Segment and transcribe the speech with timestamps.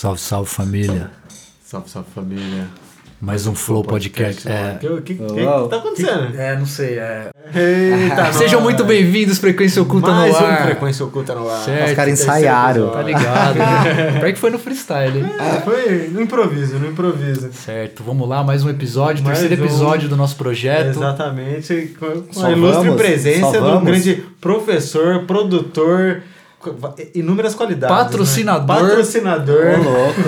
[0.00, 1.10] Salve, salve família.
[1.62, 2.68] Salve, salve família.
[3.20, 4.48] Mais um Flow Podcast.
[4.48, 6.40] É, O que, que, que, tá acontecendo?
[6.40, 6.98] é, não sei.
[6.98, 7.28] É...
[7.54, 10.62] Eita, Sejam muito bem-vindos, Frequência Oculta Mais no um ar.
[10.64, 11.64] Frequência Oculta no ar.
[11.66, 11.90] Certo.
[11.90, 12.88] Os caras ensaiaram.
[12.88, 13.58] Tá ligado?
[14.20, 15.30] Pior que foi no freestyle, hein?
[15.38, 17.52] É, foi no improviso, no improviso.
[17.52, 19.66] Certo, vamos lá, mais um episódio, Mais terceiro um.
[19.66, 20.96] episódio do nosso projeto.
[20.96, 21.94] Exatamente.
[22.00, 26.22] Com, com a ilustre vamos, presença só do grande professor, produtor,
[27.14, 27.96] inúmeras qualidades.
[27.96, 28.82] Patrocinador.
[28.82, 28.88] Né?
[28.88, 29.66] Patrocinador.
[29.78, 30.20] Ô, louco.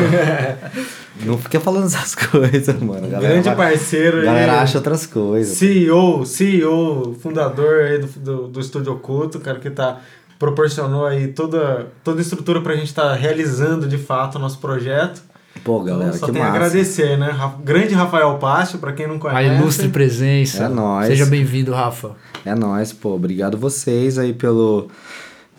[1.24, 3.06] Não fica falando essas coisas, mano.
[3.06, 4.16] A galera, grande parceiro.
[4.18, 4.26] a aí.
[4.26, 5.56] galera acha outras coisas.
[5.56, 10.00] CEO, CEO, fundador aí do, do, do Estúdio Oculto, cara que tá,
[10.38, 15.22] proporcionou aí toda, toda a estrutura pra gente estar realizando de fato o nosso projeto.
[15.62, 16.56] Pô, galera, então, só que tem a massa.
[16.56, 17.30] agradecer, né?
[17.30, 19.54] Ra- Grande Rafael Pássio, pra quem não A conhece.
[19.60, 20.64] ilustre presença.
[20.64, 21.06] É nóis.
[21.06, 22.12] Seja bem-vindo, Rafa.
[22.44, 23.10] É nóis, pô.
[23.14, 24.88] Obrigado vocês aí pelo,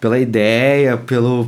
[0.03, 1.47] pela ideia, pelo.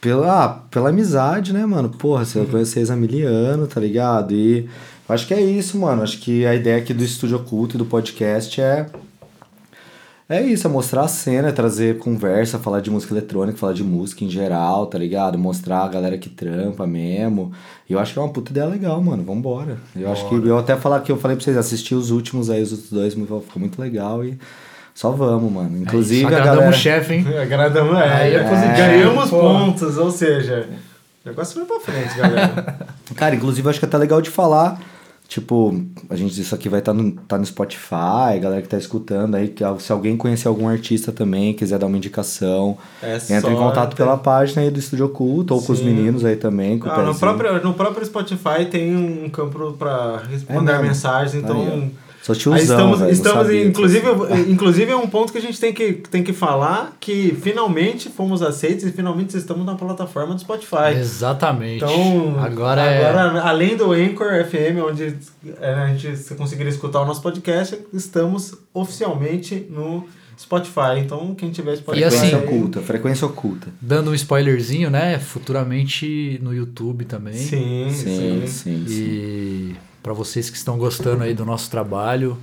[0.00, 1.88] Pela, ah, pela amizade, né, mano?
[1.88, 4.34] Porra, você eu conheço vocês há mil anos, tá ligado?
[4.34, 4.68] E
[5.08, 6.02] eu acho que é isso, mano.
[6.02, 8.86] Acho que a ideia aqui do Estúdio Oculto e do podcast é.
[10.28, 13.82] É isso, é mostrar a cena, é trazer conversa, falar de música eletrônica, falar de
[13.82, 15.38] música em geral, tá ligado?
[15.38, 17.52] Mostrar a galera que trampa mesmo.
[17.88, 19.22] E eu acho que é uma puta ideia legal, mano.
[19.22, 19.78] Vambora.
[19.96, 22.60] Eu acho que eu até falar que eu falei pra vocês, assisti os últimos aí,
[22.60, 24.36] os outros dois, ficou muito legal e
[24.98, 25.78] só vamos, mano.
[25.78, 26.76] Inclusive é isso, a agradamos galera.
[26.76, 27.24] o chefe, hein?
[27.40, 28.76] Agradamos, é, Aí é positivo.
[28.76, 29.38] ganhamos pô.
[29.38, 30.68] pontos, ou seja,
[31.24, 32.78] o negócio foi pra frente, galera.
[33.14, 34.76] Cara, inclusive eu acho que é até legal de falar.
[35.28, 39.36] Tipo, a gente, isso aqui vai estar no, tá no Spotify, galera que tá escutando
[39.36, 43.56] aí, que se alguém conhecer algum artista também, quiser dar uma indicação, É entra em
[43.56, 45.84] contato pela página aí do Estúdio Oculto, ou com os Sim.
[45.84, 50.22] meninos aí também, com o Ah, no, próprio, no próprio Spotify tem um campo pra
[50.28, 51.60] responder É mensagens, então.
[51.60, 54.06] Aí, Sou Aí tiozão, estamos, não estamos sabia inclusive,
[54.48, 58.42] inclusive é um ponto que a gente tem que, tem que falar que finalmente fomos
[58.42, 60.98] aceitos e finalmente estamos na plataforma do Spotify.
[60.98, 61.76] Exatamente.
[61.76, 63.08] Então, agora, é.
[63.08, 65.16] agora além do Anchor FM, onde
[65.58, 70.04] é, a gente conseguiria escutar o nosso podcast, estamos oficialmente no
[70.38, 70.98] Spotify.
[70.98, 72.02] Então, quem tiver Spotify...
[72.02, 73.68] E assim- oculta, frequência oculta.
[73.80, 75.18] Dando um spoilerzinho, né?
[75.18, 77.34] Futuramente no YouTube também.
[77.34, 78.46] Sim, Sim, sim.
[78.46, 79.76] sim, sim.
[80.08, 82.38] Para vocês que estão gostando aí do nosso trabalho,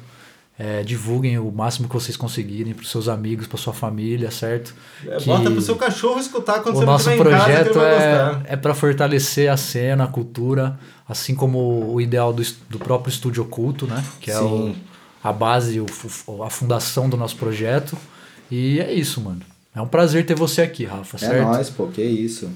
[0.56, 4.76] é, divulguem o máximo que vocês conseguirem para seus amigos, para sua família, certo?
[5.04, 8.42] É, Que Bota pro seu cachorro escutar quando o você nosso casa projeto vai é,
[8.50, 13.42] é para fortalecer a cena, a cultura, assim como o ideal do, do próprio estúdio
[13.42, 14.04] oculto, né?
[14.22, 14.76] Que é o,
[15.24, 17.98] a base, o a fundação do nosso projeto.
[18.52, 19.42] E é isso, mano.
[19.76, 21.48] É um prazer ter você aqui, Rafa, É certo?
[21.48, 22.48] nóis, pô, que isso.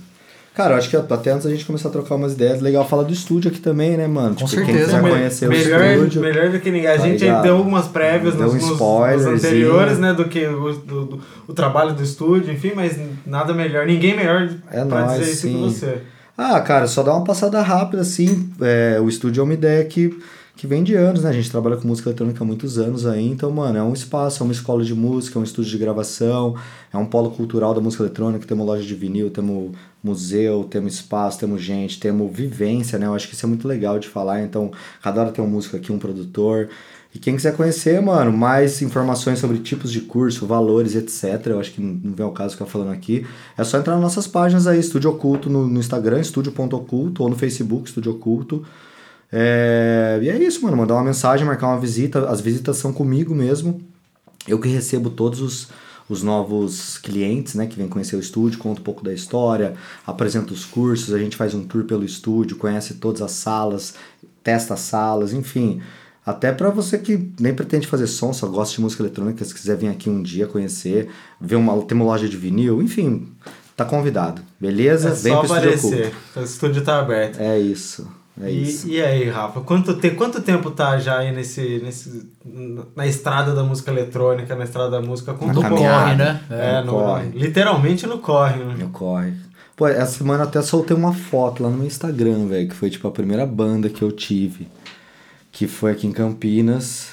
[0.56, 3.04] Cara, eu acho que até antes da gente começar a trocar umas ideias, legal falar
[3.04, 4.36] do estúdio aqui também, né, mano?
[4.36, 5.16] Com Quem certeza, mano.
[5.16, 6.22] conhecer o melhor, estúdio.
[6.22, 6.88] melhor do que ninguém.
[6.90, 7.44] A Tá gente ligado?
[7.44, 10.14] deu algumas prévias Deu nos, nos- anteriores, né?
[10.14, 14.50] Do que o, do, do- o trabalho do estúdio, enfim, mas nada melhor, ninguém melhor
[14.70, 15.54] É pra nóis, dizer isso sim.
[15.54, 15.98] que você.
[16.38, 18.50] Ah, cara, só dá uma passada rápida, assim.
[18.62, 20.18] É, o estúdio é uma ideia que,
[20.60, 21.30] que vem de anos, né?
[21.30, 24.44] A gente trabalha com música eletrônica há muitos anos aí, então, mano, é um espaço,
[24.44, 26.54] é uma escola de música, é um estúdio de gravação,
[26.92, 29.72] é um polo cultural da música eletrônica, temos loja de vinil, temos
[30.04, 33.06] museu, temos espaço, temos gente, temos vivência, né?
[33.06, 34.70] Eu acho que isso é muito legal de falar, então,
[35.02, 36.68] cada hora tem um músico aqui, um produtor.
[37.16, 41.42] E quem quiser conhecer, mano, mais informações sobre tipos de curso, valores, etc.
[41.46, 43.26] Eu acho que não vem ao caso ficar falando aqui.
[43.58, 47.38] É só entrar nas nossas páginas aí, Estúdio Oculto no, no Instagram, estúdio.oculto, ou no
[47.38, 48.66] Facebook, Estúdio Oculto.
[49.32, 50.78] É, E é isso, mano.
[50.78, 52.30] Mandar uma mensagem, marcar uma visita.
[52.30, 53.82] As visitas são comigo mesmo.
[54.48, 55.68] Eu que recebo todos os,
[56.10, 59.76] os novos clientes, né, que vêm conhecer o estúdio, conto um pouco da história,
[60.06, 63.94] apresento os cursos, a gente faz um tour pelo estúdio, conhece todas as salas,
[64.44, 65.82] testa as salas, enfim.
[66.26, 69.78] Até pra você que nem pretende fazer som, só gosta de música eletrônica, se quiser
[69.78, 73.28] vir aqui um dia conhecer, ver uma, tem uma loja de vinil, enfim,
[73.76, 74.42] tá convidado.
[74.60, 75.10] Beleza?
[75.10, 76.14] É Vem só pro Estúdio aparecer.
[76.36, 77.40] O estúdio tá aberto.
[77.40, 78.08] É isso.
[78.42, 78.88] É isso.
[78.88, 82.30] E, e aí, Rafa, quanto, te, quanto tempo tá já aí nesse, nesse,
[82.96, 85.34] na estrada da música eletrônica, na estrada da música?
[85.34, 86.42] Conta No corre, né?
[86.50, 87.30] É, No no, corre.
[87.34, 88.64] literalmente no corre.
[88.64, 88.76] Né?
[88.78, 89.34] Meu corre.
[89.76, 92.90] Pô, essa semana eu até soltei uma foto lá no meu Instagram, velho, que foi
[92.90, 94.68] tipo a primeira banda que eu tive.
[95.52, 97.10] Que foi aqui em Campinas.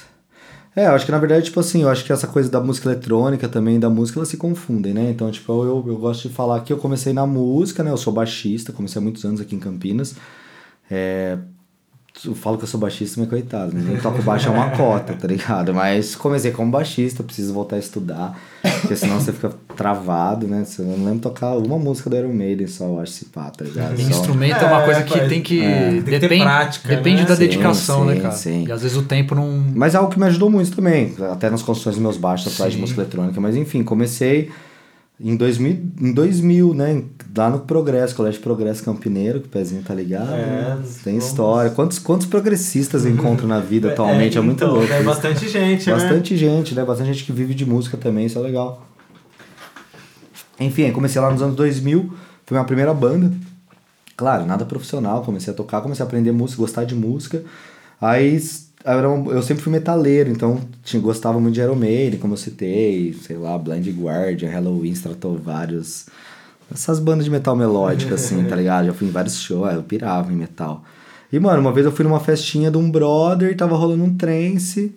[0.75, 2.87] É, eu acho que na verdade, tipo assim, eu acho que essa coisa da música
[2.87, 5.09] eletrônica também, da música, elas se confundem, né?
[5.09, 7.89] Então, tipo, eu, eu gosto de falar que eu comecei na música, né?
[7.89, 10.15] Eu sou baixista, comecei há muitos anos aqui em Campinas.
[10.89, 11.37] É,
[12.25, 13.93] eu falo que eu sou baixista, mas coitado, né?
[13.95, 15.71] Eu toco baixo é uma cota, tá ligado?
[15.71, 18.39] Mas comecei como baixista, preciso voltar a estudar,
[18.81, 20.63] porque senão você fica travado, né?
[20.65, 23.63] Você não lembra tocar uma música do Iron Maiden só, eu acho, se pá, tá
[23.65, 23.95] ligado?
[24.01, 25.61] Só- Instrumento é, uma É, coisa que tem que.
[25.63, 25.89] é.
[25.91, 27.27] Tem que depende prática, depende né?
[27.27, 28.33] da Sim, dedicação, né, sim, cara?
[28.33, 28.65] sim.
[28.67, 29.63] E às vezes o tempo não.
[29.75, 32.73] Mas é algo que me ajudou muito também, até nas construções dos meus baixos atrás
[32.73, 33.39] de música eletrônica.
[33.39, 34.49] Mas enfim, comecei
[35.19, 37.03] Em 2000, em 2000, né?
[37.35, 40.31] Lá no Progresso, Colégio Progresso Campineiro, que o pezinho tá ligado.
[40.31, 40.83] É, né?
[41.03, 41.71] Tem vamos- história.
[41.71, 44.37] Quantos, quantos progressistas eu encontro na vida atualmente?
[44.37, 44.93] É, muito então, louco.
[44.93, 45.93] É bastante gente, né?
[45.95, 46.85] Bastante gente, né?
[46.85, 48.85] Bastante gente que vive de música também, isso é legal.
[50.59, 52.11] Enfim, comecei lá nos anos 2000,
[52.45, 53.31] foi minha primeira banda.
[54.15, 57.43] Claro, nada profissional, comecei a tocar, comecei a aprender música, gostar de música.
[58.01, 58.39] Aí
[58.93, 62.37] era um- eu sempre fui metaleiro, então tinha, gostava muito de Iron Maiden, como eu
[62.37, 66.05] citei, sei lá, Blind Guardian, Halloween, Stratovarius.
[66.73, 68.87] Essas bandas de metal melódico, assim, tá ligado?
[68.87, 70.83] Já fui em vários shows, eu pirava em metal.
[71.31, 74.95] E, mano, uma vez eu fui numa festinha de um brother, tava rolando um trance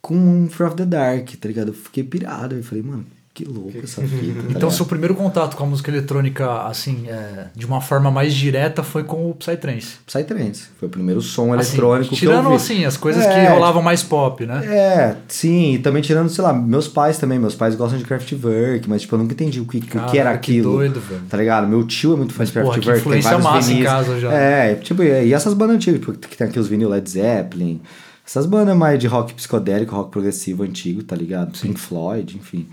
[0.00, 1.68] com um Fear of the Dark, tá ligado?
[1.68, 2.54] Eu fiquei pirado.
[2.56, 4.42] Eu falei, mano, que louco essa fita.
[4.42, 8.34] tá Então, seu primeiro contato com a música eletrônica, assim, é, de uma forma mais
[8.34, 9.96] direta, foi com o Psytrance.
[10.06, 10.64] Psytrance.
[10.78, 13.82] Foi o primeiro som Assim, eletrônico que eu tirando, assim, as coisas É, que rolavam
[13.82, 14.64] mais pop, né?
[14.66, 18.88] É, sim, e também tirando, sei lá, meus pais também, meus pais gostam de Kraftwerk,
[18.88, 20.72] mas tipo, eu nunca entendi o que, o que era Caraca, que aquilo.
[20.72, 21.22] doido, velho.
[21.28, 21.66] Tá ligado?
[21.66, 23.88] Meu tio é muito fã de Kraftwerk, tem influência vários massa em vinis.
[23.90, 24.32] casa já.
[24.32, 27.80] É, tipo, e essas bandas antigas, tipo, que tem aqui os vinil Led Zeppelin,
[28.26, 31.58] essas bandas mais de rock psicodélico, rock progressivo antigo, tá ligado?
[31.58, 32.68] Pink Floyd, enfim.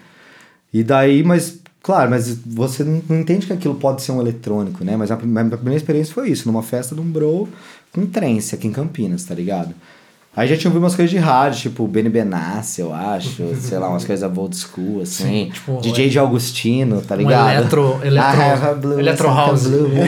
[0.73, 4.95] E daí, mas, claro, mas você não entende que aquilo pode ser um eletrônico, né?
[4.95, 7.47] Mas a minha primeira experiência foi isso, numa festa de um bro
[7.91, 9.73] com trance aqui em Campinas, tá ligado?
[10.37, 13.89] Aí já tinha ouvido umas coisas de rádio, tipo Benny Benassi, eu acho, sei lá,
[13.89, 15.23] umas coisas old school, assim.
[15.45, 17.51] Sim, tipo, DJ de Augustino, tá um ligado?
[17.57, 19.63] eletro- eletro- a blue eletro house.
[19.67, 19.89] blue.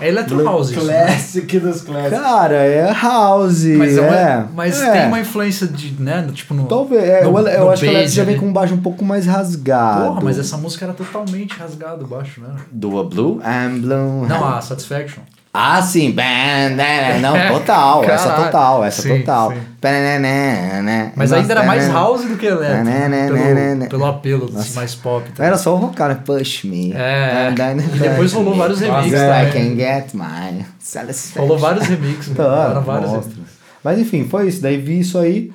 [0.00, 1.04] É eletro Blue house né?
[1.06, 2.18] Classic dos clássicos.
[2.18, 4.36] Cara, é house, Mas, é é.
[4.36, 4.90] uma- mas é.
[4.92, 6.66] tem uma influência de, né, tipo no...
[6.66, 8.40] Talvez, é, no- eu, eu no acho que ela já vem ali.
[8.40, 10.08] com um baixo um pouco mais rasgado.
[10.08, 12.48] Porra, mas essa música era totalmente rasgado baixo, né?
[12.70, 14.26] Do A Blue and Blue.
[14.26, 15.22] Não, a Satisfaction.
[15.56, 17.18] Ah, sim, banana.
[17.20, 18.44] Não, total, essa Caralho.
[18.46, 19.52] total, essa Sim, total.
[19.52, 19.58] sim.
[19.80, 22.82] Banana, Mas ainda era mais house do que eletro.
[22.82, 23.86] Né, pelo, né, né.
[23.86, 25.30] pelo apelo assim, mais pop.
[25.30, 25.44] Tá?
[25.44, 26.16] Era só o rock, cara.
[26.16, 26.92] Push me.
[26.92, 27.52] É,
[27.94, 29.52] e depois rolou vários remixes I também.
[29.52, 31.42] can get my satisfaction.
[31.42, 32.34] Rolou vários remixes.
[32.34, 33.36] Tá, vários monstros.
[33.84, 34.60] Mas enfim, foi isso.
[34.60, 35.52] Daí vi isso aí.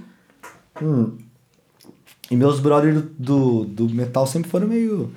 [0.82, 1.18] Hum.
[2.32, 5.12] E meus brothers do, do, do metal sempre foram meio.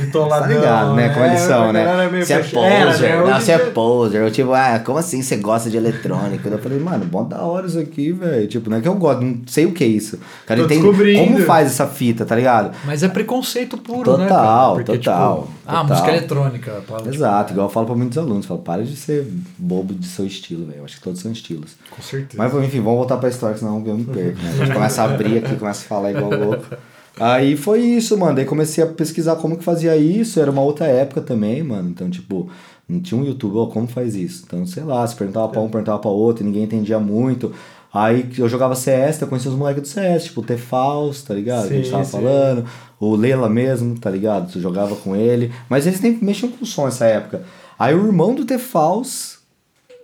[0.00, 0.48] Bitoladão.
[0.48, 1.08] Tá ligado, né?
[1.10, 2.04] Como eles É, são, a né?
[2.06, 3.08] é meio Você é fech- Era, poser.
[3.10, 3.16] né?
[3.16, 4.20] Não, Hoje você é poser.
[4.22, 6.48] Eu, tipo, ah, como assim você gosta de eletrônica?
[6.48, 8.48] Eu falei, mano, bom da hora isso aqui, velho.
[8.48, 10.18] Tipo, não é que eu gosto, não sei o que é isso.
[10.44, 12.74] Cara, Tô entende como faz essa fita, tá ligado?
[12.84, 14.28] Mas é preconceito puro, Total, né?
[14.28, 14.70] cara?
[14.74, 15.86] Porque, total, Tipo, ah, total.
[15.86, 16.70] música eletrônica.
[16.78, 18.46] a palavra, Exato, tipo, igual eu falo pra muitos alunos.
[18.46, 19.24] Falo, para de ser
[19.56, 20.78] bobo de seu estilo, velho.
[20.80, 21.76] Eu acho que todos são estilos.
[21.90, 22.34] Com certeza.
[22.36, 24.50] Mas enfim, vamos voltar pra história, senão eu me perco, né?
[24.52, 26.64] A gente começa a abrir aqui, começa a falar igual louco.
[27.20, 28.36] Aí foi isso, mano.
[28.36, 30.40] Daí comecei a pesquisar como que fazia isso.
[30.40, 31.90] Era uma outra época também, mano.
[31.90, 32.48] Então, tipo,
[32.88, 34.44] não tinha um YouTube, ó, como faz isso?
[34.46, 37.52] Então, sei lá, se perguntava pra um, perguntava pra outro, ninguém entendia muito.
[37.92, 41.68] Aí eu jogava CS, eu conhecia os moleques do CS, tipo o Tefaus, tá ligado?
[41.68, 42.10] que a gente Sim, tava sim.
[42.12, 42.64] falando.
[42.98, 44.50] O Lela mesmo, tá ligado?
[44.50, 45.52] Tu jogava com ele.
[45.68, 47.42] Mas eles nem mexiam com som nessa época.
[47.78, 49.38] Aí o irmão do Tefaus,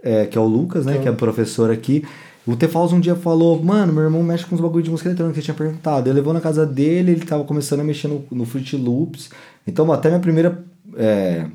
[0.03, 0.99] é, que é o Lucas, né?
[0.99, 2.05] Que é professor aqui.
[2.47, 5.35] O Tefaus um dia falou, mano, meu irmão mexe com uns bagulho de música eletrônica
[5.35, 6.09] que eu tinha perguntado.
[6.09, 9.31] Ele levou na casa dele, ele tava começando a mexer no, no Fruit Loops.
[9.67, 10.65] Então, até minha primeira
[10.97, 11.47] é,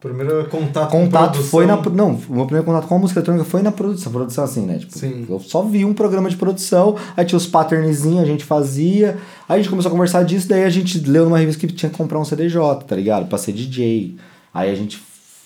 [0.00, 1.76] Primeiro contato contato foi na.
[1.90, 4.12] Não, o meu primeiro contato com a música eletrônica foi na produção.
[4.12, 4.78] Produção assim, né?
[4.78, 5.26] Tipo, Sim.
[5.28, 9.18] eu só vi um programa de produção, aí tinha os patternzinhos, a gente fazia.
[9.48, 11.90] Aí a gente começou a conversar disso, daí a gente leu numa revista que tinha
[11.90, 13.26] que comprar um CDJ, tá ligado?
[13.26, 14.16] Pra ser DJ.
[14.54, 15.02] Aí a gente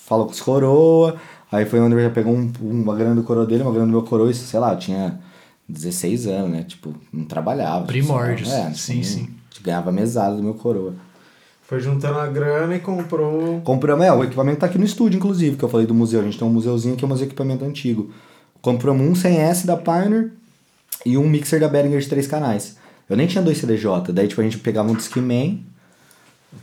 [0.06, 1.16] falou com os coroa,
[1.52, 3.92] aí foi onde eu já pegou um- uma grana do coroa dele, uma grana do
[3.92, 5.20] meu coroa, isso, sei lá, eu tinha
[5.68, 6.64] 16 anos, né?
[6.64, 7.84] Tipo, não trabalhava.
[7.86, 8.48] Primórdios.
[8.48, 9.28] Tipo, é, Sim, sim.
[9.62, 10.94] Ganhava mesada do meu coroa.
[11.62, 13.60] Foi juntando a grana e comprou.
[13.62, 16.20] Compramos, é, o equipamento tá aqui no estúdio, inclusive, que eu falei do museu.
[16.20, 18.10] A gente tem um museuzinho que é um museu de equipamento antigo.
[18.60, 20.32] Compramos um 100S da Pioneer
[21.06, 22.76] e um mixer da Behringer de três canais.
[23.08, 25.64] Eu nem tinha dois CDJ, daí tipo a gente pegava um Discman,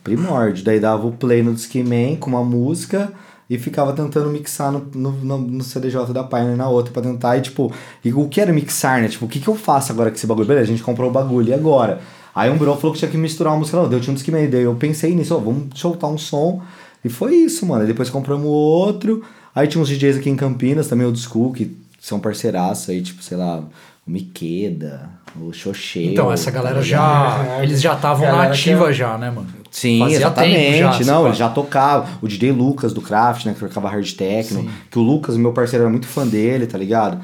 [0.03, 3.11] primórdio, daí dava o play no Discman com uma música
[3.49, 7.41] e ficava tentando mixar no, no, no, CDJ da Pioneer na outra pra tentar e
[7.41, 7.73] tipo,
[8.05, 9.07] e o que era mixar, né?
[9.07, 10.47] Tipo, o que que eu faço agora com esse bagulho?
[10.47, 11.99] Beleza, a gente comprou o bagulho, e agora?
[12.35, 14.47] Aí um bro falou que tinha que misturar uma música, não, deu tinha um Discman,
[14.47, 16.61] daí eu pensei nisso, ó, vamos soltar um som,
[17.03, 17.81] e foi isso, mano.
[17.81, 19.23] Aí depois compramos outro,
[19.55, 23.23] aí tinha uns DJs aqui em Campinas, também old school, que são parceiraços aí, tipo,
[23.23, 23.63] sei lá,
[24.07, 26.03] o Miqueda, o Xoxê.
[26.05, 27.59] Então, essa galera tá já.
[27.61, 29.47] Eles já estavam na ativa que- já, né, mano?
[29.71, 30.55] Sim, Fazia exatamente.
[30.79, 31.27] tempo já, não, pá.
[31.29, 32.07] ele já tocava.
[32.21, 33.53] O DJ Lucas do Craft, né?
[33.53, 34.61] Que tocava hard techno.
[34.61, 34.69] Sim.
[34.89, 37.19] Que o Lucas, meu parceiro, era muito fã dele, tá ligado?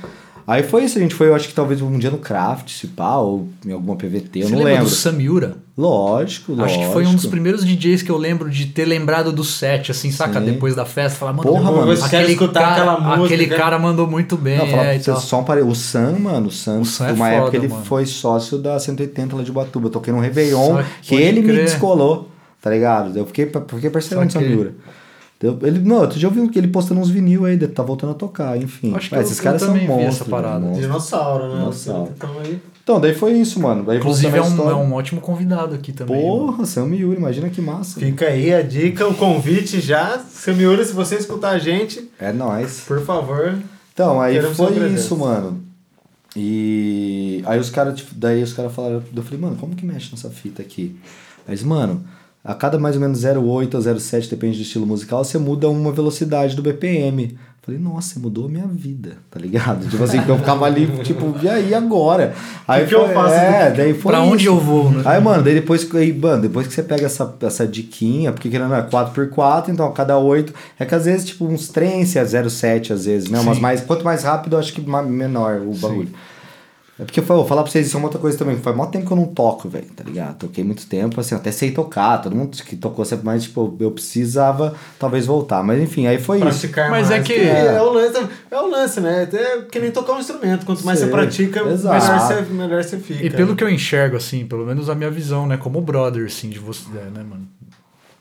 [0.48, 2.86] Aí foi isso, a gente foi, eu acho que talvez um dia no Craft, se
[2.86, 4.90] pá, ou em alguma PVT, eu Você não lembra lembro.
[4.90, 5.58] do Samiura?
[5.76, 6.80] Lógico, lógico.
[6.80, 9.90] Acho que foi um dos primeiros DJs que eu lembro de ter lembrado do set,
[9.90, 10.40] assim, saca?
[10.40, 10.46] Sim.
[10.46, 13.26] Depois da festa, falar, mano, Porra, mano, quero escutar cara, aquela música.
[13.36, 15.20] Aquele cara mandou muito bem, Não, falar é, pra e tal.
[15.20, 15.62] só um pare...
[15.64, 17.84] O Sam, mano, o Sam, O Sam é uma foda, época ele mano.
[17.84, 19.88] foi sócio da 180 lá de Ubatuba.
[19.88, 21.66] Eu toquei no Réveillon, Só- que pode ele me crer.
[21.66, 22.30] descolou.
[22.66, 23.16] Tá ligado?
[23.16, 24.34] Eu fiquei, fiquei parceirão de.
[24.34, 24.74] Sambiura.
[25.62, 28.14] Ele, não, outro dia eu vi que ele postando uns vinil aí, tá voltando a
[28.16, 28.96] tocar, enfim.
[28.96, 30.28] Acho que Mas eu- esses eu caras são essa monstros.
[30.30, 30.60] parada.
[30.60, 30.66] né?
[30.68, 30.86] Monstros.
[30.88, 31.60] Dinossauro, né?
[31.60, 32.12] Dinossauro.
[32.18, 32.60] Então aí.
[32.84, 33.84] Então, daí foi isso, mano.
[33.84, 36.16] Daí Inclusive é um, é um ótimo convidado aqui também.
[36.26, 36.46] mano.
[36.48, 38.00] Porra, Sam Yuri, imagina que massa.
[38.00, 40.18] Fica aí a dica, o convite já.
[40.20, 42.82] Semiura, se você escutar a gente, É nóis.
[42.88, 43.56] por favor.
[43.94, 45.62] Então, aí foi isso, mano.
[46.36, 50.10] E aí os caras, tipo, daí os caras falaram, eu falei, mano, como que mexe
[50.12, 50.96] nessa fita aqui?
[51.48, 52.04] Mas, mano,
[52.46, 55.92] a cada mais ou menos 0,8 ou 0,7, depende do estilo musical, você muda uma
[55.92, 57.36] velocidade do BPM.
[57.64, 59.90] Falei, nossa, mudou a minha vida, tá ligado?
[59.90, 62.36] Tipo assim, que eu ficava ali, tipo, e aí agora?
[62.68, 63.34] Aí que eu foi- faço?
[63.34, 64.52] É, daí foi Pra onde isso.
[64.54, 65.02] eu vou, né?
[65.04, 68.50] Aí, mano, daí depois, que- aí, mano, depois que você pega essa, essa diquinha, porque
[68.52, 71.68] querendo ou não, é 4x4, então a cada 8, é que às vezes, tipo, uns
[71.70, 73.42] trens é 0,7 às vezes, né?
[73.44, 73.62] Mas Sim.
[73.64, 76.10] mais, quanto mais rápido, eu acho que menor o bagulho.
[76.98, 78.56] É porque eu vou falar pra vocês, isso é uma outra coisa também.
[78.58, 80.38] Faz mó tempo que eu não toco, velho, tá ligado?
[80.38, 83.92] Toquei muito tempo, assim, até sei tocar, todo mundo que tocou sempre, mas, tipo, eu
[83.92, 85.62] precisava talvez voltar.
[85.62, 86.46] Mas enfim, aí foi isso.
[86.48, 87.20] Praticar Mas mais.
[87.20, 87.82] é que- Porque É.
[87.82, 89.24] o lance, é o lance, né?
[89.24, 90.66] Até que nem tocar um instrumento.
[90.66, 92.06] Quanto mais Sim, você pratica, exato.
[92.06, 93.26] melhor você, melhor você fica.
[93.26, 95.58] E pelo que eu enxergo, assim, pelo menos a minha visão, né?
[95.58, 97.46] Como brother, assim, de você, né, mano?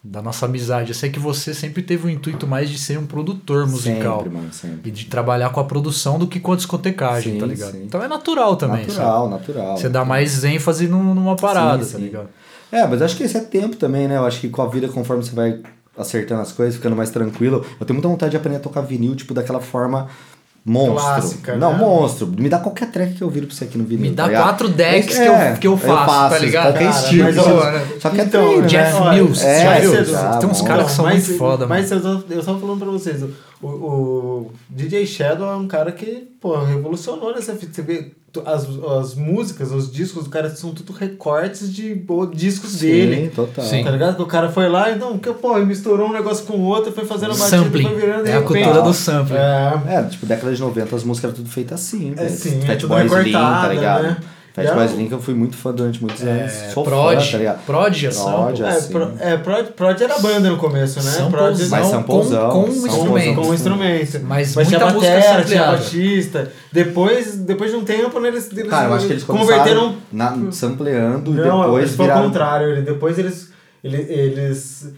[0.07, 0.91] Da nossa amizade.
[0.91, 4.19] Eu sei que você sempre teve o intuito mais de ser um produtor musical.
[4.19, 4.91] Sempre, mano, sempre.
[4.91, 7.73] E de trabalhar com a produção do que com a discotecagem, Sim, tá ligado?
[7.73, 7.85] sim.
[7.85, 9.31] Então é natural também, natural, sabe?
[9.31, 9.77] natural.
[9.79, 12.29] Você dá mais ênfase num- numa parada, Sim, tá ligado?
[12.71, 14.19] É, mas acho que esse é tempo também, né?
[14.19, 15.61] Eu acho que com a vida, conforme você vai
[15.97, 19.15] acertando as coisas, ficando mais tranquilo, eu tenho muita vontade de aprender a tocar vinil,
[19.17, 20.09] tipo, daquela forma
[20.65, 20.95] monstro.
[21.03, 21.79] Clássica, Não, né?
[21.79, 22.27] monstro.
[22.27, 24.11] Me dá qualquer track que eu viro pra você aqui no vinil.
[24.11, 26.65] Me dá tá quatro decks É, que eu- que eu faço, tá ligado?
[26.73, 27.25] Qualquer Cara, estilo.
[27.25, 29.01] mas, só- ó, só que é então, treino, Jeff né?
[29.01, 30.05] Olha, Mills, é, já viu?
[30.05, 32.09] já, Tem uns caras que são mas, muito foda, Mas mano.
[32.09, 33.23] eu, tô- eu tava falando pra vocês,
[33.63, 37.73] o, o DJ Shadow é um cara que, pô, revolucionou nessa fita.
[37.75, 38.13] Você vê,
[38.45, 38.67] as,
[39.01, 41.95] as músicas, os discos do cara são tudo recortes de
[42.35, 43.31] discos Sim, dele.
[43.35, 43.65] total.
[43.65, 43.85] Sim.
[43.85, 44.17] Tá ligado?
[44.17, 46.93] Que o cara foi lá, então, que, pô, ele misturou um negócio com o outro,
[46.93, 47.83] foi fazendo a batida, Sampling.
[47.85, 48.63] foi virando É a repente.
[48.65, 49.37] cultura do sampling.
[49.37, 52.31] É, É, tipo, década de 90 as músicas eram tudo feitas assim, velho.
[52.31, 54.03] sim, é Fat tudo Boys Slim, tá ligado?
[54.05, 54.17] né?
[54.55, 56.53] Fat E é Boys um- que eu fui muito fã durante muitos anos.
[56.53, 57.67] É, Sou prod, fã, tá ligado?
[57.67, 58.09] prod é.
[58.11, 58.93] Prod, É, assim.
[58.93, 61.11] pro, é prod, prod era banda no começo, né?
[61.29, 62.87] Prod Samplezão Mas samplezão, com, com samplezão.
[62.99, 63.41] instrumento.
[63.43, 64.21] com instrumento.
[64.23, 66.53] Mas tinha muita música batera, tinha baixista.
[66.71, 69.97] Depois, depois de um tempo, né, eles, eles Cara, eu acho que eles converteram.
[70.13, 72.27] na, sampleando e Não, depois foi o viraram...
[72.29, 72.83] contrário.
[72.85, 73.51] Depois eles.
[73.83, 74.09] Eles.
[74.09, 74.93] eles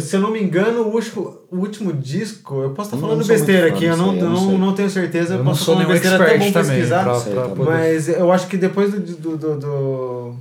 [0.00, 3.26] se eu não me engano, o último, o último disco, eu posso estar Eu falando
[3.26, 6.16] besteira aqui, eu não, eu não não, não tenho certeza, Eu posso falar nenhum besteira,
[6.24, 6.70] até bom também.
[6.76, 7.04] pesquisar.
[7.04, 9.00] Pra, Sei, pra tá Mas eu acho que depois do.
[9.00, 10.36] do, do, do,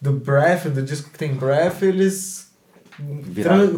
[0.00, 2.48] do Breath, do disco que tem Breath, eles.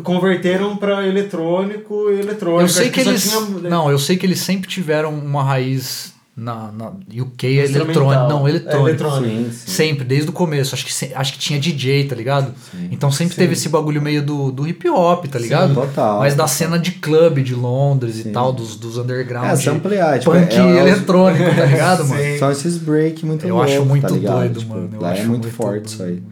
[0.02, 2.62] Converteram pra eletrônico e eletrônico.
[2.62, 3.30] Eu sei que só eles.
[3.30, 7.84] tinha- Não, eu sei que eles sempre tiveram uma raiz na, na UK é Instrumental.
[7.84, 8.28] eletrônico.
[8.28, 8.88] Não, É eletrônico.
[8.88, 9.34] eletrônico.
[9.44, 9.70] Sim, sim.
[9.70, 10.74] Sempre, desde o começo.
[10.74, 12.54] Acho que, se- acho que tinha DJ, tá ligado?
[12.70, 12.88] Sim.
[12.90, 13.40] Então sempre Sim.
[13.42, 15.74] teve esse bagulho meio do, do hip hop, tá ligado?
[15.74, 16.20] total.
[16.20, 18.30] Mas da cena de clube de Londres Sim.
[18.30, 19.50] e tal, dos, dos underground.
[19.50, 22.38] É, samplear, tipo, punk é- é eletrônico, tá ligado, mano?
[22.38, 24.36] São esses break muito Eu acho muito tá ligado?
[24.38, 25.86] doido, Tipo, mano, eu é acho muito, muito forte doido.
[25.88, 26.22] isso aí.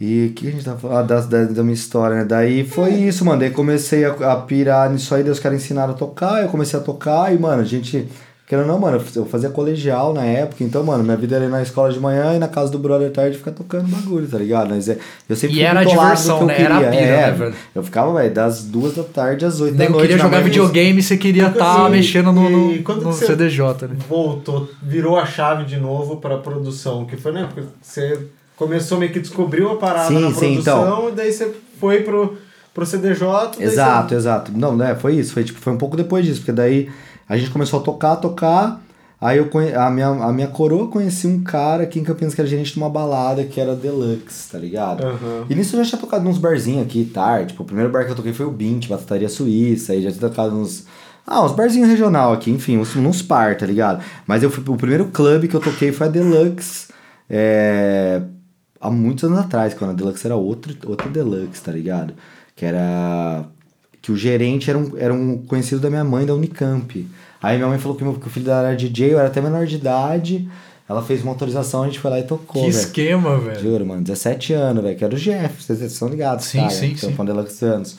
[0.00, 0.98] E o que a gente tá falando?
[0.98, 2.24] Ah, das- da, da minha história, né?
[2.24, 3.38] Daí foi isso, mano.
[3.40, 6.78] Daí comecei a, a pirar nisso aí, daí os caras ensinaram a tocar, eu comecei
[6.78, 8.08] a tocar e, mano, a gente.
[8.52, 11.62] Querendo não, mano, eu fazia colegial na época, então, mano, minha vida era ir na
[11.62, 14.68] escola de manhã e na casa do brother tarde ficar tocando bagulho, tá ligado?
[14.68, 16.60] Mas é, eu sempre E era diversão, que eu né?
[16.60, 16.88] Era queria.
[16.88, 17.54] a pira, é, né, velho?
[17.74, 20.00] Eu ficava, velho, das duas da tarde às oito da noite.
[20.02, 23.86] queria minha jogar videogame e você queria estar Sim, mexendo no, no, quando no CDJ,
[23.88, 23.96] né?
[24.06, 27.48] voltou, virou a chave de novo pra produção, que foi, né?
[27.50, 28.20] Porque você
[28.54, 30.78] começou meio que descobriu a parada Sim, na sim, então.
[30.82, 32.36] produção e daí você foi pro,
[32.74, 33.24] pro CDJ.
[33.60, 34.52] Exato, você- exato.
[34.54, 34.94] Não, né?
[34.94, 35.32] Foi isso.
[35.32, 36.90] Foi, tipo, foi um pouco depois disso, porque daí
[37.32, 38.82] a gente começou a tocar, tocar.
[39.18, 39.72] Aí eu conhe...
[39.72, 42.76] a, minha, a minha coroa conheci um cara aqui em Campinas que era gerente de
[42.76, 45.02] uma balada que era Deluxe, tá ligado?
[45.02, 45.46] Aham.
[45.48, 47.52] E nisso eu já tinha tocado nos barzinhos aqui, tarde.
[47.52, 49.94] Tipo, o primeiro bar que eu toquei foi o Bint, Batataria Suíça.
[49.94, 50.84] Aí já tinha tocado nos.
[51.26, 54.04] Ah, uns barzinhos regional aqui, enfim, uns, uns par, tá ligado?
[54.26, 56.88] Mas eu fui, o primeiro clube que eu toquei foi a Deluxe.
[57.30, 58.20] É,
[58.78, 62.12] há muitos anos atrás, quando a Deluxe era outro, outro Deluxe, tá ligado?
[62.54, 63.44] Que era.
[64.02, 67.08] Que o gerente era um, era um conhecido da minha mãe da Unicamp.
[67.42, 69.40] Aí minha mãe falou que, meu, que o filho dela era DJ, eu era até
[69.40, 70.48] menor de idade.
[70.88, 72.80] Ela fez uma autorização, a gente foi lá e tocou, Que velho.
[72.82, 73.60] esquema, velho.
[73.60, 76.88] Juro, mano, 17 anos, velho, que era o Jeff, vocês são ligados, Sim, cara, sim,
[76.90, 77.12] que é sim.
[77.12, 77.96] o fã Deluxe anos.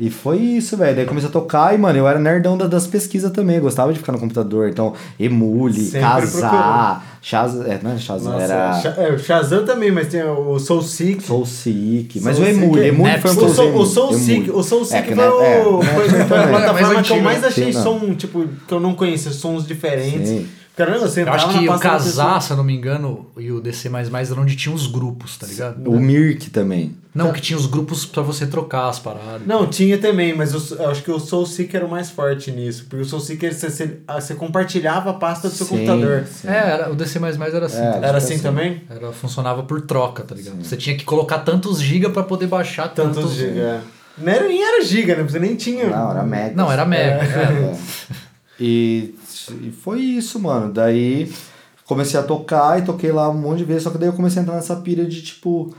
[0.00, 0.94] E foi isso, velho.
[0.94, 3.56] Daí comecei a tocar e, mano, eu era nerdão da- das pesquisas também.
[3.56, 4.68] eu Gostava de ficar no computador.
[4.68, 7.64] Então, emule, Sempre casar, Shazam.
[7.66, 11.22] É, não é Shazam, Nossa, era é, o Shazam também, mas tem o Soul Seek.
[11.24, 12.20] Soul Seek.
[12.20, 14.82] Mas Soul o emule, é- emule foi um o Soul, o Soul Seek, o Soul
[14.82, 17.72] É, Seek que foi, na- o, é, foi, foi a plataforma que eu mais achei
[17.72, 20.28] Sim, som, tipo, que eu não conhecia, sons diferentes.
[20.28, 20.46] Sim.
[20.78, 23.90] Caramba, você Eu acho que o Casar, se eu não me engano, e o DC
[23.92, 25.90] era onde tinha os grupos, tá ligado?
[25.90, 26.96] O Mirk também.
[27.12, 29.44] Não, que tinha os grupos pra você trocar as paradas.
[29.44, 32.52] Não, tinha também, mas eu, eu acho que o Soul Seeker era o mais forte
[32.52, 32.86] nisso.
[32.88, 36.24] Porque o Soul Seeker, você, você, ah, você compartilhava a pasta do seu Sim, computador.
[36.30, 36.46] sim.
[36.46, 37.82] É, era, o DC era assim.
[37.82, 38.42] É, tá Era assim assim.
[38.44, 38.82] também?
[38.88, 40.62] Era, funcionava por troca, tá ligado?
[40.62, 43.60] Você tinha que colocar tantos giga pra poder baixar tantos, Tantos giga.
[43.60, 43.80] é.
[44.16, 45.24] Não era, nem era giga, né?
[45.24, 45.88] Você nem tinha.
[45.88, 46.54] Não, era mega.
[46.54, 47.24] Não, era mega.
[47.24, 47.72] é.
[47.72, 47.78] É.
[48.60, 49.14] E,
[49.54, 50.72] e foi isso, mano.
[50.72, 51.30] Daí
[51.86, 54.40] comecei a tocar e toquei lá um monte de vezes, só que daí eu comecei
[54.40, 55.74] a entrar nessa pira de tipo.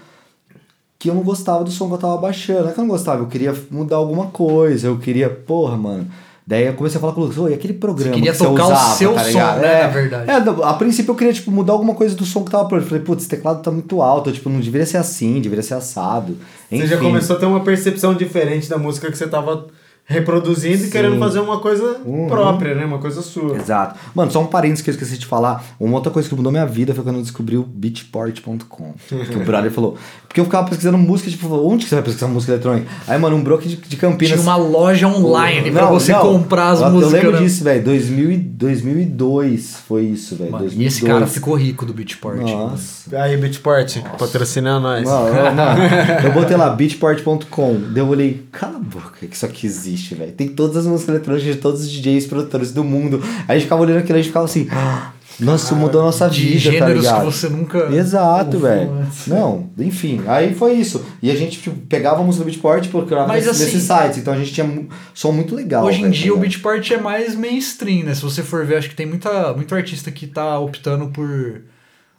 [0.97, 2.63] Que eu não gostava do som que eu tava baixando.
[2.63, 6.07] Não é que eu não gostava, eu queria mudar alguma coisa, eu queria, porra, mano.
[6.49, 8.63] Daí eu comecei a falar com o Lucas, oi, aquele programa queria que você tocar
[8.63, 10.31] o usava, seu tá som, né, É, na verdade.
[10.31, 12.81] É, a princípio eu queria, tipo, mudar alguma coisa do som que tava pronto.
[12.81, 15.75] Eu falei, putz, esse teclado tá muito alto, tipo, não deveria ser assim, deveria ser
[15.75, 16.35] assado.
[16.67, 17.05] Você já Enfim.
[17.05, 19.67] começou a ter uma percepção diferente da música que você tava
[20.09, 22.27] reproduzindo e querendo fazer uma coisa Uhum.
[22.27, 22.83] própria, né?
[22.83, 23.55] Uma coisa sua.
[23.55, 23.97] Exato.
[24.15, 25.63] Mano, só um parênteses que eu esqueci de falar.
[25.79, 28.93] Uma outra coisa que mudou minha vida foi quando eu descobri o beatport.com.
[29.07, 29.95] que o brother falou.
[30.27, 32.87] Porque eu ficava pesquisando música, tipo, onde que você vai pesquisar música eletrônica?
[33.07, 34.33] Aí, mano, um broker de, de Campinas.
[34.39, 36.21] Tinha uma loja online pra Não, você não.
[36.21, 37.13] comprar as eu, músicas.
[37.13, 37.45] Eu lembro né?
[37.45, 37.83] disso, velho.
[37.83, 40.51] 2000 e- 2002 foi isso, velho.
[40.51, 40.73] Mano, 2002.
[40.83, 42.37] e esse cara ficou rico do Beatport.
[42.41, 43.15] Nossa.
[43.17, 45.03] Aí, Beatport, patrocina nós.
[45.03, 45.29] Mano,
[46.23, 50.31] eu botei lá beatport.com, daí eu olhei, cala a boca, que isso aqui existe, velho.
[50.31, 53.21] Tem todas as músicas eletrônicas de todos os DJs, produtores do mundo.
[53.23, 56.01] Aí a gente ficava olhando aquilo e a gente ficava assim, "Ah, nossa, isso mudou
[56.01, 57.19] a nossa De vida, tá gêneros ligado?
[57.19, 57.77] que você nunca.
[57.95, 59.07] Exato, velho.
[59.27, 61.01] Não, enfim, aí foi isso.
[61.21, 64.17] E a gente tipo, pegava a música do Beatport e procurava nesse- assim, nesses sites,
[64.17, 65.85] então a gente tinha som muito legal.
[65.85, 66.41] Hoje em velho, dia tá o?
[66.41, 68.13] Beatport é mais mainstream, né?
[68.13, 71.61] Se você for ver, acho que tem muita, muito artista que tá optando por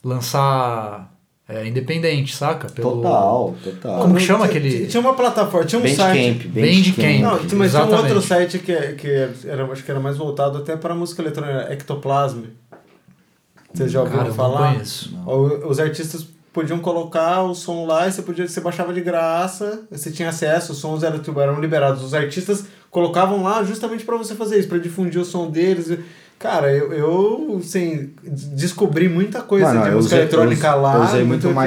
[0.02, 1.12] lançar
[1.50, 2.68] é, independente, saca?
[2.70, 3.02] Pelo...
[3.02, 4.00] Total, total.
[4.02, 6.48] Como que Não, chama aquele- Tinha uma plataforma, tinha um site.
[6.48, 7.20] Bandcamp, Bandcamp.
[7.20, 7.52] Não, Bandcamp.
[7.54, 8.26] mas tinha um outro Exatamente.
[8.26, 9.08] site que, que
[9.48, 12.42] era, acho que era mais voltado até para música eletrônica, Ectoplasm.
[13.72, 14.72] Você já ouviu Cara, eu não falar?
[14.74, 15.16] conheço.
[15.26, 19.82] O- Os artistas podiam colocar o som lá e você podia você baixava de graça,
[19.90, 22.02] você tinha acesso, os sons eram, tipo, eram liberados.
[22.02, 25.96] Os artistas colocavam lá justamente para você fazer isso, para difundir o som deles.
[26.40, 28.10] Cara, eu, eu assim,
[28.54, 30.94] descobri muita coisa Mano, de eu música usei- eletrônica eu, lá.
[30.96, 31.60] Eu usei muito bom.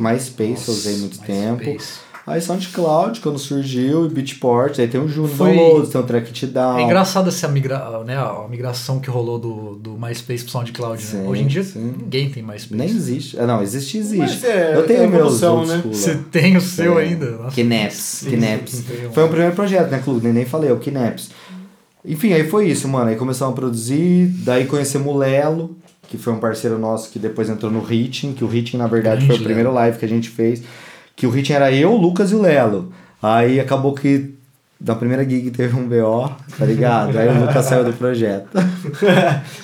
[0.00, 1.62] MySpace eu usei muito tempo.
[1.62, 2.06] MySpace.
[2.26, 6.26] Aí SoundCloud, quando surgiu, e Beatport, aí tem o Juno Foi- Downloads, tem o Track
[6.30, 6.78] It Down.
[6.78, 8.02] É engraçado essa migra...
[8.04, 11.08] né, a migração que rolou do, do MySpace pro SoundCloud, né?
[11.22, 11.94] Sim, Hoje em dia sim.
[12.00, 12.74] ninguém tem MySpace.
[12.74, 13.38] Nem existe.
[13.38, 14.18] Ah, não, existe, existe.
[14.18, 15.82] Mas é- eu tenho é meus old né?
[15.84, 17.04] Você tem o seu É.
[17.04, 17.30] ainda?
[17.30, 17.54] Nossa.
[17.54, 18.82] Kinaps, Kinaps.
[19.08, 20.24] Um- Foi o primeiro projeto, né, Clube?
[20.24, 21.30] Nem, nem falei, o Kinaps.
[22.06, 23.10] Enfim, aí foi isso, mano.
[23.10, 25.76] Aí começamos a produzir, daí conhecemos o Lelo,
[26.08, 29.26] que foi um parceiro nosso que depois entrou no Hitting, que o Hitting, na verdade,
[29.26, 30.62] Grande foi o primeiro live que a gente fez.
[31.16, 32.92] Que o Hitting era eu, o Lucas e o Lelo.
[33.20, 34.35] Aí acabou que
[34.78, 37.16] na primeira gig teve um BO, tá ligado?
[37.18, 38.46] Aí o Lucas saiu do projeto.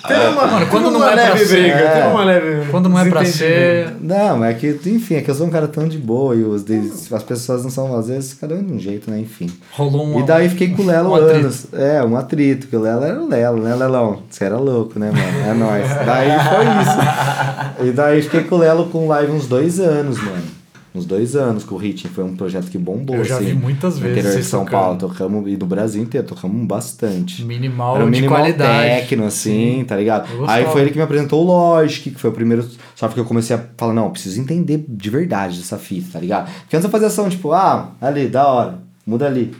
[0.08, 1.90] Teve uma, Mano, quando teve não uma é pra leve ser- briga, é.
[1.94, 3.94] teve uma leve Quando não é pra ser.
[4.00, 6.64] Não, é que, enfim, é que eu sou um cara tão de boa e os,
[7.12, 9.20] as pessoas não são, às vezes, cada um de um jeito, né?
[9.20, 9.50] Enfim.
[9.72, 10.18] Rolou um.
[10.20, 11.66] E daí fiquei com o Lelo um anos.
[11.72, 14.22] É, um atrito, que o Lelo era o Lelo, né, Lelão?
[14.28, 15.50] Você era louco, né, mano?
[15.50, 15.88] É nóis.
[16.06, 17.88] Daí foi isso.
[17.88, 20.61] E daí fiquei com o Lelo com live uns dois anos, mano.
[20.94, 23.16] Uns dois anos que o Ritmo foi um projeto que bombou.
[23.16, 24.78] Eu já assim, vi muitas no vezes interior de São tocando.
[24.80, 27.42] Paulo, tocamos, e no Brasil inteiro, tocamos bastante.
[27.44, 28.88] Minimal Era um de minimal qualidade.
[29.00, 30.28] techno, assim, tá ligado?
[30.46, 32.68] Aí foi ele que me apresentou o Logic, que foi o primeiro.
[32.94, 36.18] Só porque eu comecei a falar, não, eu preciso entender de verdade dessa fita, tá
[36.20, 36.50] ligado?
[36.60, 38.74] Porque antes eu fazia ação, tipo, ah, ali, da hora,
[39.06, 39.54] muda ali.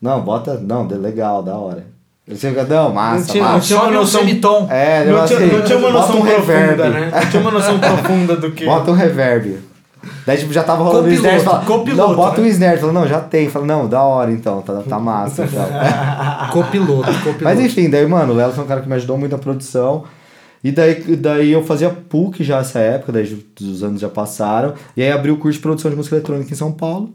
[0.00, 0.58] Não, bota.
[0.60, 1.86] Não, de- legal, da hora.
[2.28, 3.54] Ele fica, não, massa, Não tinha- massa.
[3.56, 4.68] não tinha uma um noção- semitom.
[4.70, 6.90] É, Não eu tinha, assim, não tinha uma bota noção um profunda, reverb.
[6.92, 7.10] né?
[7.14, 8.64] Não tinha uma noção profunda do que.
[8.66, 9.58] Bota um reverb.
[10.26, 11.40] Daí, tipo, já tava rolando o snare.
[11.40, 12.46] Fala, copiloto, não, bota né?
[12.46, 12.80] um snare.
[12.80, 13.48] Fala, não, já tem.
[13.48, 15.44] Fala, não, da hora então, tá, tá massa.
[15.44, 15.66] Então.
[16.52, 17.44] Copiloto, copiloto.
[17.44, 20.04] Mas enfim, daí, mano, o Lelo foi um cara que me ajudou muito na produção.
[20.62, 24.74] E daí, daí eu fazia PUC já nessa época, daí os anos já passaram.
[24.96, 27.12] E aí abri o curso de produção de música eletrônica em São Paulo.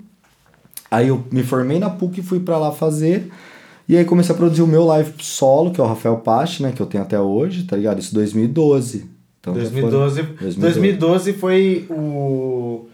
[0.90, 3.30] Aí eu me formei na PUC e fui pra lá fazer.
[3.88, 6.72] E aí comecei a produzir o meu live solo, que é o Rafael Pache, né?
[6.76, 8.00] Que eu tenho até hoje, tá ligado?
[8.00, 9.15] Isso em 2012.
[9.52, 12.86] Então, já 2012, foram- 2012 foi o.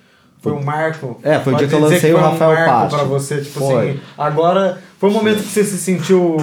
[0.41, 1.19] Foi um marco.
[1.23, 2.95] É, foi o dia que eu lancei o foi um Rafael marco Patti.
[2.95, 3.89] pra você, tipo Foi.
[3.91, 3.99] assim.
[4.17, 6.35] Agora, foi um momento que você se sentiu,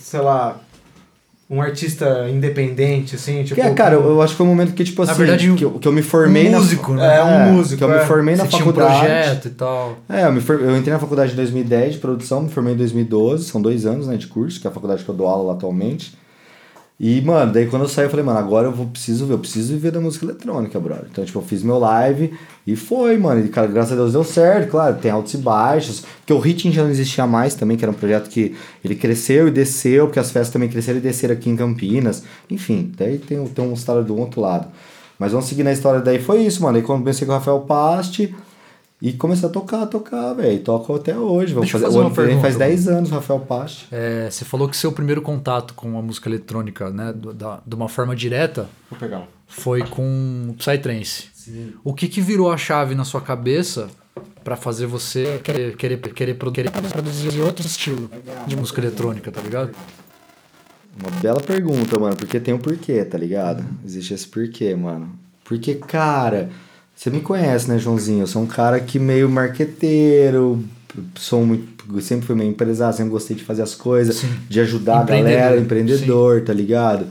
[0.00, 0.56] sei lá,
[1.50, 3.56] um artista independente, assim, tipo.
[3.56, 5.52] Que é, cara, eu, eu acho que foi um momento que, tipo Na assim, verdade,
[5.56, 6.58] que, eu, que eu me formei um na...
[6.60, 7.16] músico, né?
[7.16, 7.98] É, um músico, Que eu é.
[8.00, 8.98] me formei na Você tinha um faculdade.
[9.00, 9.96] projeto e tal.
[10.08, 12.76] É, eu, me for- eu entrei na faculdade em 2010 de produção, me formei em
[12.76, 15.54] 2012, são dois anos né, de curso, que é a faculdade que eu dou aula
[15.54, 16.14] atualmente.
[17.02, 19.38] E, mano, daí quando eu saí, eu falei, mano, agora eu vou, preciso ver, eu
[19.38, 21.06] preciso viver da música eletrônica, brother.
[21.10, 22.34] Então, tipo, eu fiz meu live
[22.66, 23.42] e foi, mano.
[23.42, 26.04] E, cara, graças a Deus deu certo, claro, tem altos e baixos.
[26.18, 29.48] Porque o Hitting já não existia mais também, que era um projeto que ele cresceu
[29.48, 32.22] e desceu, porque as festas também cresceram e desceram aqui em Campinas.
[32.50, 34.68] Enfim, daí tem, tem uma história do outro lado.
[35.18, 36.76] Mas vamos seguir na história daí, foi isso, mano.
[36.76, 38.34] Aí quando comecei com o Rafael Paste
[39.02, 40.58] e comecei a tocar, tocar, velho.
[40.60, 41.54] Toco até hoje.
[41.54, 43.86] Vamos fazer, fazer o ano pergunta, faz 10 anos, Rafael Paste.
[43.90, 47.74] É, você falou que seu primeiro contato com a música eletrônica, né, do- da, de
[47.74, 49.24] uma forma direta, Vou pegar um.
[49.48, 51.28] foi com Psytrance.
[51.82, 53.88] O que que virou a chave na sua cabeça
[54.44, 58.10] pra fazer você querer, querer, querer, produ- querer produzir outro estilo
[58.46, 59.70] de música eletrônica, tá ligado?
[61.00, 63.64] Uma bela pergunta, mano, porque tem um porquê, tá ligado?
[63.84, 65.12] Existe esse porquê, mano.
[65.44, 66.50] Porque, cara,
[67.00, 68.24] você me conhece, né, Joãozinho?
[68.24, 70.62] Eu sou um cara que meio marqueteiro,
[71.14, 74.28] sou muito, sempre fui meio empresário, sempre gostei de fazer as coisas, Sim.
[74.46, 77.06] de ajudar a galera, empreendedor, tá ligado?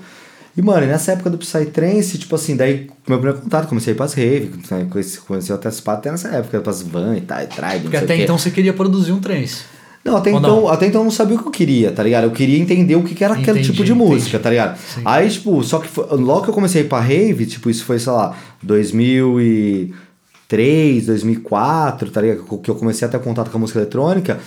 [0.56, 3.98] E, mano, nessa época do Psytrance, tipo assim, daí, meu primeiro contato, comecei a ir
[3.98, 5.72] pras rave, né, conheci, conheci até
[6.12, 9.12] nessa época, pras van e tal, e tribe, não Porque até então você queria produzir
[9.12, 9.64] um trance.
[10.10, 10.68] Não, até Ou então, não?
[10.70, 12.24] até então eu não sabia o que eu queria, tá ligado?
[12.26, 14.44] Eu queria entender o que, era aquele tipo de música, entendi.
[14.44, 14.78] tá ligado?
[14.78, 15.02] Sim.
[15.06, 17.86] Aí, tipo, só que foi- logo que eu comecei a ir pra rave, tipo, isso
[17.86, 22.44] foi, sei lá, 2003, 2004, tá ligado?
[22.62, 24.40] Que eu comecei a ter contato com a música eletrônica,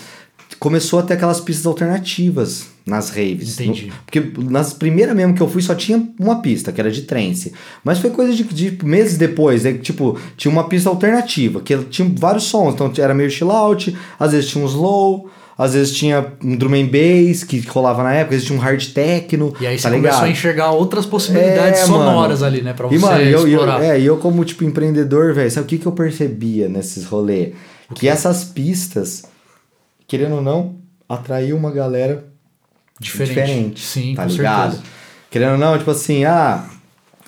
[0.59, 3.55] começou a ter aquelas pistas alternativas nas raves.
[3.59, 3.87] Entendi.
[3.87, 7.03] No- porque nas primeiras mesmo que eu fui só tinha uma pista, que era de
[7.03, 7.53] trance.
[7.85, 9.73] Mas foi coisa de, de meses depois, né?
[9.75, 12.75] Tipo, tinha uma pista alternativa, que tinha vários sons.
[12.75, 16.75] Então era meio chill out, às vezes tinha um slow, às vezes tinha um drum
[16.75, 19.55] and bass que rolava na época, às vezes tinha um hard techno.
[19.61, 20.25] E aí você tá começou ligado?
[20.25, 22.53] a enxergar outras possibilidades É, sonoras mano.
[22.55, 22.73] ali, né?
[22.73, 23.83] Pra você E, mano, e eu, eu, explorar.
[23.85, 27.55] é, e eu como, tipo, empreendedor, velho, sabe o que, que eu percebia nesses rolês?
[27.95, 29.25] Que essas pistas,
[30.09, 30.77] querendo ou não,
[31.09, 32.25] atraíam uma galera
[32.99, 33.35] diferente.
[33.41, 33.81] diferente.
[33.85, 34.71] Sim, tá com ligado?
[34.73, 34.93] certeza.
[35.31, 36.65] Querendo ou não, tipo assim, ah,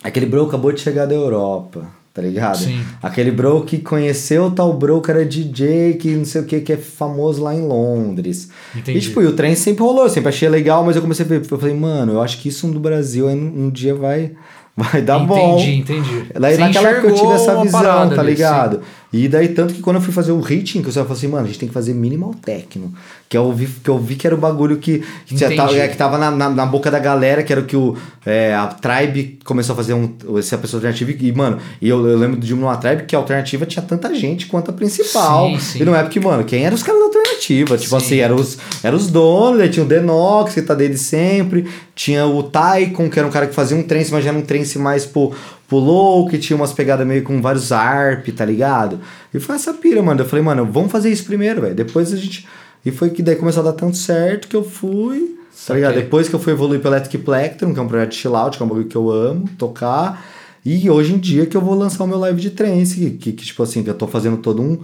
[0.03, 2.59] aquele bro acabou de chegar da Europa, tá ligado?
[2.59, 2.81] Sim.
[3.03, 6.73] Aquele bro que conheceu tal bro que era DJ, que não sei o que, que
[6.73, 8.49] é famoso lá em Londres.
[8.75, 8.99] Entendi.
[8.99, 11.29] E tipo, e o trem sempre rolou, eu sempre achei legal, mas eu comecei a
[11.29, 14.33] ver, eu falei, mano, eu acho que isso no Brasil um dia vai,
[14.77, 15.59] vai dar bom.
[15.59, 16.27] Entendi, entendi.
[16.39, 18.81] Daí Você naquela época eu tive essa visão, parada tá ligado?
[19.13, 21.29] E daí, tanto que quando eu fui fazer o hitting, que eu só falei assim,
[21.29, 22.93] mano, a gente tem que fazer minimal techno.
[23.29, 25.55] Que eu vi que, eu vi que era o bagulho que, que, Entendi.
[25.55, 27.97] tava, é, que tava na, na, na boca da galera, que era o que o,
[28.27, 31.13] é, a Tribe começou a fazer um, essa pessoa alternativa.
[31.13, 34.47] E, mano, e eu, eu lembro de uma Tribe que a alternativa tinha tanta gente
[34.47, 35.49] quanto a principal.
[35.51, 35.83] Sim, sim.
[35.83, 37.24] E não é porque, mano, quem eram os caras da alternativa?
[37.41, 37.97] Tipo Sim.
[37.97, 41.69] assim, eram os, eram os donos, daí tinha o Denox, que tá desde sempre.
[41.95, 44.43] Tinha o Taikon, que era um cara que fazia um trance, mas já era um
[44.43, 45.33] trance mais pro,
[45.69, 49.01] pro low, que tinha umas pegadas meio com vários ARP, tá ligado?
[49.33, 50.21] E foi essa pira, mano.
[50.21, 51.75] Eu falei, mano, vamos fazer isso primeiro, velho.
[51.75, 52.47] Depois a gente.
[52.85, 55.37] E foi que daí começou a dar tanto certo que eu fui.
[55.67, 55.93] Tá ligado?
[55.93, 56.05] Saquei.
[56.05, 58.57] Depois que eu fui evoluir pro Electric Plectrum, que é um projeto de chill out,
[58.57, 60.25] que é um bagulho que eu amo tocar.
[60.65, 63.33] E hoje em dia que eu vou lançar o meu live de trance, que, que,
[63.33, 64.79] que, tipo assim, que eu tô fazendo todo um,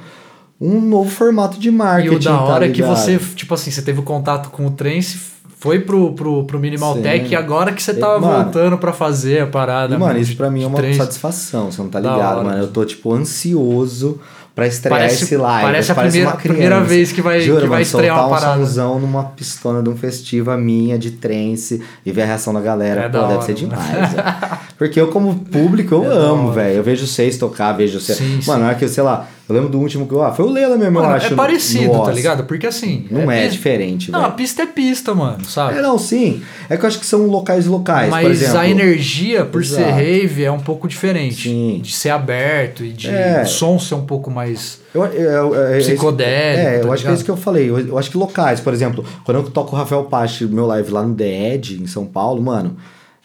[0.61, 2.15] um novo formato de E marketing.
[2.15, 4.71] o da tá hora é que você, tipo assim, você teve o contato com o
[4.71, 5.19] trance,
[5.59, 7.03] foi pro, pro, pro Minimal Sim.
[7.03, 9.95] Tech e agora que você E, tava mano, voltando pra fazer a parada.
[9.95, 10.99] E, mano, isso pra mim é uma trance.
[10.99, 12.59] satisfação, você não tá ligado, mano.
[12.59, 14.19] Eu tô, tipo, ansioso
[14.55, 15.63] pra estrear Parece- esse live.
[15.63, 18.31] parece a Parece primeira- primeira vez que vai- Juro, que vai mano, estrear uma um
[18.31, 18.59] parada.
[18.59, 23.03] somzão numa pistona de um festiva minha de trance e ver a reação da galera.
[23.03, 23.81] É Pô, da deve hora, ser demais.
[24.81, 26.77] Porque eu, como público, eu É amo, velho.
[26.77, 28.17] Eu vejo vocês tocar, vejo vocês.
[28.17, 28.71] Sim, mano, sim.
[28.71, 30.23] é que, sei lá, eu lembro do último que eu.
[30.23, 31.27] Ah, foi o Lela mesmo, Mano, eu acho.
[31.27, 32.17] é no- parecido, no tá Oz.
[32.17, 32.45] ligado?
[32.45, 33.05] Porque assim.
[33.11, 34.33] Não é, pista- diferente, Não, velho.
[34.33, 35.77] a pista é pista, mano, sabe?
[35.79, 36.41] É, não, sim.
[36.71, 38.59] É que eu acho que são locais locais, Mas por exemplo.
[38.59, 39.93] a energia, por ser Exato.
[39.97, 41.43] rave, é um pouco diferente.
[41.51, 41.81] Sim.
[41.83, 43.43] De ser aberto e de É.
[43.45, 44.81] o som ser um pouco mais.
[44.95, 47.15] Eu, eu, eu, é isso- Psicodélico, É, eu tá acho que é ligado?
[47.17, 47.69] isso que eu falei.
[47.69, 50.65] Eu, eu acho que locais, por exemplo, quando eu toco o Rafael Pache no meu
[50.67, 52.79] live lá no The Edge, em São Paulo, mano.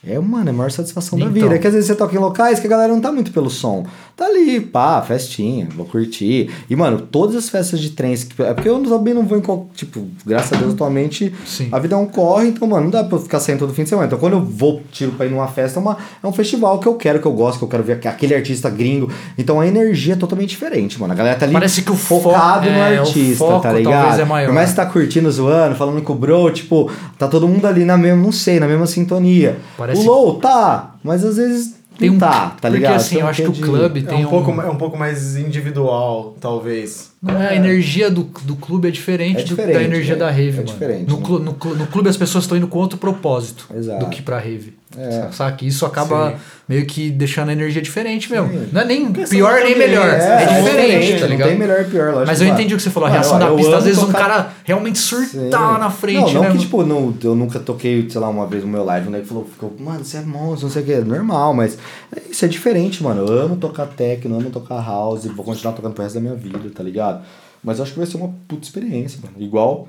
[0.07, 1.33] É, mano, é a maior satisfação da Então.
[1.33, 1.55] vida.
[1.55, 3.49] É que às vezes você toca em locais que a galera não tá muito pelo
[3.49, 3.85] som.
[4.15, 6.49] Tá ali, pá, festinha, vou curtir.
[6.69, 8.25] E, mano, todas as festas de trance.
[8.25, 9.41] que- É porque eu também não vou em.
[9.75, 11.67] Tipo, graças a Deus, atualmente, Sim.
[11.69, 13.83] a vida é um corre, então, mano, não dá pra eu ficar saindo todo fim
[13.83, 14.07] de semana.
[14.07, 16.87] Então, quando eu vou, tiro pra ir numa festa, é, uma, é um festival que
[16.87, 19.11] eu quero, que eu gosto, que eu quero ver aquele artista gringo.
[19.37, 21.11] Então a energia é totalmente diferente, mano.
[21.11, 23.93] A galera tá ali Parece que o fo- focado no é, artista, foco tá ligado?
[24.01, 24.47] talvez é maior.
[24.47, 27.83] Por mais que tá curtindo, zoando, falando com o bro, tipo, tá todo mundo ali
[27.83, 29.57] na mesma, não sei, na mesma sintonia.
[29.77, 32.95] Parece- O low tá, mas às vezes não tá, tá porque ligado?
[32.95, 34.97] assim, Tem eu um acho que o clube É tem um, pouco, é um pouco
[34.97, 37.11] mais individual, talvez.
[37.21, 40.17] Não é, a energia do, do clube é diferente, É do- diferente, da energia é.
[40.17, 40.65] da rave, É mano.
[40.65, 41.23] diferente, no, né?
[41.25, 44.05] clu- no, clu- no clube as pessoas estão indo com outro propósito Exato.
[44.05, 44.73] do que pra rave.
[44.97, 45.29] É.
[45.31, 45.65] Saca?
[45.65, 46.37] Isso acaba Sim.
[46.69, 48.47] meio que deixando a energia diferente mesmo.
[48.49, 48.69] Sim.
[48.71, 50.07] Não é nem pior nem melhor.
[50.07, 51.47] é, É, é diferente, tá não ligado?
[51.49, 52.27] tem melhor e pior, lógico.
[52.27, 53.07] Mas eu entendi o que você falou.
[53.09, 55.27] A reação olha, da eu pista, às vezes, um tocar- cara realmente surtar
[55.73, 55.79] Sim.
[55.79, 56.51] na frente, não, não né?
[56.51, 59.25] que, tipo, não, eu nunca toquei, sei lá, uma vez no meu live, o nego
[59.25, 61.77] falou, ficou, mano, você é monstro, não sei o que, normal, mas
[62.15, 63.25] é- isso é diferente, mano.
[63.27, 66.59] Eu amo tocar techno, amo tocar house, vou continuar tocando pro resto da minha vida,
[66.73, 67.21] tá ligado?
[67.63, 69.35] Mas eu acho que vai ser uma puta experiência, mano.
[69.39, 69.87] Igual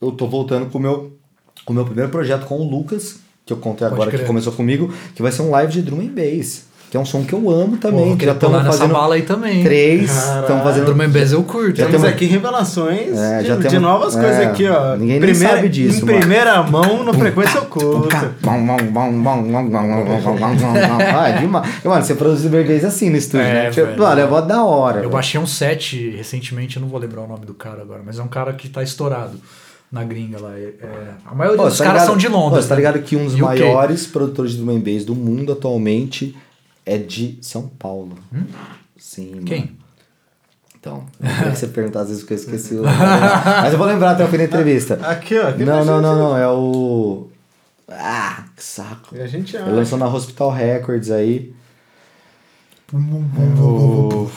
[0.00, 1.12] eu tô voltando com o meu,
[1.64, 3.16] com o meu primeiro projeto com o Lucas,
[3.54, 6.00] que eu contei Pode agora que começou comigo, que vai ser um live de drum
[6.00, 6.70] and bass.
[6.90, 8.04] Que é um som que eu amo também.
[8.04, 9.64] Porra, que já estamos nessa fazendo bala aí também.
[9.64, 10.10] três.
[10.10, 11.78] Estamos fazendo Drum and Bass eu curto.
[11.78, 14.94] Já Temos temos- aqui revelações É, de, já de temos- novas é, coisas aqui, ó.
[14.96, 16.18] ninguém nem sabe disso, Em mano.
[16.18, 18.34] primeira mão, no Frequência Oculta.
[21.14, 21.66] ah, é demais.
[21.84, 23.70] Mano, você produz bebês assim no estúdio, É, né?
[23.70, 23.98] Tipo, velho.
[24.02, 24.96] Mano, é mó da hora.
[24.96, 25.10] Eu velho.
[25.12, 28.22] baixei um set recentemente, eu não vou lembrar o nome do cara agora, mas é
[28.22, 29.32] um cara que tá estourado
[29.92, 30.54] na gringa lá.
[30.56, 32.64] É, é- a maioria Pô, dos tá caras ligado- são de Pô, Londres.
[32.64, 32.80] você tá né?
[32.80, 33.42] ligado que um dos UK.
[33.42, 36.34] maiores produtores de drum and bass do mundo atualmente
[36.86, 38.16] é de São Paulo.
[38.96, 39.42] Sim, mano.
[39.42, 39.44] Hum?
[39.44, 39.76] Quem?
[40.80, 41.04] Então,
[41.44, 42.96] eu você perguntar às vezes que eu esqueci o nome.
[42.96, 44.94] Mas eu vou lembrar até o fim da entrevista.
[45.02, 45.48] Aqui, ó.
[45.50, 46.36] aqui Não, pra não, não, não.
[46.36, 47.28] É o.
[47.88, 49.14] Ah, que saco.
[49.14, 49.72] E a gente Ele acha.
[49.72, 51.52] lançou na Hospital Records aí.
[52.92, 54.30] O-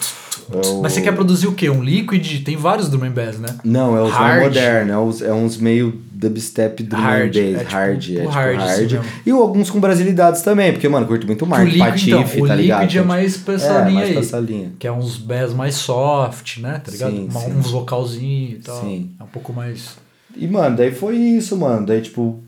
[0.51, 1.69] é o- Mas você quer produzir o quê?
[1.69, 2.43] Um liquid?
[2.43, 3.49] Tem vários drum and bass, né?
[3.63, 4.27] Não, é os Hard.
[4.29, 7.89] mais modernos, é, uns, é uns meio dubstep drum Hard, and bass, é tipo hard,
[7.89, 8.69] o é tipo hard, hard.
[8.71, 9.03] assim mesmo.
[9.25, 12.55] e alguns com brasilidades também, porque, mano, curto muito o Mark, Patife, então, o tá
[12.55, 12.81] ligado?
[12.81, 14.17] liquid é mais pra essa é, linha mais aí.
[14.17, 14.71] essa linha.
[14.79, 16.81] Que é uns bass mais soft, né?
[16.83, 17.11] Tá ligado?
[17.11, 17.51] Sim, Uma- sim.
[17.57, 18.81] Uns vocalzinhos e tal.
[18.81, 19.11] Sim.
[19.19, 19.97] É um pouco mais.
[20.37, 22.39] E, mano, daí foi isso, mano, daí, tipo,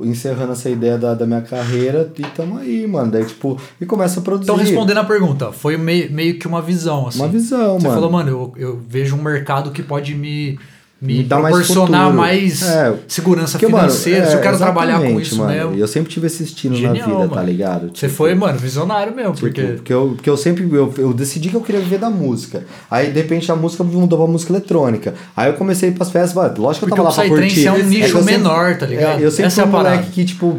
[0.00, 4.20] encerrando essa ideia da, da minha carreira e tamo aí, mano, daí, tipo, e começa
[4.20, 4.50] a produzir.
[4.50, 7.18] Então, respondendo a pergunta, foi meio, meio que uma visão, assim.
[7.18, 7.94] Uma visão, Você mano.
[8.00, 10.58] falou, mano, eu, eu vejo um mercado que pode me,
[11.00, 12.16] me, Me dá mais proporcionar futuro.
[12.16, 14.26] mais, É, segurança Porque, mano, financeira.
[14.26, 15.74] se eu é, quero trabalhar com isso mano, mesmo.
[15.74, 17.46] Eu sempre tive esse estilo Genial, na vida, tá mano.
[17.48, 17.86] ligado?
[17.88, 19.62] Você Tipo, foi, mano, visionário mesmo, Tipo, porque.
[19.62, 22.64] porque eu, porque eu sempre eu, eu decidi que eu queria viver da música.
[22.90, 25.12] Aí de repente a música mudou pra música eletrônica.
[25.36, 27.66] Aí eu comecei a ir pras festas, mano, lógico que eu tava lá pra curtir.
[27.66, 29.20] é um nicho sempre- menor, tá ligado?
[29.20, 30.58] É, eu sempre Essa fui é a um moleque que, tipo,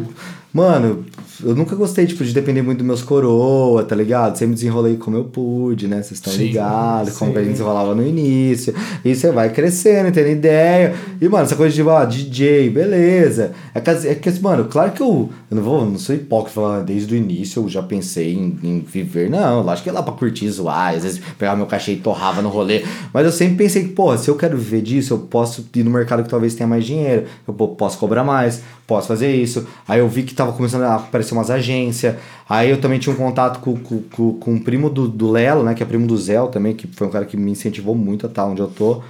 [0.54, 1.04] mano,
[1.44, 4.36] eu nunca gostei, tipo, de depender muito dos meus coroa, tá ligado?
[4.36, 5.96] Sempre desenrolei como eu pude, né?
[5.96, 8.74] Vocês estão Sim, ligados, como que a gente desenrolava no início.
[9.04, 10.94] E você vai crescendo, tendo ideia.
[11.20, 13.52] E, mano, essa coisa de, ah, DJ, beleza.
[13.74, 17.14] É que, é que, mano, claro que eu, eu não vou, não sou hipócrita desde
[17.14, 19.30] o início eu já pensei em, em viver.
[19.30, 22.42] Não, acho que é lá pra curtir, zoar, às vezes pegar meu cachê e torrava
[22.42, 22.84] no rolê.
[23.12, 25.90] Mas eu sempre pensei que, pô, se eu quero viver disso, eu posso ir no
[25.90, 29.66] mercado que talvez tenha mais dinheiro, eu posso cobrar mais, posso fazer isso.
[29.86, 32.14] Aí eu vi que tava começando a aparecer umas agências.
[32.48, 35.74] Aí eu também tinha um contato com, com, com, um primo do, do Lelo, né?
[35.74, 38.28] Que é primo do Zé também, que foi um cara que me incentivou muito a
[38.28, 39.02] estar onde eu tô.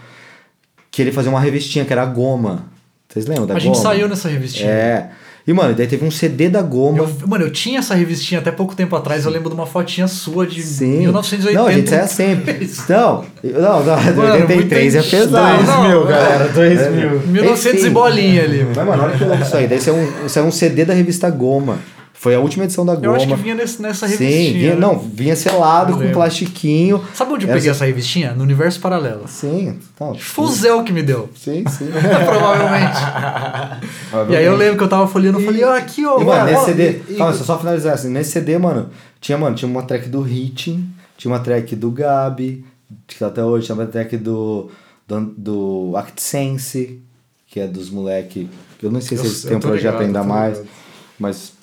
[0.90, 2.64] Que ele fazia uma revistinha que era a Goma.
[3.08, 3.74] Vocês lembram da a Goma?
[3.74, 4.68] gente saiu nessa revistinha.
[4.70, 5.10] É.
[5.48, 6.98] E, mano, daí teve um CD da Goma.
[6.98, 10.06] Eu- mano, eu tinha essa revistinha até pouco tempo atrás, eu lembro de uma fotinha
[10.06, 10.98] sua de Sim.
[10.98, 11.58] 1980.
[11.58, 12.68] Não, a gente saia sempre.
[12.86, 15.64] Não, não, não, Mano, 83 é pesado.
[15.64, 17.20] Não, 2000, não, galera, 2000.
[17.28, 17.86] 1900 Enfim.
[17.86, 18.58] e bolinha ali.
[18.58, 18.72] mano.
[18.76, 19.66] Mas, mano, olha que louco isso aí.
[19.66, 21.78] Daí isso é um, é um CD da revista Goma.
[22.20, 23.06] Foi a última edição da Goma.
[23.06, 24.52] Eu acho que vinha nesse- nessa Sim, revistinha.
[24.58, 24.80] vinha, né?
[24.80, 27.00] não, vinha selado com plastiquinho.
[27.14, 28.32] Sabe onde eu Essa- peguei essa revistinha?
[28.34, 29.28] No Universo Paralelo.
[29.28, 31.30] Sim, então, Fuzel que me deu.
[31.36, 31.86] Sim, sim.
[32.26, 32.98] Provavelmente.
[34.32, 36.20] E aí eu lembro que eu tava folheando, eu falei, ó, aqui, ó.
[36.20, 36.64] E, mano, nesse ó.
[36.64, 36.88] CD.
[36.90, 38.08] e- Calma, deixa eu só finalizar assim.
[38.08, 42.64] Nesse CD, mano, tinha, mano, tinha uma track do Hitting, tinha uma track do Gabi,
[43.06, 44.70] que até hoje, tinha uma track do.
[45.06, 47.00] do, do ActSense,
[47.46, 48.48] que é dos moleque.
[48.78, 50.68] que Eu não sei se eles têm um projeto ligado, ainda mais, ligado.
[51.18, 51.57] mas.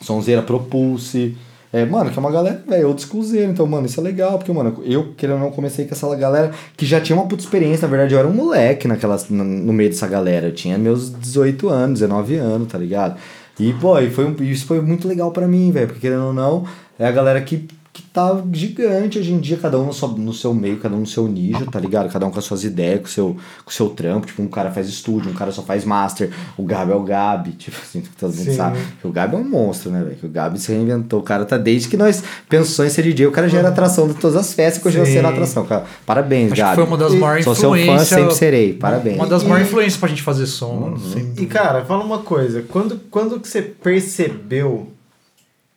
[0.00, 1.36] Sonzeira Propulse.
[1.72, 3.50] É, mano, que é uma galera, velho, old schoolzeira.
[3.50, 6.50] Então, mano, isso é legal, porque, mano, eu, querendo ou não, comecei com essa galera
[6.76, 7.86] que já tinha uma puta experiência.
[7.86, 10.46] Na verdade, eu era um moleque naquelas, no, meio dessa galera.
[10.46, 13.18] Eu tinha meus 18 anos, 19 anos, tá ligado?
[13.58, 16.64] E, pô, e foi isso foi muito legal pra mim, velho, porque, querendo ou não,
[16.98, 20.32] é a galera que, que tá gigante hoje em dia, cada um no seu, no
[20.32, 22.10] seu meio, cada um no seu nicho, tá ligado?
[22.12, 24.26] Cada um com as suas ideias, com o seu, com o seu trampo.
[24.26, 27.52] Tipo, um cara faz estúdio, um cara só faz master, o Gabi é o Gabi,
[27.52, 28.56] tipo assim, todo mundo Sim.
[28.56, 28.78] sabe.
[29.00, 30.16] Que o Gabi é um monstro, né, velho?
[30.16, 31.20] Que o Gabi se reinventou.
[31.20, 34.06] O cara tá desde que nós pensou em ser DJ, o cara já era atração
[34.08, 35.84] de todas as festas e continua sendo atração, cara.
[36.04, 36.70] Parabéns, Acho Gabi.
[36.70, 38.08] que foi uma das maiores Sou seu fã, influências.
[38.08, 38.72] sempre serei.
[38.74, 39.16] Parabéns.
[39.16, 40.96] Uma das E- maiores influências pra gente fazer som.
[41.12, 44.88] sem E cara, fala uma coisa, quando, quando que você percebeu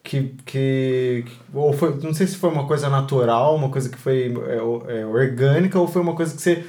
[0.03, 3.97] que, que, que- ou foi, não sei se foi uma coisa natural, uma coisa que
[3.97, 6.63] foi é, é, orgânica, ou foi uma coisa que você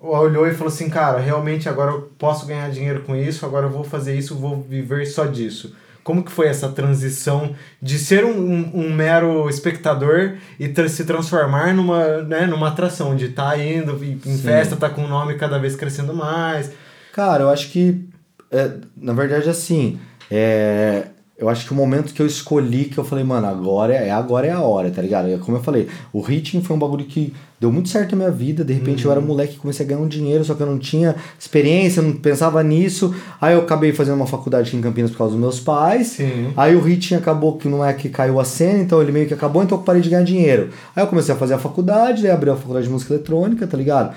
[0.00, 3.70] olhou e falou assim, cara, realmente agora eu posso ganhar dinheiro com isso, agora eu
[3.70, 5.74] vou fazer isso, vou viver só disso.
[6.04, 11.04] como que foi essa transição de ser um, um, um mero espectador e tra se
[11.04, 14.38] transformar numa, né, numa atração, de estar tá indo em Sim.
[14.38, 16.70] festa, tá com o nome cada vez crescendo mais.
[17.12, 18.04] Cara, eu acho que,
[18.50, 19.98] é, na verdade, assim,
[20.30, 21.06] é,
[21.38, 24.46] eu acho que o momento que eu escolhi, que eu falei, mano, agora é, agora
[24.46, 25.26] é a hora, tá ligado?
[25.40, 28.64] Como eu falei, o ritmo foi um bagulho que deu muito certo na minha vida.
[28.64, 29.08] De repente uhum.
[29.08, 29.26] eu era uhum.
[29.26, 33.14] moleque comecei a ganhar um dinheiro, só que eu não tinha experiência, não pensava nisso.
[33.40, 36.08] Aí eu acabei fazendo uma faculdade aqui em Campinas por causa dos meus pais.
[36.08, 36.52] Sim.
[36.56, 39.34] Aí o ritmo acabou que não é que caiu a cena, então ele meio que
[39.34, 40.68] acabou, então eu parei de ganhar dinheiro.
[40.94, 43.76] Aí eu comecei a fazer a faculdade, aí abri a faculdade de música eletrônica, tá
[43.76, 44.14] ligado?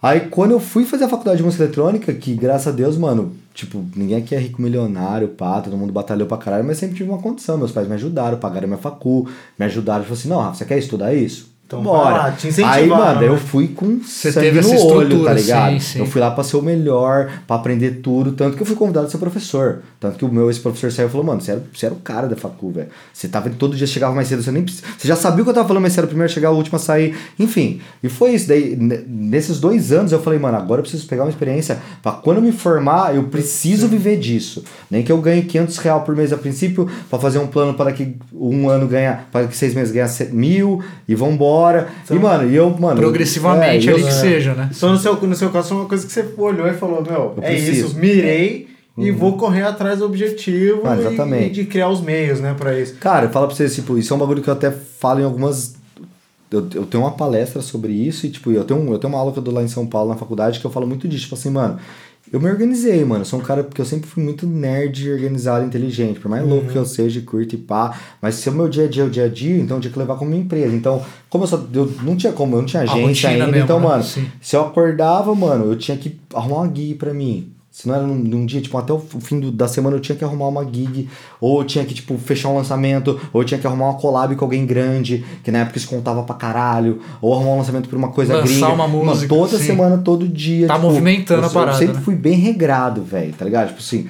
[0.00, 3.32] Aí quando eu fui fazer a faculdade de música eletrônica, que graças a Deus, mano,
[3.54, 7.10] tipo, ninguém aqui é rico milionário, pá, todo mundo batalhou pra caralho, mas sempre tive
[7.10, 7.58] uma condição.
[7.58, 10.78] Meus pais me ajudaram, pagaram minha facu, me ajudaram, tipo assim, não, Rafa, você quer
[10.78, 11.51] estudar isso?
[11.72, 12.16] Então, bora.
[12.16, 13.28] Lá, te Aí, mano, né?
[13.28, 15.72] eu fui com Você sangue no olho, tá ligado?
[15.72, 15.98] Sim, sim.
[16.00, 18.32] Eu fui lá pra ser o melhor, pra aprender tudo.
[18.32, 19.78] Tanto que eu fui convidado a ser professor.
[19.98, 22.28] Tanto que o meu ex-professor saiu e falou, mano, você era, você era o cara
[22.28, 22.88] da facu, velho.
[23.12, 25.54] Você tava todo dia, chegava mais cedo, você nem Você já sabia o que eu
[25.54, 27.16] tava falando, mas você era o primeiro a chegar, o último a sair.
[27.38, 28.48] Enfim, e foi isso.
[28.48, 32.36] Daí, nesses dois anos, eu falei, mano, agora eu preciso pegar uma experiência pra quando
[32.36, 34.62] eu me formar, eu preciso viver disso.
[34.90, 37.86] Nem que eu ganhe 500 real por mês a princípio, pra fazer um plano para
[37.86, 41.61] daqui um ano ganhar, para daqui seis meses ganhar mil e vambora.
[42.04, 43.00] Então, e, mano, e eu, mano.
[43.00, 44.70] Progressivamente é, ali eu, que seja, né?
[44.74, 47.34] Então, no seu, no seu caso, foi uma coisa que você olhou e falou: Meu,
[47.36, 47.86] eu é preciso.
[47.86, 48.72] isso, mirei.
[48.96, 49.06] Uhum.
[49.06, 51.44] E vou correr atrás do objetivo ah, exatamente.
[51.44, 52.96] E, e, de criar os meios, né, pra isso.
[52.96, 55.74] Cara, fala pra vocês, tipo, isso é um bagulho que eu até falo em algumas.
[56.50, 59.32] Eu, eu tenho uma palestra sobre isso e, tipo, eu tenho, eu tenho uma aula
[59.32, 61.22] que eu dou lá em São Paulo, na faculdade, que eu falo muito disso.
[61.22, 61.78] Tipo assim, mano,
[62.30, 63.22] eu me organizei, mano.
[63.22, 66.20] Eu sou um cara porque eu sempre fui muito nerd, organizado, inteligente.
[66.20, 66.50] Por mais uhum.
[66.50, 67.98] louco que eu seja, curto e pá.
[68.20, 69.92] Mas se o meu dia a dia é o dia a dia, então eu tinha
[69.92, 70.74] que levar como minha empresa.
[70.74, 71.62] Então, como eu só.
[71.72, 73.46] Eu não tinha como, eu não tinha agência ainda.
[73.46, 73.86] Mesmo, então, né?
[73.86, 74.26] mano, Sim.
[74.40, 77.51] se eu acordava, mano, eu tinha que arrumar uma guia pra mim.
[77.72, 80.14] Se não era num, num, dia, tipo, até o fim do, da semana eu tinha
[80.14, 81.08] que arrumar uma gig,
[81.40, 84.66] ou tinha que, tipo, fechar um lançamento, ou tinha que arrumar uma collab com alguém
[84.66, 88.36] grande, que na época isso contava pra caralho, ou arrumar um lançamento por uma coisa
[88.36, 88.68] Lançar gringa.
[88.68, 89.06] uma música.
[89.06, 89.64] Mano, toda sim.
[89.64, 90.66] semana, todo dia.
[90.66, 91.72] Tá tipo, movimentando eu, a parada.
[91.72, 92.02] Eu sempre né?
[92.02, 93.68] fui bem regrado, velho, tá ligado?
[93.68, 94.06] Tipo assim.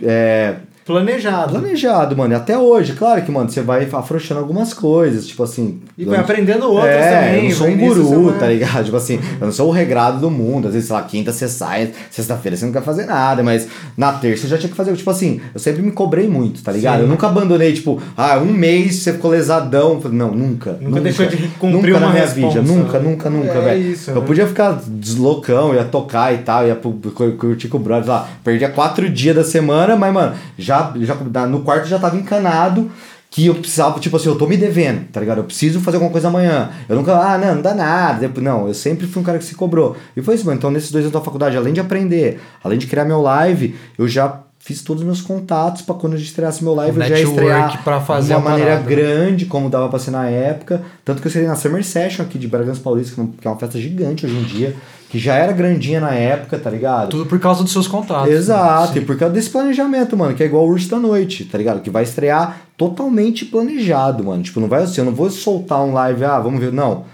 [0.00, 1.52] É, Planejado.
[1.52, 2.34] Planejado, mano.
[2.34, 5.80] E até hoje, claro que, mano, você vai afrouxando algumas coisas, tipo assim.
[5.96, 7.36] E vai aprendendo outras é, também.
[7.36, 8.84] Eu não sou um guru, tá ligado?
[8.84, 10.68] Tipo assim, eu não sou o regrado do mundo.
[10.68, 14.12] Às vezes, sei lá, quinta você sai, sexta-feira você não quer fazer nada, mas na
[14.12, 14.94] terça eu já tinha que fazer.
[14.96, 16.98] Tipo assim, eu sempre me cobrei muito, tá ligado?
[16.98, 17.02] Sim.
[17.02, 20.00] Eu nunca abandonei, tipo, ah, um mês você ficou lesadão.
[20.10, 20.72] Não, nunca.
[20.72, 22.62] Nunca, nunca deixou de cumprir nunca uma na minha vida.
[22.62, 23.98] Nunca, nunca, nunca, é velho.
[24.08, 24.20] Eu né?
[24.26, 28.28] podia ficar deslocão, ia tocar e tal, ia curtir com o brother lá.
[28.44, 32.90] Perdia quatro dias da semana, mas, mano, já, já no quarto já tava encanado
[33.32, 35.38] que eu precisava, tipo assim, eu tô me devendo, tá ligado?
[35.38, 36.70] Eu preciso fazer alguma coisa amanhã.
[36.86, 38.30] Eu nunca, ah, não, não dá nada.
[38.42, 39.96] Não, eu sempre fui um cara que se cobrou.
[40.14, 40.58] E foi isso, mano.
[40.58, 44.06] Então, nesses dois anos da faculdade, além de aprender, além de criar meu live, eu
[44.06, 47.08] já fiz todos os meus contatos para quando a gente estreasse meu live, o eu
[47.08, 48.96] já estrear pra fazer de uma maneira parada, né?
[48.96, 50.82] grande, como dava pra ser na época.
[51.04, 53.78] Tanto que eu serei na Summer Session aqui de Bragança Paulista, que é uma festa
[53.80, 54.76] gigante hoje em dia
[55.10, 57.10] que já era grandinha na época, tá ligado?
[57.10, 58.30] Tudo por causa dos seus contatos.
[58.30, 58.34] Né?
[58.34, 59.02] Exato, né?
[59.02, 61.82] e por causa desse planejamento, mano, que é igual o Urso da Noite, tá ligado?
[61.82, 64.42] Que vai estrear totalmente planejado, mano.
[64.42, 67.04] Tipo, não vai assim, eu não vou soltar um live, ah, vamos ver, não.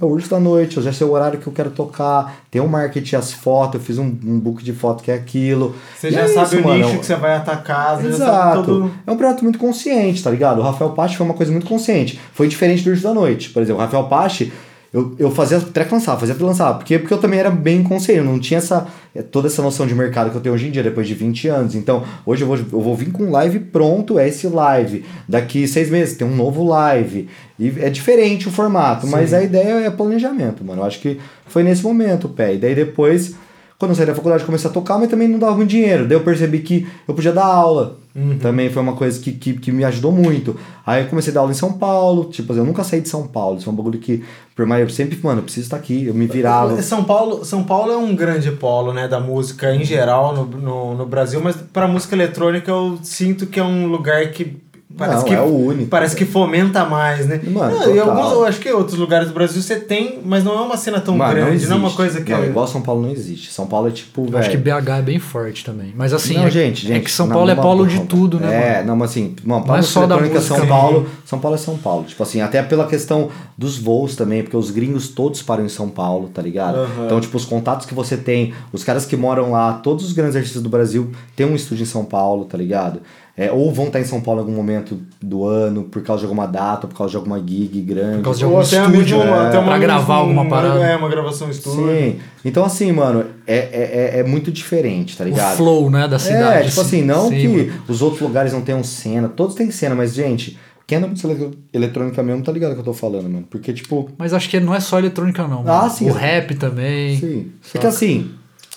[0.00, 2.62] É o Urso da Noite, eu já sei o horário que eu quero tocar, tem
[2.62, 5.74] o marketing, as fotos, eu fiz um, um book de foto que é aquilo.
[5.96, 6.84] Você já é sabe isso, o mano.
[6.84, 8.62] nicho que você vai atacar, Exato.
[8.62, 8.90] Todo...
[9.04, 10.60] É um projeto muito consciente, tá ligado?
[10.60, 12.20] O Rafael Pache foi uma coisa muito consciente.
[12.32, 13.50] Foi diferente do Urso da Noite.
[13.50, 14.52] Por exemplo, o Rafael Pache
[14.92, 16.72] eu, eu fazia track lançar, fazia lançar.
[16.74, 19.94] Porque, porque eu também era bem eu não tinha essa, eh, toda essa noção de
[19.94, 21.74] mercado que eu tenho hoje em dia, depois de 20 anos.
[21.74, 25.04] Então, hoje eu vou, eu vou vir com live pronto, é esse live.
[25.28, 27.28] Daqui seis meses tem um novo live.
[27.58, 29.12] E é diferente o formato, Sim.
[29.12, 30.82] mas a ideia é planejamento, mano.
[30.82, 32.54] Eu acho que foi nesse momento, pé.
[32.54, 33.34] E daí depois,
[33.78, 36.04] quando eu saí da faculdade, comecei a tocar, mas também não dava muito dinheiro.
[36.04, 37.96] Daí eu percebi que eu podia dar aula.
[38.12, 38.36] Uhum.
[38.36, 40.56] Também foi uma coisa que, que, que, me ajudou muito.
[40.84, 43.28] Aí eu comecei a dar aula em São Paulo, tipo, eu nunca saí de São
[43.28, 43.58] Paulo.
[43.58, 44.24] Isso é um bagulho que,
[44.56, 46.82] por mais eu sempre, mano, eu preciso estar aqui, eu me virava.
[46.82, 50.94] São Paulo, São Paulo é um grande polo, né, da música em geral no, no,
[50.96, 54.56] no Brasil, mas para música eletrônica eu sinto que é um lugar que
[54.98, 55.88] Parece não, que, é o único.
[55.88, 57.40] Parece que fomenta mais, né?
[57.44, 60.58] Mano, não, e alguns, eu acho que outros lugares do Brasil você tem, mas não
[60.58, 62.32] é uma cena tão Mano, grande, não, não, é uma coisa que.
[62.32, 63.52] Não, igual São Paulo não existe.
[63.52, 64.24] São Paulo é tipo.
[64.24, 64.38] Véio...
[64.38, 65.94] Acho que BH é bem forte também.
[65.96, 66.34] Mas assim.
[66.34, 66.98] Não, é, gente, gente.
[66.98, 68.80] É que São Paulo é polo de tudo, né?
[68.80, 71.06] É, não, mas assim, mano, não é só da música, São Paulo.
[71.24, 72.04] São Paulo é São Paulo.
[72.04, 75.88] Tipo assim, até pela questão dos voos também, porque os gringos todos param em São
[75.88, 76.78] Paulo, tá ligado?
[76.78, 77.06] Uhum.
[77.06, 80.34] Então, tipo, os contatos que você tem, os caras que moram lá, todos os grandes
[80.34, 83.00] artistas do Brasil têm um estúdio em São Paulo, tá ligado?
[83.40, 86.24] É, ou vão estar em São Paulo em algum momento do ano, por causa de
[86.26, 88.16] alguma data, por causa de alguma gig grande.
[88.16, 90.50] Por causa de Ou algum até estúdio, mesmo- é, até uma- pra gravar alguma uma-
[90.50, 90.84] parada.
[90.84, 91.86] É, uma gravação estúdio.
[91.88, 92.16] Sim.
[92.44, 95.56] Então, assim, mano, é, é, é- é muito diferente, tá O ligado?
[95.56, 96.66] flow, né, da cidade.
[96.66, 97.72] É, tipo assim, não Sim, que mano.
[97.86, 101.56] os outros lugares não tenham cena, todos têm cena, mas, gente, quem anda muito ele-
[101.72, 103.44] eletrônica mesmo tá ligado o que eu tô falando, mano.
[103.48, 105.62] Porque, tipo, Mas acho que não é só eletrônica, não.
[105.62, 105.70] mano.
[105.70, 106.10] Ah, sim.
[106.10, 107.16] O rap também.
[107.20, 107.52] sim.
[107.72, 108.32] É que assim,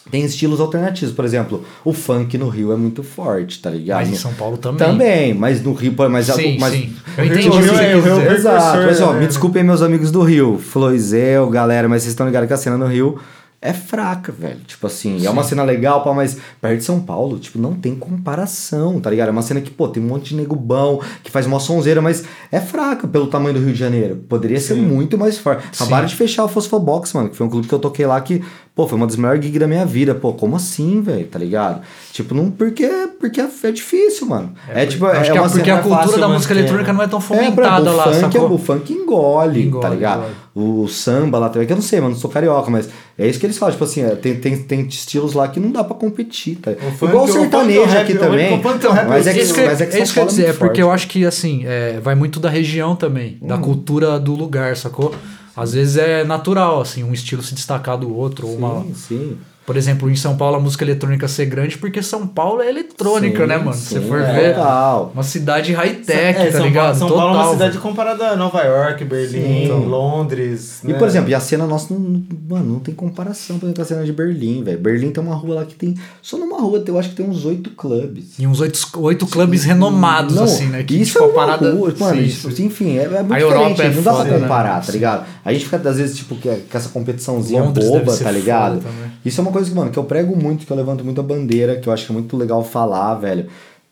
[0.09, 1.13] tem estilos alternativos.
[1.13, 3.99] Por exemplo, o funk no Rio é muito forte, tá ligado?
[3.99, 4.87] Mas em São Paulo também.
[4.87, 6.93] Também, mas no Rio, pô, mas, Sim, mas sim.
[7.17, 8.33] Eu entendi o Rio é- o Rio é.
[8.33, 9.19] Exato, pessoal, né?
[9.19, 12.77] me desculpem meus amigos do Rio, Floizeu, galera, mas vocês estão ligados que a cena
[12.77, 13.19] no Rio
[13.63, 14.59] é fraca, velho.
[14.65, 17.93] Tipo assim, é uma cena legal, pá, mas perto de São Paulo, tipo, não tem
[17.95, 19.27] comparação, tá ligado?
[19.27, 22.01] É uma cena que, pô, tem um monte de nego bom, que faz uma sonzeira,
[22.01, 24.15] mas é fraca pelo tamanho do Rio de Janeiro.
[24.27, 25.63] Poderia ser muito mais forte.
[25.75, 28.43] Acabaram de fechar o Fosfobox, mano, que foi um clube que eu toquei lá que,
[28.76, 30.15] pô, foi uma das melhores gigs da minha vida.
[30.15, 31.28] Pô, como assim, velho?
[31.28, 31.82] Tá ligado?
[32.11, 32.88] Tipo, não, porque,
[33.19, 34.53] porque é difícil, mano.
[34.67, 37.01] É, tipo, Acho é que é uma porque a cultura fácil da música eletrônica não
[37.01, 38.51] é tão é, fomentada lá, o funk, sacou?
[38.53, 40.19] o funk engole, Engole, tá ligado?
[40.19, 40.36] engole.
[40.53, 43.39] O samba lá também, que eu não sei, mano, não sou carioca, mas é isso
[43.39, 45.95] que eles falam, tipo assim, é, tem, tem, tem estilos lá que não dá pra
[45.95, 46.72] competir, tá?
[46.74, 48.91] funk- Igual o o funk sertanejo é o rap, aqui o também, funk é o
[48.91, 50.26] rap, mas é que, isso que, mas é que é isso que eu ia São
[50.26, 53.38] Paulo dizer, é é porque eu acho que assim, é, vai muito da região também,
[53.41, 55.15] da cultura do lugar, sacou?
[55.55, 59.37] Às vezes é natural, assim, um estilo se destacar do outro, ou uma, Sim, sim.
[59.72, 63.39] Por exemplo, em São Paulo a música eletrônica ser grande porque São Paulo é eletrônica,
[63.41, 63.74] Sim, né, mano?
[63.74, 64.55] Se sim, você for é, ver.
[64.55, 65.11] Total.
[65.13, 66.84] Uma cidade high-tech, É, tá São ligado?
[66.88, 67.24] Paulo, São Total.
[67.24, 67.82] Paulo é uma cidade velho.
[67.82, 69.86] comparada a Nova York, Berlim, Sim.
[69.86, 70.84] Londres.
[70.84, 70.93] E, né?
[70.95, 73.86] por exemplo, e a cena nossa, não, mano, não tem comparação por exemplo, com a
[73.86, 74.78] cena de Berlim, velho.
[74.78, 75.95] Berlim tem uma rua lá que tem.
[76.22, 78.38] Só numa rua, eu acho que tem uns oito clubes.
[78.38, 80.84] E uns oito, oito clubes renomados, Não, assim, né?
[80.84, 81.72] Que, isso tipo, é uma parada.
[81.72, 82.65] rua, mano, Sim, isso, sim.
[82.65, 84.39] enfim, é, é muito A Europa diferente, é não dá foda, pra né?
[84.41, 84.91] comparar, tá Sim.
[84.91, 85.26] ligado?
[85.45, 88.82] A gente fica, às vezes, tipo, que é- com essa competiçãozinha Londres boba, tá ligado?
[89.24, 91.24] Isso é uma coisa que, mano, que eu prego muito, que eu levanto muito a
[91.24, 93.47] bandeira, que eu acho que é muito legal falar, velho.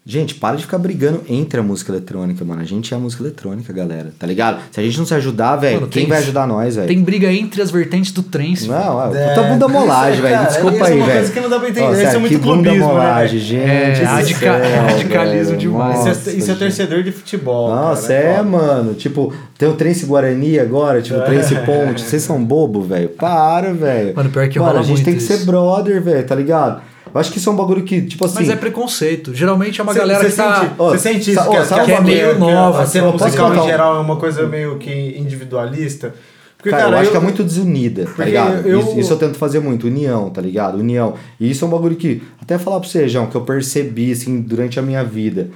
[0.10, 2.62] Gente, para de ficar brigando entre a música eletrônica, mano.
[2.62, 4.60] A gente é a música eletrônica, galera, tá ligado?
[4.72, 6.88] Se a gente não se ajudar, velho, quem vai ajudar nós, velho?
[6.88, 8.68] Tem briga entre as vertentes do trance.
[8.68, 8.80] velho.
[8.84, 10.48] Não, é, É, puta bunda molagem, isso é, velho.
[10.48, 11.18] Desculpa isso é aí, uma velho.
[11.20, 13.40] coisa que não dá pra entender, isso é muito clubismo, né, molagem, velho?
[13.40, 13.70] gente.
[13.70, 16.00] É, do radica- céu, radicalismo demais.
[16.18, 17.70] Isso é, isso é torcedor de futebol.
[17.70, 18.96] Nossa, cara, é, mano.
[18.96, 22.02] Tipo, tem o Trance Guarani agora, tipo, Trance Ponte.
[22.02, 23.10] Vocês são bobo, velho.
[23.10, 24.16] Para, velho.
[24.16, 25.38] Mano, pior que Mano, a gente tem que isso.
[25.38, 26.82] ser brother, velho, tá ligado?
[27.14, 28.36] Eu acho que isso é um bagulho que, tipo assim.
[28.36, 29.34] Mas é preconceito.
[29.34, 30.62] Geralmente é uma Cê- galera cê que tá.
[30.62, 31.50] sente- Ó, Você sente isso?
[31.50, 34.00] que, a- sabe que, a- meio que nova, A cena eu musical em geral é
[34.00, 36.14] uma coisa meio que individualista.
[36.58, 38.68] Porque, Cara, cara, eu acho que é muito desunida, tá Porque ligado?
[38.68, 40.78] eu- Isso, isso eu tento fazer muito, união, tá ligado?
[40.78, 41.14] União.
[41.40, 44.42] E isso é um bagulho que, até falar pra você, João, que eu percebi, assim,
[44.42, 45.50] durante a minha vida.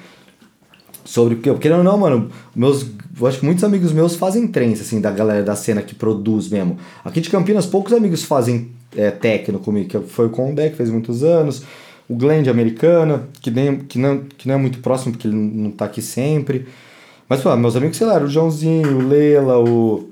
[1.06, 2.86] Sobre, porque, querendo ou não, mano, meus,
[3.20, 6.48] eu acho que muitos amigos meus fazem trance, assim, da galera da cena que produz
[6.48, 6.78] mesmo.
[7.04, 10.90] Aqui de Campinas, poucos amigos fazem é, techno comigo, que foi o Condé, que fez
[10.90, 11.64] muitos anos,
[12.08, 15.36] o Glenn de Americana, que, nem, que, não, que não é muito próximo, porque ele
[15.36, 16.68] não tá aqui sempre.
[17.28, 20.10] Mas, pô, meus amigos, sei lá, o Joãozinho, o Lela, o,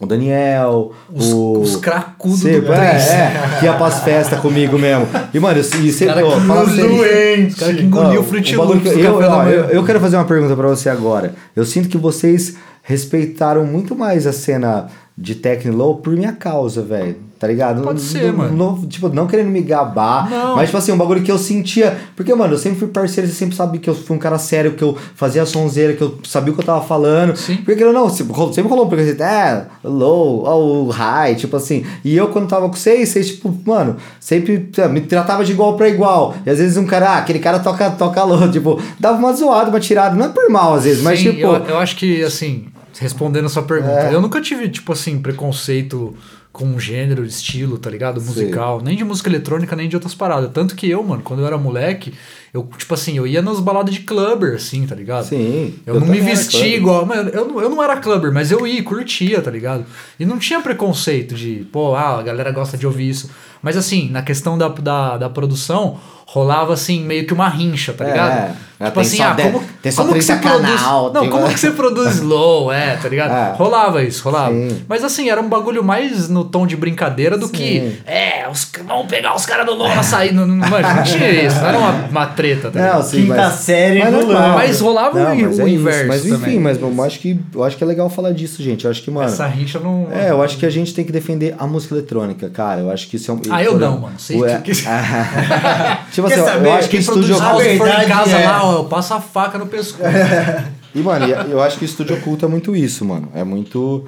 [0.00, 1.60] o Daniel, Os, o...
[1.60, 5.06] os cracudos Cê- do é, é, que ia pras festas comigo mesmo.
[5.32, 9.14] E, mano, eu- e você, Cara ó, fala pra que engoliu o Fruit Loops eu,
[9.16, 11.34] ó, eu, eu quero fazer uma pergunta pra você agora.
[11.54, 16.82] Eu sinto que vocês respeitaram muito mais a cena de Techno Low por minha causa,
[16.82, 17.16] velho.
[17.38, 17.82] Tá ligado?
[17.82, 18.56] Pode Não- ser, não- mano.
[18.56, 20.56] não- tipo, não querendo me gabar, Não.
[20.56, 21.94] mas, tipo assim, um bagulho que eu sentia.
[22.16, 24.72] Porque, mano, eu sempre fui parceiro, você sempre sabe que eu fui um cara sério,
[24.72, 27.36] que eu fazia a sonzeira, que eu sabia o que eu tava falando.
[27.36, 27.56] Sim.
[27.56, 31.84] Porque, não, sempre rolou um preconceito, é, low, ou high, tipo assim.
[32.04, 35.76] E eu, quando tava com vocês, vocês, tipo, mano, sempre é, me tratava de igual
[35.76, 36.34] pra igual.
[36.46, 39.68] E às vezes um cara, ah, aquele cara toca, toca low, tipo, dava uma zoada,
[39.70, 40.14] uma tirada.
[40.14, 41.40] Não é por mal, às vezes, mas, Sim, tipo.
[41.46, 42.66] eu, eu acho que, assim,
[42.98, 44.14] respondendo a sua pergunta, É.
[44.14, 46.14] eu nunca tive, tipo assim, preconceito
[46.54, 48.22] com gênero, estilo, tá ligado?
[48.22, 48.80] Musical.
[48.80, 50.52] Nem de música eletrônica, nem de outras paradas.
[50.52, 52.14] Tanto que eu, mano, quando eu era moleque,
[52.54, 55.24] eu, tipo assim, eu ia nas baladas de clubber, assim, tá ligado?
[55.24, 55.74] Sim.
[55.84, 56.64] Eu, não me clubber.
[56.76, 57.04] igual.
[57.04, 59.84] Mano, eu, não- eu não era clubber, mas eu ia, curtia, tá ligado?
[60.20, 63.28] E não tinha preconceito de, pô, ah, a galera gosta de ouvir isso.
[63.60, 68.04] Mas assim, na questão da, da, da produção, rolava assim, meio que uma rincha, tá
[68.04, 68.56] É, ligado?
[68.80, 70.80] é, tipo assim, ah, como, tem só como que 30 você produz.
[70.80, 73.32] canal, Não, tem- como que você produz slow, é, tá ligado?
[73.32, 73.56] É.
[73.56, 74.52] Rolava isso, rolava.
[74.52, 74.84] Sim.
[74.86, 77.52] Mas assim, era um bagulho mais no tom de brincadeira do Sim.
[77.52, 80.34] que, é, os, vamos pegar os caras do low na saída.
[80.34, 82.94] Não, não, não tinha isso, não era uma, uma treta, tá?
[82.94, 83.54] Não, sim, Quinta mas...
[83.54, 84.26] série mas.
[84.26, 85.68] Mas rolava Não, o, mas o é isso.
[85.80, 86.60] inverso Mas enfim, também.
[86.60, 88.84] mas eu acho, que, eu acho que é legal falar disso, gente.
[88.84, 89.26] Eu acho que, mano.
[89.26, 90.08] Essa rixa não...
[90.12, 92.80] É, eu acho que a gente tem que defender a música eletrônica, cara.
[92.82, 93.40] Eu acho que isso é um.
[93.50, 94.14] Ah, eu não, mano.
[94.18, 94.72] Sei Ué, que-
[96.12, 96.66] tipo Quer assim, saber?
[96.68, 99.14] eu acho que estúdio Ah, A se for em casa é- lá, ó, eu passo
[99.14, 100.02] a faca no pescoço.
[100.94, 103.28] E, mano, eu acho que estúdio oculto é muito isso, mano.
[103.34, 104.06] É muito.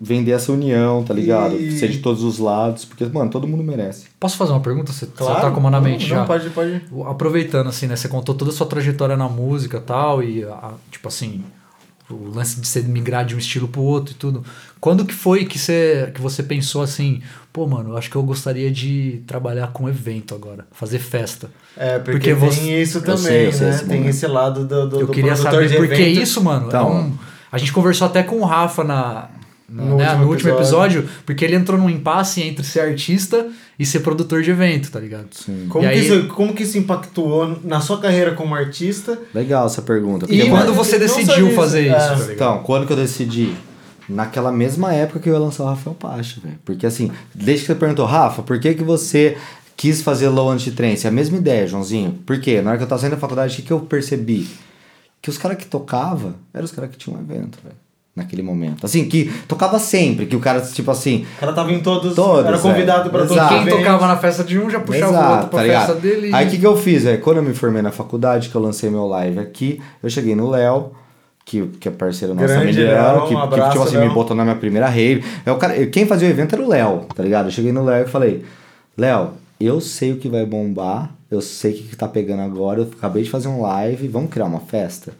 [0.00, 1.56] Vender essa união, tá ligado?
[1.56, 4.06] E- Ser de todos os lados, porque, mano, todo mundo merece.
[4.20, 4.92] Posso fazer uma pergunta?
[4.92, 5.34] Você, Claro.
[5.34, 6.16] você tá com uma na mente não, já?
[6.20, 6.82] Não, pode, pode.
[7.08, 7.96] Aproveitando, assim, né?
[7.96, 11.42] Você contou toda a sua trajetória na música e tal, e, a- tipo assim,
[12.10, 14.42] o lance de você migrar de um estilo pro outro e tudo.
[14.80, 17.20] Quando que foi que você, que você pensou assim,
[17.52, 21.50] pô, mano, eu acho que eu gostaria de trabalhar com evento agora, fazer festa?
[21.76, 23.48] É, porque, Porque tem você- isso também, sei, né?
[23.70, 24.10] esse tem momento.
[24.10, 26.22] esse lado do, do, eu do queria saber porque evento.
[26.22, 26.90] isso, mano, é Então.
[26.92, 27.12] um-
[27.52, 29.28] a gente conversou até com o Rafa na,
[29.68, 31.00] No né, último no último episódio.
[31.00, 33.48] episódio, porque ele entrou num impasse entre ser artista
[33.78, 35.26] e ser produtor de evento, tá ligado?
[35.32, 35.66] Sim.
[35.68, 39.18] Como, E que aí- isso, como que isso impactuou na sua carreira como artista?
[39.34, 40.26] Legal essa pergunta.
[40.28, 41.96] E quando você decidiu isso, fazer é.
[41.98, 42.32] isso, tá?
[42.32, 43.54] Então, quando que eu decidi?
[44.08, 46.58] Naquela mesma época que eu ia lançar o Rafael Pacha, velho.
[46.64, 49.36] Porque assim, desde que você perguntou, Rafa, por que que você
[49.76, 51.06] quis fazer low anti-trance?
[51.06, 52.12] É a mesma ideia, Joãozinho.
[52.24, 52.62] Por quê?
[52.62, 54.48] Na hora que eu tava saindo da faculdade, o que, que eu percebi?
[55.20, 57.76] Que os caras que tocavam eram os caras que tinham um evento, velho.
[58.18, 58.84] Naquele momento.
[58.84, 62.44] Assim, que tocava sempre, que o cara, tipo assim, O cara tava em todos, Todos,
[62.44, 63.12] era convidado é.
[63.12, 65.64] pra todos Quem tocava na festa de um já puxava o Exato, outro pra tá
[65.64, 66.00] festa ligado?
[66.00, 66.34] dele.
[66.34, 67.20] Aí o que, que eu fiz, velho?
[67.20, 70.50] Quando eu me formei na faculdade, que eu lancei meu live aqui, eu cheguei no
[70.50, 70.90] Léo,
[71.44, 72.66] que, que é parceiro nosso Léo,
[73.26, 74.08] que, um que abraço, tipo assim, Léo.
[74.08, 75.24] me botou na minha primeira rave.
[75.46, 77.46] É o cara, quem fazia o evento era o Léo, tá ligado?
[77.46, 78.44] Eu cheguei no Léo e falei,
[78.96, 82.80] Léo, eu sei o que vai bombar, eu sei o que, que tá pegando agora,
[82.80, 85.12] eu acabei de fazer um live, vamos criar uma festa?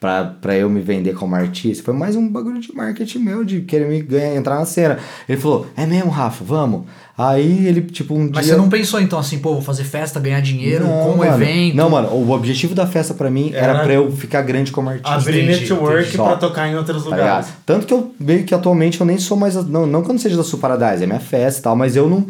[0.00, 1.82] Pra, pra eu me vender como artista.
[1.82, 4.96] Foi mais um bagulho de marketing meu, de querer me ganhar, entrar na cena.
[5.28, 6.84] Ele falou, é mesmo, Rafa, vamos.
[7.16, 8.54] Aí ele, tipo, um Mas dia...
[8.54, 11.74] você não pensou então assim, pô, vou fazer festa, ganhar dinheiro Não, com o evento?
[11.76, 14.88] Não, mano, o objetivo da festa pra mim era, Era pra eu ficar grande como
[14.88, 15.16] artista.
[15.16, 16.16] Abrir Entendi, network entendi.
[16.16, 16.36] pra Só.
[16.36, 17.46] tocar em outros tá lugares.
[17.48, 17.56] ligado?
[17.66, 19.56] Tanto que eu meio que atualmente eu nem sou mais.
[19.56, 21.96] Não, não que eu não seja da Sul Paradise, é minha festa e tal, mas
[21.96, 22.24] eu não.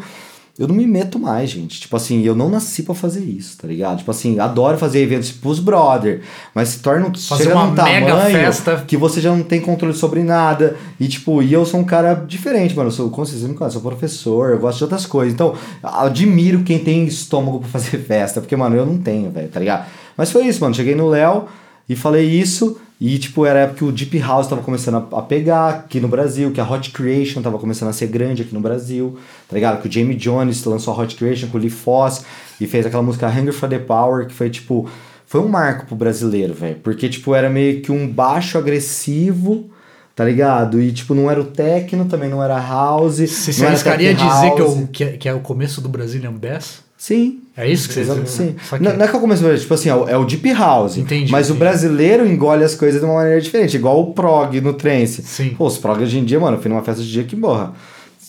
[0.59, 1.79] Eu não me meto mais, gente.
[1.79, 3.99] Tipo assim, eu não nasci pra fazer isso, tá ligado?
[3.99, 6.19] Tipo assim, adoro fazer eventos pros brother,
[6.53, 8.83] mas se torna um, Fazer chega uma num mega tamanho festa.
[8.85, 10.75] que você já não tem controle sobre nada.
[10.99, 12.89] E tipo, e eu sou um cara diferente, mano.
[12.89, 15.33] Eu sou, como vocês me conhecem, eu sou professor, eu gosto de outras coisas.
[15.33, 19.61] Então, admiro quem tem estômago pra fazer festa, porque, mano, eu não tenho, velho, tá
[19.61, 19.85] ligado?
[20.17, 20.75] Mas foi isso, mano.
[20.75, 21.45] Cheguei no Léo
[21.87, 22.77] e falei isso.
[22.99, 26.09] E, tipo, era a época que o Deep House tava começando a, pegar aqui no
[26.09, 29.81] Brasil, que a Hot Creation tava começando a ser grande aqui no Brasil, tá ligado?
[29.81, 32.25] Que o Jamie Jones lançou a Hot Creation com o Lee Foss
[32.59, 34.89] e fez aquela música Hunger for the Power, que foi, tipo,
[35.25, 36.75] foi um marco pro brasileiro, velho.
[36.83, 39.69] Porque, tipo, era meio que um baixo agressivo,
[40.13, 40.81] tá ligado?
[40.81, 43.19] E, tipo, não era o techno, também não era house.
[43.19, 44.77] Você arriscaria dizer que, house.
[44.77, 46.81] eu, que, é, que é o começo do Brazilian Bass?
[46.97, 48.55] Sim, É isso que você Exato, sim.
[48.79, 50.97] Não, não é que eu comecei, tipo assim, é o, é o Deep House.
[50.97, 51.59] Entendi, Mas o entendi.
[51.59, 55.21] brasileiro engole as coisas de uma maneira diferente, igual o prog no trance.
[55.23, 55.55] Sim.
[55.57, 57.73] Pô, os prog hoje em dia, mano, eu fui numa festa de dia que morra.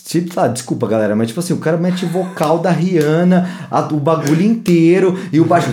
[0.05, 3.97] Tipo, tá, desculpa, galera, mas tipo assim, o cara mete vocal da Rihanna, a- o
[3.97, 5.69] bagulho inteiro, e o baixo.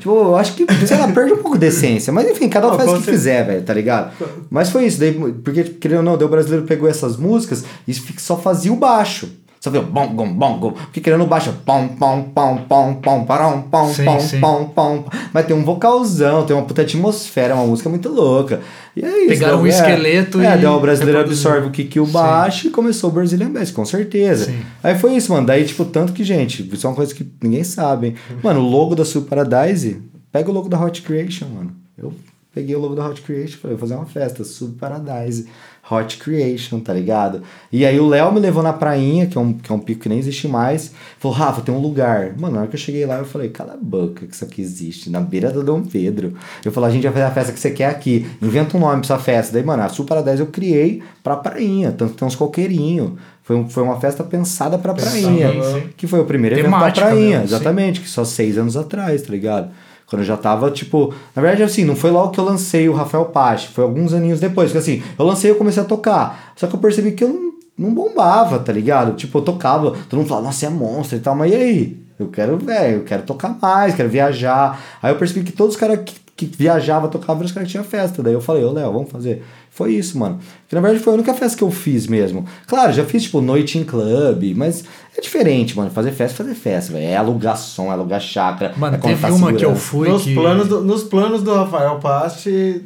[0.00, 2.12] tipo, eu acho que, sei lá, perde um pouco de essência.
[2.12, 4.10] Mas enfim, cada um faz o que quiser, velho, tá ligado?
[4.50, 7.94] Mas foi isso, daí, porque, querendo ou não, daí o brasileiro pegou essas músicas e
[8.18, 9.28] só fazia o baixo.
[9.64, 10.72] Só viu bom, bom, bom, bom.
[10.72, 14.38] Porque querendo o baixo, pom, pom, pom, pom, pom, parão, pom, Sim, pom, sim.
[14.38, 15.04] pom, pom.
[15.32, 18.60] Mas tem um vocalzão, tem uma puta atmosfera, uma música muito louca.
[18.94, 19.28] E é isso.
[19.28, 22.12] Pegaram um é, esqueleto É, e daí o brasileiro absorve o kick e o Sim.
[22.12, 24.44] baixo e começou o Brazilian Bass, com certeza.
[24.44, 24.58] Sim.
[24.82, 25.46] Aí foi isso, mano.
[25.46, 28.14] Daí, tipo, tanto que, gente, isso é uma coisa que ninguém sabe, hein?
[28.42, 31.74] Mano, o logo da Super Paradise, pega o logo da Hot Creation, mano.
[31.96, 32.12] Eu
[32.54, 35.46] peguei o logo da Hot Creation e falei, vou fazer uma festa, Super Paradise,
[35.90, 37.42] Hot Creation, tá ligado?
[37.70, 40.00] E aí o Léo me levou na prainha, que é, um, que é um pico
[40.02, 42.32] que nem existe mais, falou, Rafa, tem um lugar.
[42.38, 44.62] Mano, na hora que eu cheguei lá, eu falei, cala a boca que isso aqui
[44.62, 46.34] existe, na beira do Dom Pedro.
[46.64, 49.02] Eu falei, a gente vai fazer a festa que você quer aqui, inventa um nome
[49.02, 49.52] pra essa festa.
[49.52, 53.12] Daí, mano, a Super Paradise eu criei pra prainha, tanto tem uns coqueirinhos.
[53.42, 55.88] Foi, um- foi uma festa pensada pra prainha, sim.
[55.98, 56.78] que foi o primeiro evento pra
[57.10, 57.54] prainha, mesmo, sim.
[57.54, 59.68] exatamente, que só seis anos atrás, tá ligado?
[60.06, 61.14] Quando eu já tava, tipo.
[61.34, 64.40] Na verdade, assim, não foi logo que eu lancei o Rafael Pache, foi alguns aninhos
[64.40, 64.70] depois.
[64.70, 66.52] Porque assim, eu lancei e comecei a tocar.
[66.56, 69.14] Só que eu percebi que eu não, não bombava, tá ligado?
[69.16, 72.04] Tipo, eu tocava, todo mundo falava, nossa, é monstro e tal, mas e aí?
[72.18, 74.80] Eu quero, velho, eu quero tocar mais, quero viajar.
[75.02, 77.84] Aí eu percebi que todos os caras que, que viajavam tocavam os caras que tinham
[77.84, 78.22] festa.
[78.22, 79.42] Daí eu falei, ô Léo, vamos fazer.
[79.74, 80.38] Foi isso, mano.
[80.68, 82.46] Que na verdade foi a única festa que eu fiz mesmo.
[82.66, 84.84] Claro, já fiz, tipo, noite em clube, mas
[85.16, 85.90] é diferente, mano.
[85.90, 87.04] Fazer festa, é fazer festa, velho.
[87.04, 88.72] É alugar som, é alugar chácara.
[88.76, 89.80] Mano, é teve uma que eu segurança.
[89.80, 90.34] fui nos, que...
[90.34, 92.82] planos do, nos planos do Rafael Pasti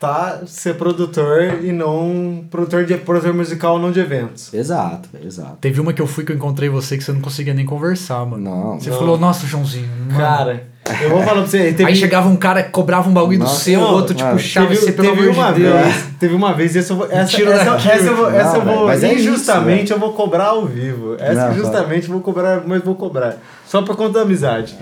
[0.00, 4.52] tá ser produtor e não produtor de produtor musical não de eventos.
[4.52, 5.58] Exato, exato.
[5.60, 8.26] Teve uma que eu fui que eu encontrei você que você não conseguia nem conversar,
[8.26, 8.42] mano.
[8.42, 8.80] Não.
[8.80, 8.98] Você Não.
[8.98, 9.88] falou, nossa, Joãozinho.
[10.08, 10.66] mano." Cara,
[11.02, 13.44] eu vou falar pra você, teve, Aí chegava um cara que cobrava um bagulho do
[13.44, 15.62] Nossa, seu, o outro te mano, puxava teve, e você, pelo teve amor uma de
[15.62, 15.80] Deus.
[15.82, 18.38] vez, teve uma vez, essa, eu vou- essa, Tiro essa, daqui, essa eu vou, não,
[18.38, 21.16] essa eu vou mas é isso, injustamente eu vou cobrar ao vivo.
[21.18, 23.36] Essa Não, justamente eu vou cobrar, mas vou cobrar.
[23.66, 24.76] Só por conta da amizade.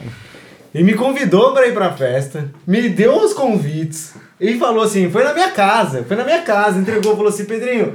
[0.75, 5.23] E me convidou pra ir pra festa, me deu os convites e falou assim: foi
[5.23, 7.93] na minha casa, foi na minha casa, entregou, falou assim: Pedrinho,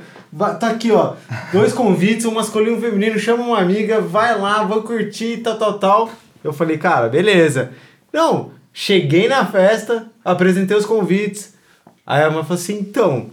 [0.60, 1.14] tá aqui ó,
[1.52, 5.58] dois convites, um masculino e um feminino, chama uma amiga, vai lá, vou curtir, tal,
[5.58, 6.10] tal, tal.
[6.44, 7.72] Eu falei: cara, beleza.
[8.14, 11.54] Não, cheguei na festa, apresentei os convites.
[12.06, 13.28] Aí a mãe falou assim: então,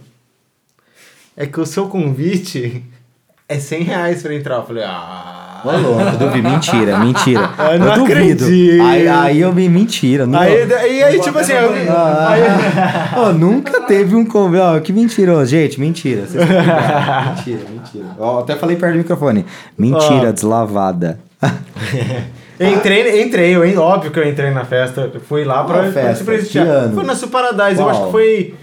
[1.35, 2.83] é que o seu convite
[3.47, 4.55] é 100 reais pra entrar.
[4.57, 5.31] Eu falei: ah.
[5.65, 6.47] Ô, louco, duvido.
[6.47, 7.49] Mentira, mentira.
[7.73, 8.45] Eu não duvido.
[8.45, 8.83] acredito.
[8.83, 10.27] Aí, aí eu vi mentira.
[10.27, 12.41] Não, Aí, e aí, tipo assim, eu, Ah, aí,
[13.17, 14.61] Ó, nunca teve um convite.
[14.61, 15.43] Ó, que mentira, ó.
[15.43, 16.27] gente, mentira.
[16.27, 18.05] Vocês mentira, mentira.
[18.19, 19.43] Ó, até falei perto do microfone.
[19.75, 20.31] Mentira, Ó.
[20.31, 21.19] deslavada.
[22.59, 25.11] entrei, entrei, eu, óbvio que eu entrei na festa.
[25.27, 26.23] Fui lá pra, pra festa?
[26.23, 26.65] prestigiar.
[26.65, 26.95] Que ano?
[26.95, 28.53] Foi na Sul Paradise, eu acho que foi.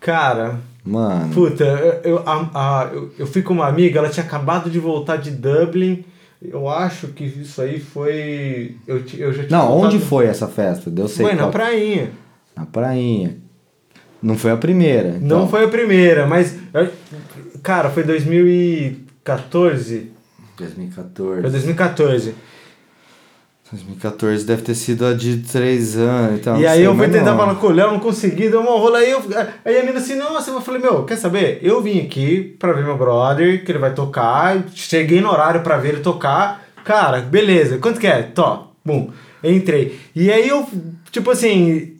[0.00, 1.32] Cara, Mano.
[1.32, 4.78] puta, eu, eu, a- a- eu, eu fui com uma amiga, ela tinha acabado de
[4.78, 6.04] voltar de Dublin.
[6.44, 8.74] Eu acho que isso aí foi.
[8.86, 10.90] Eu, eu já tinha Não, onde voltado- foi essa festa?
[10.90, 12.10] Deu sei Foi na qual- prainha.
[12.56, 13.36] Na prainha.
[14.20, 15.10] Não foi a primeira.
[15.20, 15.48] Não então.
[15.48, 16.56] foi a primeira, mas.
[17.62, 20.10] Cara, foi 2014.
[20.58, 21.42] 2014.
[21.42, 22.34] Foi 2014.
[23.72, 26.40] 2014 deve ter sido a de 3 anos.
[26.40, 28.60] Então, e não aí sei, eu fui tentar falar com o Léo, não consegui, deu
[28.60, 29.10] uma rola aí.
[29.10, 29.22] Eu,
[29.64, 31.58] aí a menina assim, nossa, eu falei, meu, quer saber?
[31.62, 34.62] Eu vim aqui pra ver meu brother, que ele vai tocar.
[34.74, 36.62] Cheguei no horário pra ver ele tocar.
[36.84, 38.22] Cara, beleza, quanto que é?
[38.22, 39.10] Tó, bum.
[39.42, 39.98] Entrei.
[40.14, 40.68] E aí eu,
[41.10, 41.94] tipo assim,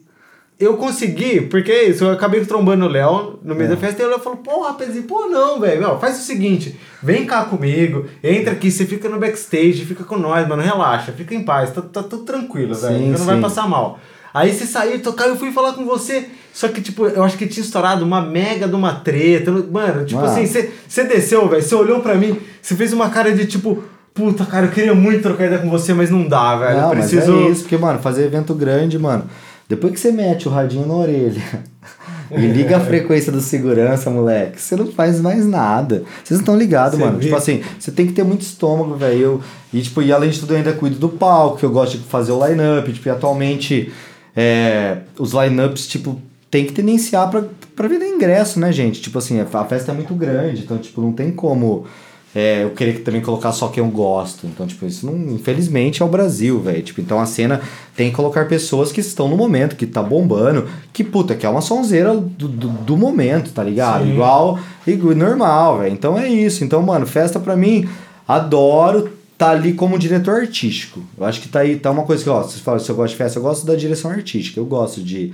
[0.59, 3.69] eu consegui, porque é isso, eu acabei trombando o Léo no meio É.
[3.75, 7.25] da festa e o Léo falou, pô, rapazinho, pô, não, velho, faz o seguinte, vem
[7.25, 11.43] cá comigo, entra aqui, você fica no backstage, fica com nós, mano, relaxa, fica em
[11.43, 13.99] paz, tá, tá tudo tranquilo, velho, Sim, não vai passar mal.
[14.33, 17.45] Aí você saiu, tocar, eu fui falar com você, só que, tipo, eu acho que
[17.45, 20.31] tinha estourado uma mega de uma treta, mano, tipo Mano.
[20.31, 23.83] assim, você, você desceu, velho, você olhou pra mim, você fez uma cara de, tipo,
[24.13, 26.89] puta, cara, eu queria muito trocar ideia com você, mas não dá, velho, eu Não,
[26.91, 27.31] preciso...
[27.31, 29.25] mas é isso, porque, mano, fazer evento grande, mano,
[29.73, 31.41] depois que você mete o radinho na orelha
[32.31, 36.03] e liga a frequência do segurança, moleque, você não faz mais nada.
[36.23, 37.17] Vocês não estão ligados, mano.
[37.17, 37.25] vê?
[37.25, 39.41] Tipo assim, você tem que ter muito estômago, velho.
[39.73, 42.03] E, tipo, e além de tudo, eu ainda cuido do palco, que eu gosto de
[42.03, 42.93] fazer o line-up.
[42.93, 43.91] Tipo, e atualmente,
[44.35, 46.21] é, os line-ups, tipo,
[46.51, 47.43] tem que tendenciar pra,
[47.75, 49.01] pra vender ingresso, né, gente?
[49.01, 51.85] Tipo assim, a festa é muito grande, então, tipo, não tem como
[52.35, 54.47] é, eu querer também colocar só quem eu gosto.
[54.47, 56.81] Então, tipo, isso não, infelizmente é o Brasil, velho.
[56.81, 57.61] Tipo, então a cena
[57.95, 61.49] tem que colocar pessoas que estão no momento, que tá bombando, que puta, que é
[61.49, 64.03] uma sonzeira do, do, do momento, tá ligado?
[64.03, 64.13] Sim.
[64.13, 65.93] Igual, igual normal, velho.
[65.93, 66.63] Então é isso.
[66.63, 67.87] Então, mano, festa pra mim,
[68.27, 71.01] adoro tá ali como diretor artístico.
[71.17, 73.11] Eu acho que tá aí, tá uma coisa que, ó, vocês falam, se eu gosto
[73.11, 74.59] de festa, eu gosto da direção artística.
[74.59, 75.33] Eu gosto de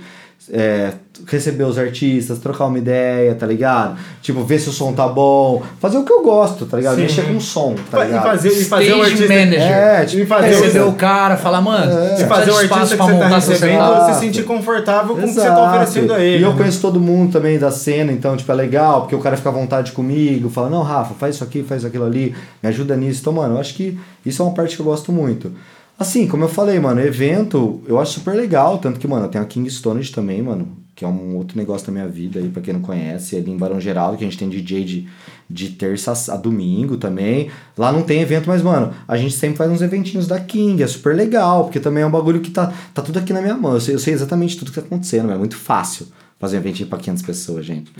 [0.52, 0.92] é,
[1.26, 3.96] receber os artistas, trocar uma ideia, tá ligado?
[4.22, 5.62] Tipo, ver se o som tá bom.
[5.78, 6.96] Fazer o que eu gosto, tá ligado?
[6.96, 7.02] Sim.
[7.02, 8.22] Mexer com o som, tá Fa- e ligado?
[8.24, 9.28] fazer, e fazer o artista...
[9.28, 9.60] manager.
[9.60, 12.16] É, tipo, e fazer Receber o, o cara, falar, mano, É.
[12.16, 13.96] você e fazer o artista pra você tá montar seu recebendo cenário.
[13.96, 14.20] se Exato.
[14.20, 15.68] sentir confortável com o que você tá Exato.
[15.68, 16.38] oferecendo a ele.
[16.38, 16.56] E eu né?
[16.56, 19.52] conheço todo mundo também da cena, então, tipo, é legal, porque o cara fica à
[19.52, 23.20] vontade comigo, fala, não, Rafa, faz isso aqui, faz aquilo ali, me ajuda nisso.
[23.20, 25.52] Então, mano, eu acho que isso é uma parte que eu gosto muito.
[26.00, 29.46] Assim, como eu falei, mano, evento eu acho super legal, tanto que, mano, tenho a
[29.46, 32.72] King Stonage também, mano, que é um outro negócio da minha vida aí, pra quem
[32.72, 35.08] não conhece, ali em Barão Geraldo, que a gente tem DJ de,
[35.50, 37.50] de terça a domingo também.
[37.76, 40.86] Lá não tem evento, mas, mano, a gente sempre faz uns eventinhos da King, é
[40.86, 43.74] super legal, porque também é um bagulho que tá, tá tudo aqui na minha mão.
[43.74, 46.06] Eu sei, eu sei exatamente tudo que tá acontecendo, é muito fácil
[46.38, 47.92] fazer um eventinho pra 500 pessoas, gente.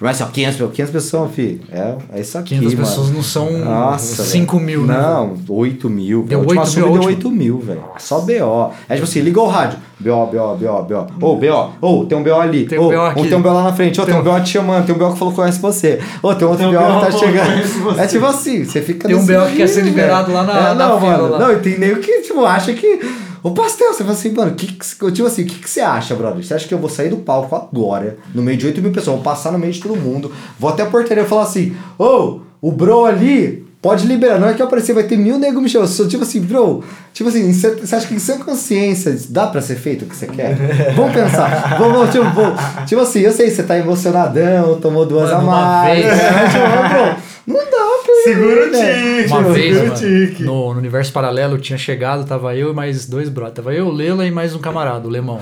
[0.00, 2.86] Por mais assim, ó, 500, pessoas- 500 pessoas, filho, é, é isso aqui, 500 mano.
[2.86, 4.66] pessoas não são Nossa, 5 velho.
[4.66, 4.94] mil, né?
[4.98, 6.22] Não, 8 mil.
[6.22, 6.38] Deu velho.
[6.38, 7.16] A última 8 sub mil, deu última.
[7.18, 7.82] 8 mil, velho.
[7.98, 8.72] Só BO.
[8.88, 9.78] É tipo assim, liga o rádio.
[10.00, 11.26] BO, BO, BO, BO.
[11.26, 11.70] Ô, BO.
[11.82, 12.64] Ô, tem um BO ali.
[12.64, 13.20] Tem um Ô, BO aqui.
[13.20, 14.00] Ou tem um BO lá na frente.
[14.00, 14.86] Ô, tem Tem um BO te chamando.
[14.86, 16.00] Tem um BO que falou que conhece você.
[16.22, 18.00] Ô, tem outro Tem BO que BO tá que que chegando.
[18.00, 20.74] É tipo assim, você fica Tem um BO que quer ser liberado lá na- é,
[20.74, 21.28] na não, fila mano.
[21.28, 21.38] lá.
[21.40, 23.00] Não, e tem nego que, tipo, acha que...
[23.42, 26.14] O pastel, você fala assim, mano, que, que- tipo assim, o que, que você acha,
[26.14, 26.44] brother?
[26.44, 29.16] Você acha que eu vou sair do palco agora, no meio de 8 mil pessoas,
[29.16, 32.40] vou passar no meio de todo mundo, vou até a portaria e falar assim, ô,
[32.60, 35.68] o bro ali, pode liberar, não é que eu aparecer, vai ter mil nego me
[35.70, 35.88] chamando.
[35.88, 36.84] Sou tipo assim, bro,
[37.14, 40.26] tipo assim, você acha que em sua consciência dá pra ser feito o que você
[40.26, 40.54] quer?
[40.94, 45.40] Vamos pensar, vamos, tipo, vamos, tipo assim, eu sei, você tá emocionadão, tomou duas Mano,
[45.40, 46.48] a mais, vez- né?
[46.52, 47.16] Tipo, bro,
[47.50, 49.22] não dá pra Segura o né?
[49.22, 50.42] tique, Uma vez, mano, tique.
[50.42, 53.56] no, no universo paralelo, tinha chegado, tava eu e mais dois brothers.
[53.56, 55.40] Tava eu, o Lela e mais um camarada, o Lemão.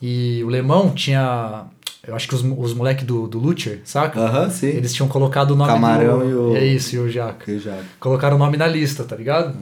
[0.00, 1.64] E o Lemão tinha.
[2.06, 4.18] Eu acho que os, os moleques do, do Lutcher, saca?
[4.18, 4.66] Aham, sim.
[4.66, 6.24] Eles tinham colocado o nome Camarão do.
[6.28, 7.44] e o- É isso, e o Jaca.
[7.44, 9.54] Que já- Colocaram o nome na lista, tá ligado?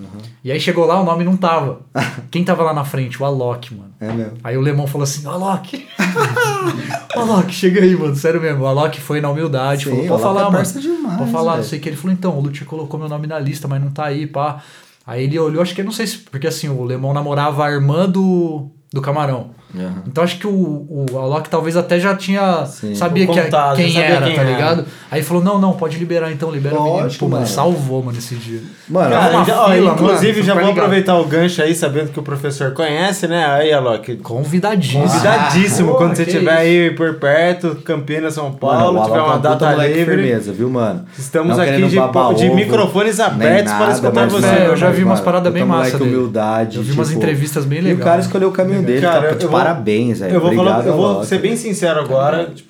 [0.42, 1.80] E aí chegou lá, o nome não tava.
[2.30, 3.22] Quem tava lá na frente?
[3.22, 3.90] O Alok, mano.
[4.00, 4.32] É mesmo.
[4.42, 5.86] Aí o Lemão falou assim: Alok!
[7.14, 8.16] Alok, chega aí, mano.
[8.16, 8.62] Sério mesmo.
[8.64, 10.80] O Alok foi na humildade, Sim, falou: o pode Alok falar, é mano.
[10.80, 11.88] demais, Pode falar, não sei o que.
[11.88, 14.62] Ele falou: então, o Lutcher colocou meu nome na lista, mas não tá aí, pá.
[15.06, 16.18] Aí ele olhou, acho que eu não sei se.
[16.18, 19.50] Porque assim, o Lemon namorava a irmã do, do Camarão.
[19.78, 20.02] Aham.
[20.06, 22.64] Então acho que o, o Alok talvez até já tinha.
[22.66, 22.94] Sim.
[22.94, 24.50] Sabia O que, quem sabia era, quem tá era.
[24.50, 24.84] ligado?
[25.10, 27.02] Aí falou: não, não, pode liberar então, libera o menino.
[27.02, 27.54] Lógico, Pô, mano, mano.
[27.54, 28.60] salvou, mano, esse dia.
[28.88, 30.78] Mano, Cara, uma já- ó, fila, inclusive, mano, já vou ligado.
[30.78, 33.44] aproveitar o gancho aí, sabendo que o professor conhece, né?
[33.46, 35.02] Aí, Alok, Convidadíssimo.
[35.02, 39.18] convidadíssimo Ah, quando porra, você estiver aí por perto, Campinas, São Mano, Paulo, o tiver
[39.18, 40.04] é uma um data livre.
[40.04, 41.04] firmeza, viu, mano?
[41.16, 44.46] Estamos Não aqui de, babar de ovo, microfones abertos para nada, escutar mas, você.
[44.46, 46.76] É, eu já mano, vi umas mano, paradas bem massa humildade.
[46.78, 48.04] Eu vi umas tipo, entrevistas bem E o legais.
[48.04, 49.28] cara escolheu o caminho dele, Cara, tá?
[49.60, 50.34] Eu de vou- parabéns, velho.
[50.34, 52.50] Eu vou falar, Obrigado, eu vou ser bem sincero agora.
[52.54, 52.68] tipo,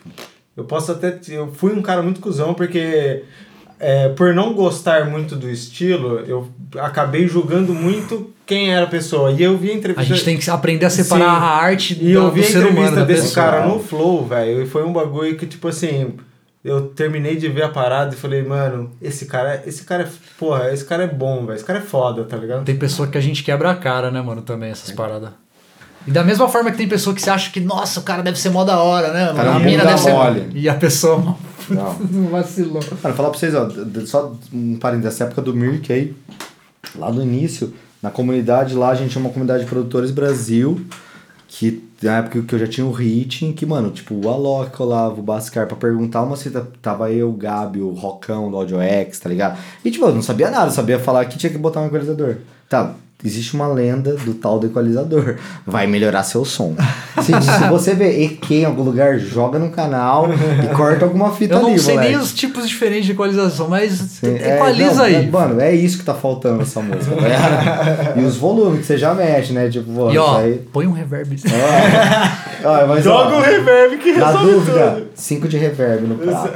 [0.57, 1.19] eu posso até.
[1.29, 3.23] Eu fui um cara muito cuzão, porque
[3.79, 9.31] é, por não gostar muito do estilo, eu acabei julgando muito quem era a pessoa.
[9.33, 10.15] E eu vi a A entrevista.
[10.15, 11.31] gente tem que aprender a separar Sim.
[11.31, 12.71] a arte E da- eu do vi a ser humano.
[12.73, 13.47] entrevista desse pessoa.
[13.47, 14.63] cara no Flow, velho.
[14.63, 16.15] E foi um bagulho que, tipo assim.
[16.63, 20.09] Eu terminei de ver a parada e falei, mano, esse cara, esse cara é.
[20.39, 21.57] Porra, esse cara é bom, velho.
[21.57, 22.65] Esse cara é foda, tá ligado?
[22.67, 25.31] Tem pessoa que a gente quebra a cara, né, mano, também, essas paradas.
[26.11, 28.37] E da mesma forma que tem pessoa que você acha que, nossa, o cara deve
[28.37, 29.33] ser mó da hora, né?
[29.33, 30.13] Cara, a mina deve ser.
[30.13, 30.51] mole.
[30.55, 31.37] E a pessoa
[31.71, 31.95] Não.
[32.33, 32.83] vacilou.
[33.01, 33.69] Mano, falar pra vocês, ó,
[34.07, 36.13] só um parênteses, dessa época do Mirk aí,
[36.97, 40.85] lá no início, na comunidade lá, a gente tinha uma comunidade de produtores Brasil,
[41.47, 45.21] que na época que eu já tinha o Hit, que, mano, tipo, o Alok colava,
[45.21, 49.21] o Bascar, pra perguntar uma cita, tava eu, o Gabi, o Rocão do Audio X,
[49.21, 49.57] tá ligado?
[49.85, 52.39] E, tipo, eu não sabia nada, eu sabia falar que tinha que botar um equalizador.
[52.69, 52.95] Tá,
[53.25, 55.37] existe uma lenda do tal do equalizador.
[55.67, 56.75] Vai melhorar seu som.
[57.23, 60.29] Se, se você vê EQ em algum lugar, joga no canal
[60.65, 62.25] e corta alguma fita Eu não ali, sei nem moleque.
[62.25, 65.15] os tipos diferentes de equalização, mas Sim, é, equaliza não, aí.
[65.15, 67.15] é, mano, é isso que tá faltando nessa música.
[67.15, 68.19] ligado?
[68.21, 69.69] e os volumes que você já mexe, né?
[69.69, 70.63] Tipo, pô, E ó, aí.
[70.73, 71.37] põe um reverb.
[72.63, 75.07] Ó, mas, Joga ó, o reverb que Na resolve dúvida, tudo.
[75.15, 76.51] 5 de reverb no prato.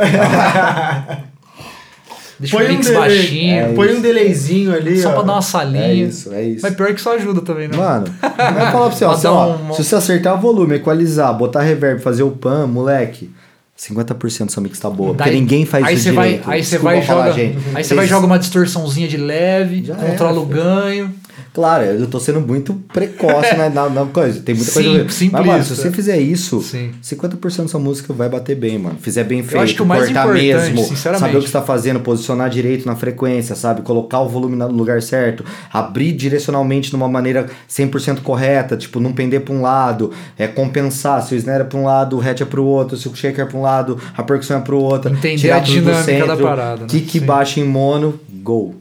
[2.38, 3.54] Deixa Põe o um, mix delay, baixinho.
[3.56, 3.96] É põe isso.
[3.98, 5.00] um delayzinho ali.
[5.00, 5.12] Só ó.
[5.12, 5.84] pra dar uma salinha.
[5.84, 6.60] É isso, é isso.
[6.62, 7.76] Mas pior que isso ajuda também, né?
[7.76, 10.76] Mano, eu vou falar pra você, ó, dar ó, um- se você acertar o volume,
[10.76, 13.30] equalizar, botar reverb, fazer o pan, moleque,
[13.76, 15.14] 50% do seu mix tá boa.
[15.14, 16.50] Porque Daí- ninguém faz aí isso você vai, direito.
[16.50, 17.58] Aí você vai falar, joga, gente.
[17.74, 21.12] aí você vai joga uma distorçãozinha de leve, Já controla o ganho.
[21.54, 24.40] Claro, eu tô sendo muito precoce na, na, na coisa.
[24.40, 25.30] Tem muita Sim, coisa.
[25.30, 26.90] Mas, mano, se você fizer isso, Sim.
[27.00, 28.98] 50% da sua música vai bater bem, mano.
[29.00, 32.50] Fizer bem feito, acho que o mais cortar mesmo, saber o que está fazendo, posicionar
[32.50, 33.82] direito na frequência, sabe?
[33.82, 39.12] Colocar o volume no lugar certo, abrir direcionalmente de uma maneira 100% correta, tipo, não
[39.12, 41.22] pender para um lado, é compensar.
[41.22, 43.14] Se o snare é para um lado, o hatch é para o outro, se o
[43.14, 45.12] shaker é para um lado, a percussão é para o outro.
[45.12, 46.88] Entender tirar a dinâmica da centro, parada, né?
[46.88, 47.24] Kick Sim.
[47.24, 48.74] baixo em mono, go.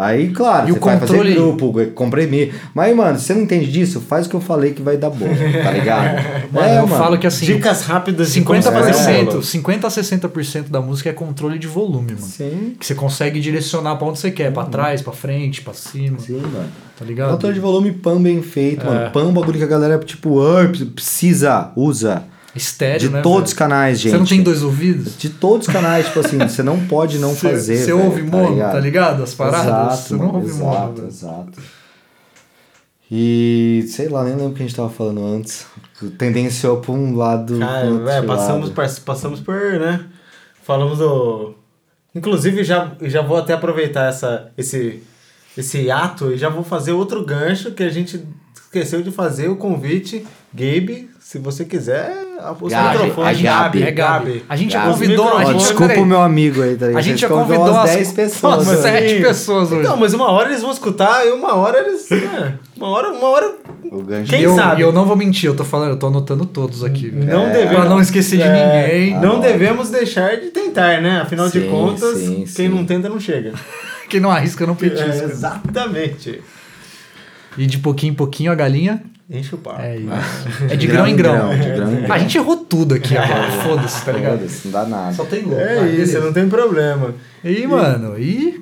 [0.00, 2.54] Aí, claro, E o você vai fazer controle- grupo, comprimir.
[2.72, 5.10] Mas, mano, se você não entende disso, faz o que eu falei que vai dar
[5.10, 5.26] bom,
[5.64, 6.22] tá ligado?
[6.52, 9.24] Mano, É, eu falo que assim, Dicas rápidas de 50 como a fazer um 60%,
[9.26, 9.42] bolo.
[9.42, 12.20] 50 a 60% da música é controle de volume, mano.
[12.26, 16.18] Sim, Que você consegue direcionar pra onde você quer, pra trás, pra frente, pra cima,
[16.20, 16.68] sim, mano.
[16.96, 17.32] tá ligado?
[17.32, 18.88] Controle de volume pan bem feito, É.
[18.88, 19.10] mano.
[19.10, 20.60] Pan é um bagulho que a galera, tipo, ah,
[20.94, 22.22] precisa, usa.
[22.54, 23.22] Estéreo, De né?
[23.22, 24.12] todos os canais, gente.
[24.12, 25.16] Você não tem dois ouvidos?
[25.18, 27.76] De todos os canais, tipo assim, você não pode não Você- fazer.
[27.78, 28.72] Você ouve mono, ligado?
[28.72, 29.22] tá ligado?
[29.22, 29.66] As paradas?
[29.66, 31.62] Exato, você não ouve exato, mono, exato.
[33.10, 35.66] E sei lá, nem lembro o que a gente tava falando antes.
[36.18, 37.58] Tendenciou pra um lado.
[37.58, 39.02] Cara, é, passamos, lado.
[39.04, 40.04] passamos por, né?
[40.62, 41.54] Falamos do.
[42.14, 45.02] Inclusive, já, já vou até aproveitar essa, esse,
[45.56, 48.22] esse ato e já vou fazer outro gancho que a gente
[48.54, 50.26] esqueceu de fazer o convite.
[50.52, 52.14] Gabe, se você quiser,
[52.60, 53.28] o seu Gabi, microfone.
[53.28, 53.82] a Gabi.
[53.82, 54.44] É Gabi.
[54.48, 54.92] A gente já Gabi.
[54.92, 55.36] convidou.
[55.38, 56.02] A gente, desculpa peraí.
[56.02, 56.86] o meu amigo aí, tá?
[56.86, 58.66] A gente já convidou convidou umas umas 10 pessoas.
[58.66, 58.90] Umas né?
[58.92, 59.88] sete pessoas hoje.
[59.88, 62.10] Não, mas uma hora eles vão escutar e uma hora eles.
[62.12, 63.52] é, uma hora, uma hora.
[64.28, 64.80] Quem eu, sabe?
[64.80, 67.10] e eu não vou mentir, eu tô falando, eu tô anotando todos aqui.
[67.10, 67.50] Não É.
[67.52, 67.74] devemos.
[67.76, 69.20] Pra não esquecer de é, ninguém.
[69.20, 71.20] Não Ah, devemos deixar de tentar, né?
[71.22, 72.68] Afinal de Sim, contas, sim, quem sim.
[72.68, 73.52] não tenta não chega.
[74.08, 75.24] Quem não arrisca não É, petisca.
[75.24, 76.40] exatamente.
[77.56, 79.02] E de pouquinho em pouquinho a galinha.
[79.30, 79.80] Enche o papo.
[79.82, 80.08] É isso.
[80.70, 81.50] É de grão em grão.
[81.50, 82.14] De grão em grão.
[82.14, 83.50] A gente errou tudo aqui agora.
[83.62, 84.38] Foda-se, tá ligado?
[84.38, 85.12] Foda-se, não dá nada.
[85.14, 85.58] Só tem gol.
[85.58, 86.20] É Vai, isso, beleza.
[86.20, 87.14] não tem problema.
[87.44, 88.58] E, mano, e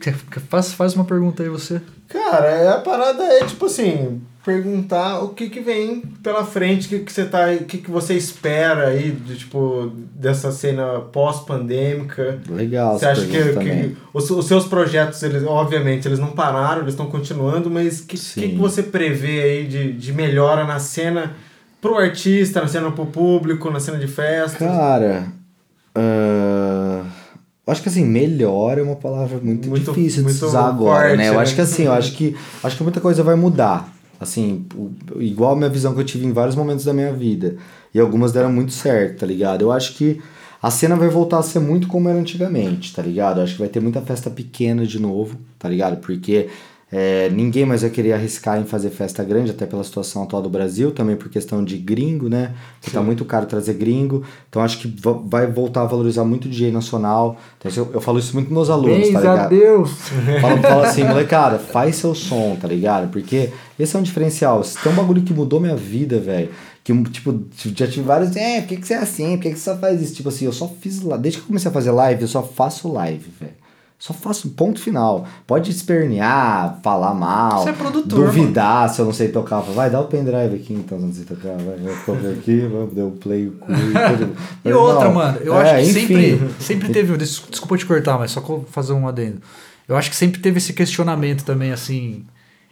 [0.48, 1.80] faz, faz uma pergunta aí você.
[2.08, 6.88] Cara, é- a parada é tipo assim, perguntar o que que vem pela frente, o
[6.88, 12.38] que que você tá, o que que você espera aí de tipo dessa cena pós-pandêmica.
[12.48, 16.94] Legal, Você acha que, que os, os seus projetos, eles, obviamente, eles não pararam, eles
[16.94, 21.34] estão continuando, mas o que, que, que você prevê aí de, de melhora na cena
[21.80, 24.60] pro artista, na cena pro público, na cena de festas?
[24.60, 25.26] Cara,
[27.66, 31.08] eu acho que assim, melhor é uma palavra muito, Muito- difícil de muito usar agora,
[31.08, 31.28] forte, né?
[31.30, 31.40] Eu né?
[31.40, 33.95] acho que assim, eu acho que acho que muita coisa vai mudar.
[34.18, 34.64] Assim,
[35.16, 37.56] igual a minha visão que eu tive em vários momentos da minha vida.
[37.92, 39.62] E algumas deram muito certo, tá ligado?
[39.62, 40.20] Eu acho que
[40.62, 43.38] a cena vai voltar a ser muito como era antigamente, tá ligado?
[43.38, 45.98] Eu acho que vai ter muita festa pequena de novo, tá ligado?
[45.98, 46.48] Porque
[46.92, 50.48] É, ninguém mais vai querer arriscar em fazer festa grande, até pela situação atual do
[50.48, 52.54] Brasil, também por questão de gringo, né?
[52.80, 54.22] Que tá muito caro trazer gringo.
[54.48, 57.36] Então acho que va- vai voltar a valorizar muito o DJ nacional.
[57.58, 59.48] Então, eu, eu falo isso muito meus alunos, tá ligado?
[59.50, 59.90] Deus!
[60.40, 63.10] Fala, fala assim, molecada, faz seu som, tá ligado?
[63.10, 64.62] Porque esse é um diferencial.
[64.62, 66.50] Se tem um bagulho que mudou minha vida, velho.
[66.84, 68.36] Que, tipo, já tive vários.
[68.36, 69.36] É, por que, que você é assim?
[69.36, 70.14] Por que, que você só faz isso?
[70.14, 71.02] Tipo assim, eu só fiz.
[71.02, 73.52] la- Desde que eu comecei a fazer live, eu só faço live, velho.
[73.98, 75.26] Só faço ponto final.
[75.46, 77.62] Pode espernear, falar mal.
[77.62, 79.60] Você é produtor, Duvidar se eu não sei tocar.
[79.60, 81.56] Vai, dá o pendrive aqui então, não sei tocar.
[81.56, 83.46] Vai, vai, coloca aqui, vai, deu play.
[83.50, 83.66] cu.
[84.64, 86.06] E outra, mano, eu é, acho que enfim.
[86.06, 87.16] sempre, sempre teve.
[87.16, 89.40] des- Desculpa te cortar, mas só fazer um adendo.
[89.88, 92.24] Eu acho que sempre teve esse questionamento também, assim,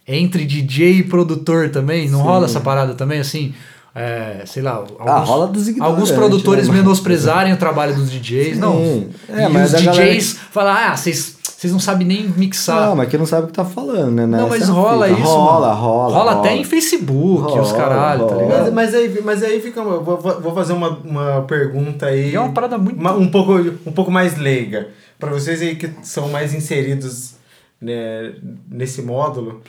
[0.06, 2.08] entre DJ e produtor também.
[2.10, 3.54] Não rola essa parada também, assim?
[3.94, 8.60] É, sei lá, alguns, Ah, rola alguns produtores né, menosprezarem o trabalho dos DJs, Sim.
[8.60, 9.08] não.
[9.28, 12.88] É, e mas os a DJs galera- falar, ah, vocês vocês não sabem nem mixar.
[12.88, 14.26] Não, mas que não sabe o que tá falando, né?
[14.26, 15.20] Não, mas é rola fita.
[15.20, 15.30] isso.
[15.30, 15.80] Rola, mano.
[15.80, 16.14] rola.
[16.18, 18.42] Rola até em Facebook, os Rola, caralho, tá rola.
[18.42, 18.72] ligado?
[18.72, 19.82] Mas, mas aí, mas aí fica.
[19.82, 22.34] Vou, vou fazer uma, uma pergunta aí.
[22.34, 23.00] É uma parada muito.
[23.00, 23.52] uma- um, pouco,
[23.86, 24.88] um pouco mais leiga.
[25.18, 27.36] Pra vocês aí que são mais inseridos
[27.80, 28.34] né,
[28.68, 29.62] nesse módulo.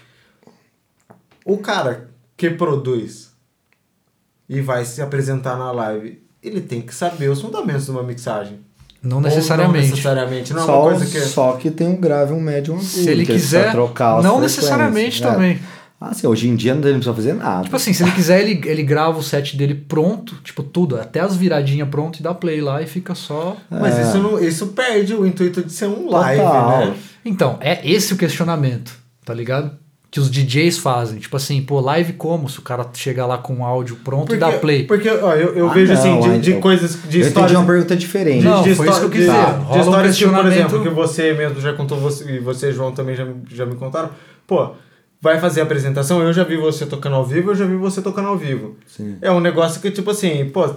[1.45, 3.31] O cara que produz
[4.47, 8.59] e vai se apresentar na live, ele tem que saber os fundamentos de uma mixagem.
[9.01, 9.85] Não Ou necessariamente.
[9.85, 10.53] Não necessariamente.
[10.53, 11.19] Não é só, uma coisa que.
[11.21, 12.89] só que tem um grave e um médio e um agudo.
[12.89, 15.27] Se ele é quiser, trocar não necessariamente É.
[15.31, 15.59] também.
[16.01, 17.63] Ah, sim, hoje em dia não precisa fazer nada.
[17.63, 21.19] Tipo assim, se ele quiser, ele, ele grava o set dele pronto, tipo tudo, até
[21.21, 23.55] as viradinhas pronto e dá play lá e fica só.
[23.69, 24.01] Mas É.
[24.01, 26.87] isso, não, isso perde o intuito de ser um live, Total.
[26.87, 26.95] né?
[27.23, 28.93] Então, é esse o questionamento,
[29.23, 29.71] tá ligado?
[30.15, 31.19] Que os DJs fazem.
[31.19, 32.47] Tipo assim, pô, live como?
[32.47, 34.85] Se o cara chegar lá com o áudio pronto e dá play.
[34.85, 37.27] Porque, ó, eu, eu Ah, vejo não, assim, de, de eu- coisas, de eu entendi
[37.27, 37.51] histórias...
[37.57, 38.41] uma pergunta diferente.
[38.45, 39.45] Não, de, foi isso que eu quis de, dizer.
[39.45, 42.71] de Rola um histórias que, por exemplo, que você mesmo já contou, você, e você,
[42.71, 44.09] João, também já, já me contaram.
[44.47, 44.69] Pô,
[45.21, 48.01] vai fazer a apresentação, eu já vi você tocando ao vivo, eu já vi você
[48.01, 48.77] tocando ao vivo.
[48.87, 49.17] Sim.
[49.21, 50.69] É um negócio que, tipo assim, pô,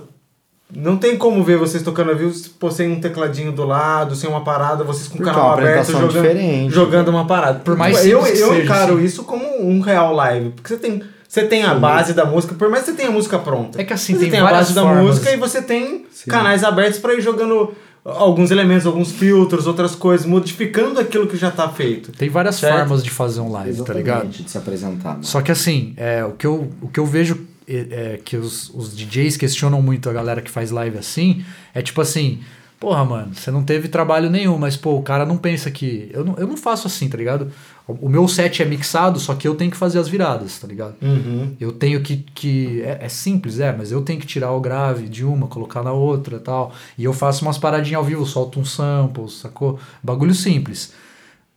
[0.74, 2.34] não tem como ver vocês tocando ao vivo
[2.70, 6.70] sem um tecladinho do lado, sem uma parada, vocês com o é canal aberto jogando,
[6.70, 7.60] jogando uma parada.
[7.60, 9.04] Por mais eu, eu seja, encaro assim.
[9.04, 10.50] isso como um real live.
[10.50, 13.12] Porque você tem, você tem a base da música, por mais que você tenha a
[13.12, 13.80] música pronta.
[13.80, 15.04] É que assim, você tem tem a base da formas.
[15.04, 17.72] música e você tem canais abertos pra ir jogando
[18.04, 22.12] alguns elementos, alguns filtros, outras coisas, modificando aquilo que já tá feito.
[22.12, 22.76] Tem várias Certo.
[22.76, 24.16] formas de fazer um live, tá ligado?
[24.18, 25.14] Exatamente, de se apresentar.
[25.14, 25.20] né?
[25.22, 27.38] Só que assim, é, o, que eu, o que eu vejo
[27.68, 31.44] é, que os, os DJs questionam muito a galera que faz live assim,
[31.74, 32.40] é tipo assim,
[32.78, 36.10] porra, mano, você não teve trabalho nenhum, mas pô, o cara não pensa que.
[36.12, 37.50] Eu não, eu não faço assim, tá ligado?
[37.86, 40.94] O, meu set é mixado, só que eu tenho que fazer as viradas, tá ligado?
[41.02, 41.56] Uhum.
[41.58, 42.18] Eu tenho que.
[42.34, 45.82] que é, é simples, é, mas eu tenho que tirar o grave de uma, colocar
[45.82, 46.72] na outra e tal.
[46.96, 49.78] E eu faço umas paradinhas ao vivo, solto um sample, sacou?
[50.02, 50.92] Bagulho simples.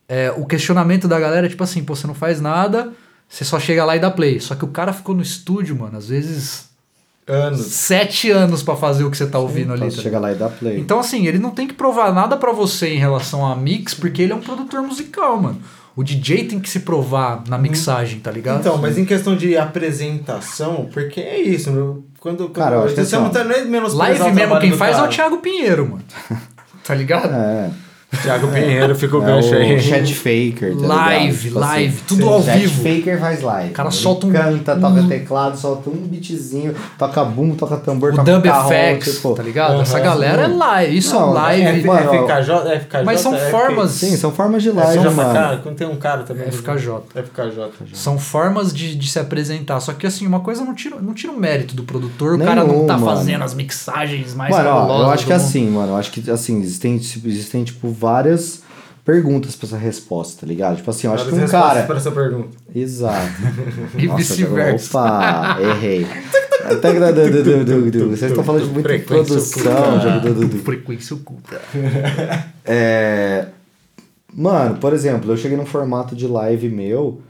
[0.07, 2.91] É, o questionamento da galera é tipo assim, pô, você não faz nada,
[3.31, 4.41] você só chega lá e dá play.
[4.41, 6.69] Só que o cara ficou no estúdio, mano, às vezes
[7.25, 7.61] Anos.
[7.61, 9.83] sete anos pra fazer o que você tá ouvindo ali.
[9.83, 10.21] Posso tá ligado?
[10.21, 10.77] lá e dar play.
[10.77, 14.21] Então, assim, ele não tem que provar nada pra você em relação a mix, porque
[14.21, 15.61] ele é um produtor musical, mano.
[15.95, 18.59] O DJ tem que se provar na mixagem, tá ligado?
[18.59, 22.95] Então, mas em questão de apresentação, porque é isso, meu, quando, quando Cara, eu acho
[22.95, 26.03] que você assim, tá nem menos Live mesmo quem faz é o Thiago Pinheiro, mano.
[26.83, 27.31] Tá ligado?
[27.31, 27.69] É.
[28.21, 29.75] Thiago Pinheiro, fica o É gancho aí.
[29.75, 30.75] o Chat Faker.
[30.77, 31.59] tá Live, ligado?
[31.61, 32.83] live, tudo ao Chat vivo.
[32.83, 33.69] Faker faz live.
[33.69, 37.77] O cara Ele solta um- Canta, um- toca teclado, solta um beatzinho, toca boom, toca
[37.77, 39.71] tambor, O toca Dub carrom, FX, tipo, tá ligado?
[39.73, 39.81] Aham.
[39.81, 41.79] Essa galera é live, isso Não, é live.
[41.79, 45.13] F, Mano, FKJ, FKJ, Mas são FK, formas- Sim, são formas de É, live, são
[45.13, 45.33] mano.
[45.33, 46.47] cara, tem um cara também.
[46.47, 46.91] FKJ.
[47.15, 47.71] FKJ.
[47.93, 49.79] São formas de, de se apresentar.
[49.79, 52.35] Só que assim, uma coisa não tira, não tira o mérito do produtor.
[52.35, 53.05] o cara não Nenhum, tá mano.
[53.17, 55.41] fazendo as mixagens mais Mano, ó, eu acho que mundo.
[55.41, 58.63] assim, mano, eu acho que assim, existem, tipo, existem, tipo, várias
[59.05, 60.77] perguntas pra essa resposta, tá ligado?
[60.77, 61.83] Tipo assim, eu acho que um cara.
[61.83, 62.57] para essa pergunta.
[62.73, 63.31] Exato.
[63.97, 64.97] E vice-versa.
[64.97, 66.05] Opa, errei.
[68.09, 69.97] Vocês estão falando de muita produção.
[69.97, 70.45] oculta.
[70.45, 71.61] de- Frequência oculta.
[72.65, 73.47] É...
[74.33, 77.21] Mano, por exemplo, eu cheguei num formato de live meu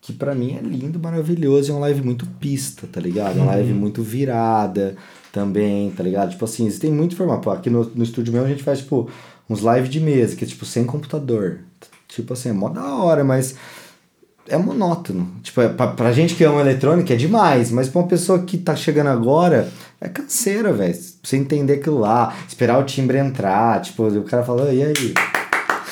[0.00, 1.70] que pra mim é lindo, maravilhoso.
[1.70, 3.36] É uma live muito pista, tá ligado?
[3.36, 4.96] Uma live muito virada
[5.32, 6.30] também, tá ligado?
[6.30, 7.48] Tipo assim, tem muito formato.
[7.50, 9.08] Aqui no, no estúdio meu a gente faz, tipo,
[9.48, 11.60] uns live de mesa, que é tipo sem computador.
[12.08, 13.56] Tipo assim, é mó da hora, mas
[14.48, 15.30] é monótono.
[15.42, 18.58] Tipo, é, pra, pra gente que ama eletrônica é demais, mas pra uma pessoa que
[18.58, 19.70] tá chegando agora,
[20.00, 20.94] é canseira, velho.
[21.22, 25.33] Você entender aquilo lá, esperar o timbre entrar, tipo, o cara fala, e aí?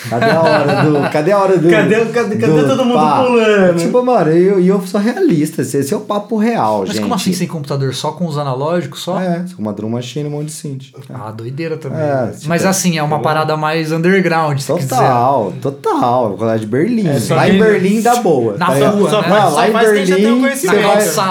[0.09, 1.11] Cadê a hora do.
[1.11, 1.69] Cadê a hora do.
[1.71, 3.25] Cadê, cadê, cadê do todo mundo pá?
[3.25, 3.79] pulando?
[3.79, 5.63] Tipo, mano, e eu, eu sou realista.
[5.63, 7.03] Esse, esse é o papo real, Mas gente.
[7.03, 7.95] como assim sem computador?
[7.95, 9.21] Só com os analógicos só?
[9.21, 10.83] É, com uma drum machine e um monte de synth.
[11.13, 11.99] Ah, doideira também.
[11.99, 12.33] É, né?
[12.35, 14.89] tipo, Mas assim, é uma parada mais underground, se quiser.
[14.89, 16.37] Total, total.
[16.37, 17.07] Colégio de Berlim.
[17.07, 18.57] É, lá em Berlim dá boa.
[18.57, 19.29] Na tá rua, né?
[19.29, 20.83] Não, lá em faz quem já tem o Berlim conhecimento.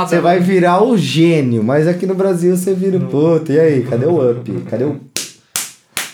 [0.07, 3.51] você vai, vai virar o gênio, mas aqui no Brasil você vira o puto.
[3.51, 4.51] E aí, cadê o up?
[4.69, 4.99] Cadê o.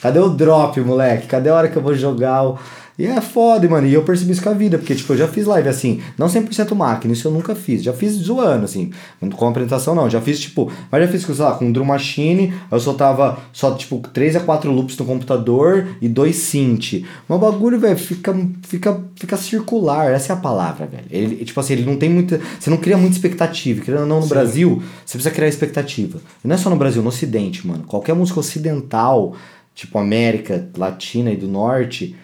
[0.01, 1.27] Cadê o drop, moleque?
[1.27, 2.57] Cadê a hora que eu vou jogar o.
[2.97, 3.85] E é foda, mano.
[3.85, 6.25] E eu percebi isso com a vida, porque, tipo, eu já fiz live assim, não
[6.25, 7.83] 100% máquina, isso eu nunca fiz.
[7.83, 8.91] Já fiz zoando, assim,
[9.35, 10.09] com apresentação não.
[10.09, 13.99] Já fiz, tipo, mas já fiz, sei lá, com drum machine, eu soltava só, tipo,
[13.99, 17.03] 3 a 4 loops no computador e dois synth.
[17.29, 21.05] Mas o bagulho, velho, fica, fica, fica circular, essa é a palavra, velho.
[21.11, 22.41] Ele, tipo assim, ele não tem muita.
[22.59, 23.79] Você não cria muita expectativa.
[23.83, 26.19] Querendo ou não, no Brasil, você precisa criar expectativa.
[26.43, 27.83] E não é só no Brasil, no Ocidente, mano.
[27.83, 29.35] Qualquer música ocidental,
[29.77, 32.15] tipo América Latina e do Norte.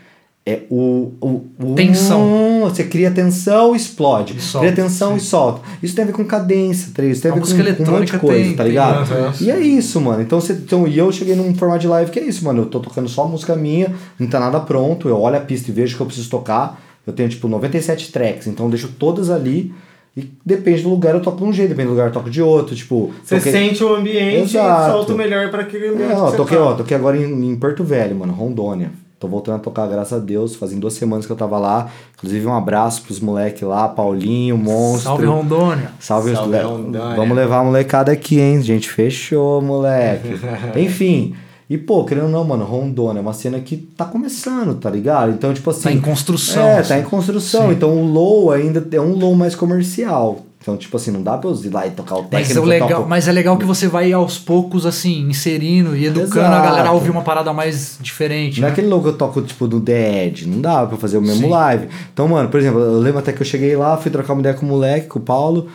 [0.45, 2.60] É o, o, o- Tensão.
[2.64, 4.34] Você cria tensão, explode.
[4.34, 5.62] E cria tensão e solta.
[5.82, 7.01] Isso tem a ver com cadência, tá?
[7.04, 7.45] Isso tem a ver com,
[7.78, 8.97] com um monte de coisa, tem- tá tem- ligado?
[9.14, 9.34] Aham.
[9.39, 10.22] E é isso, mano.
[10.22, 12.64] Então, você, então, e eu cheguei num formato de live que é isso, mano.
[12.64, 15.08] Eu tô tocando só música minha, não tá nada pronto.
[15.08, 16.82] Eu olho a pista e vejo que eu preciso tocar.
[17.08, 19.74] Eu tenho, tipo, 97 tracks, então eu deixo todas ali.
[20.16, 22.41] E depende do lugar, eu toco de um jeito, depende do lugar, eu toco de
[22.41, 22.76] outro.
[22.76, 24.89] Tipo, Você toquei- sente o ambiente Exato.
[24.89, 26.11] e solta o melhor pra aquele ambiente.
[26.11, 26.64] é, ó, toquei, tá.
[26.64, 28.91] ó, toquei agora em, em Porto Velho, mano, Rondônia.
[29.20, 30.53] Tô voltando a tocar, graças a Deus.
[30.55, 31.89] Fazem duas semanas que eu tava lá.
[32.18, 35.03] Inclusive, um abraço pros moleques lá, Paulinho, Monstro.
[35.03, 35.91] Salve Rondônia.
[35.97, 37.16] Salve, Salve, le- Rondônia.
[37.16, 38.61] Vamos levar a molecada aqui, hein?
[38.61, 40.28] Gente, fechou, moleque.
[40.78, 41.36] Enfim.
[41.70, 45.32] E, pô, querendo ou não, mano, Rondônia é uma cena que tá começando, tá ligado?
[45.32, 45.84] Então, tipo assim.
[45.84, 46.89] Tá em construção, É, assim.
[46.89, 47.68] tá em construção.
[47.68, 47.72] Sim.
[47.74, 50.45] Então o low ainda é um low mais comercial.
[50.61, 52.59] Então, tipo assim, não dá pra eu ir lá e tocar o Mas técnico.
[52.59, 56.05] é, o legal, o- mas é legal que você vai aos poucos, assim, inserindo e
[56.05, 56.64] educando a Exato.
[56.64, 58.61] galera a ouvir uma parada mais diferente.
[58.61, 58.74] Não é né?
[58.74, 60.45] aquele logo que eu toco, tipo, do Edge.
[60.47, 61.49] Não dá pra fazer o mesmo Sim.
[61.49, 61.88] live.
[62.14, 64.55] Então, mano, por exemplo, eu lembro até que eu cheguei lá, fui trocar uma ideia
[64.55, 65.68] com o moleque, com o Paulo.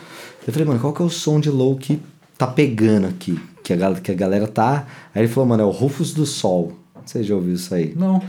[0.47, 1.99] Eu falei, mano, qual que é o som de low que
[2.35, 3.39] tá pegando aqui?
[3.69, 4.87] Que a, que a galera tá.
[5.13, 6.73] Aí ele falou, mano, é o Rufus do Sol.
[7.05, 7.93] Você já ouviu isso aí?
[7.95, 8.19] Não.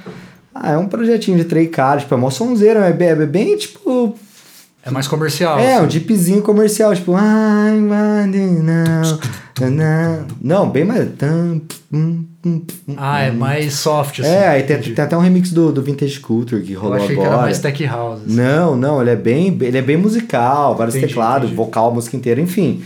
[0.55, 3.57] Ah, é um projetinho de três caras, tipo, é mó sonzeira, é bem, é bem
[3.57, 4.15] tipo.
[4.85, 5.59] É mais comercial.
[5.59, 5.87] É, assim.
[5.87, 7.15] um jeepzinho comercial, tipo.
[7.17, 8.37] Ai, mano,
[9.71, 10.27] não.
[10.43, 10.71] não.
[10.71, 11.09] Bem mais.
[12.99, 14.29] Ah, é mais soft, assim.
[14.29, 17.13] É, aí tem, tem até um remix do, do Vintage Culture que Eu rolou achei
[17.13, 17.29] agora.
[17.29, 18.21] que era mais tech house.
[18.27, 18.35] assim.
[18.37, 21.57] Não, não, ele é bem, ele é bem musical, vários Entendi, teclados, entendi.
[21.57, 22.83] vocal, música inteira, enfim.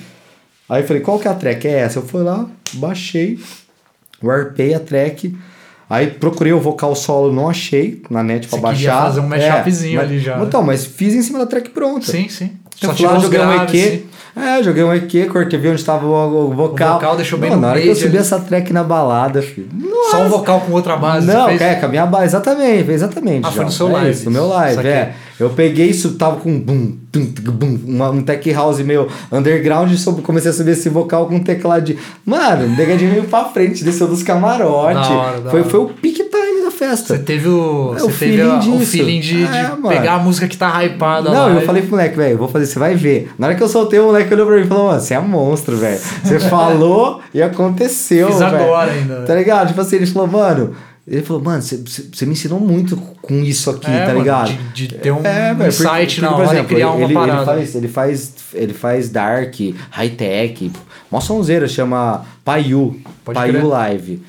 [0.69, 1.67] Aí eu falei, qual que é a track?
[1.69, 1.99] É essa?
[1.99, 3.39] Eu fui lá, baixei,
[4.23, 5.37] warpei a track,
[5.89, 9.03] aí procurei o vocal solo, não achei na net pra Você baixar.
[9.05, 10.43] fazer um mashupzinho mas- ali já?
[10.43, 12.11] Então, mas fiz em cima da track pronta.
[12.11, 12.53] Sim, sim.
[12.77, 14.07] Só lá, tirou os joguei um EQ.
[14.37, 16.95] É, joguei um EQ, cortei, vi onde estava o, o vocal.
[16.95, 18.17] vocal deixou bem Não, no Na hora que eu subi ali.
[18.19, 19.69] essa track na balada, filho.
[20.11, 21.25] Só um vocal com outra base.
[21.27, 21.61] Não, fez?
[21.61, 23.47] é, com a minha base, exatamente, exatamente.
[23.47, 24.91] Ah, foi no seu é live Isso, no meu live, Saquei.
[24.91, 25.15] é.
[25.39, 29.97] Eu peguei isso, tava com bum, tum, bum, uma- um tech house meio underground e
[29.97, 31.99] soube- comecei a subir esse vocal com um teclado de.
[32.25, 35.09] Mano, negadinho veio pra frente, desceu dos camarotes.
[35.09, 35.71] Da hora, da foi, hora.
[35.71, 36.25] foi o time
[36.65, 37.17] da festa.
[37.17, 38.91] Você teve o, É, você o teve feeling a- o disso.
[38.93, 39.89] feeling de, de É, mano.
[39.89, 41.51] pegar a música que tá hypada Não, lá.
[41.53, 43.31] eu falei pro moleque, velho, vou fazer, você vai ver.
[43.39, 45.21] Na hora que eu soltei, o moleque olhou pra mim e falou, mano, você é
[45.21, 46.01] monstro, velho.
[46.23, 49.23] Você falou e aconteceu, Fiz agora ainda.
[49.23, 49.69] Tá ligado?
[49.69, 50.75] Tipo assim, ele falou, mano.
[51.07, 54.53] Ele falou, mano, você- me ensinou muito com isso aqui, É, tá mano, ligado?
[54.73, 57.53] de- de ter um velho, insight na hora e criar uma ele, parada.
[57.57, 59.55] Ele faz, ele faz, ele faz dark,
[59.91, 60.73] high-tech,
[61.11, 63.65] mó sonzeira, chama Paiu, Pode Paiu crer.
[63.67, 64.23] Live.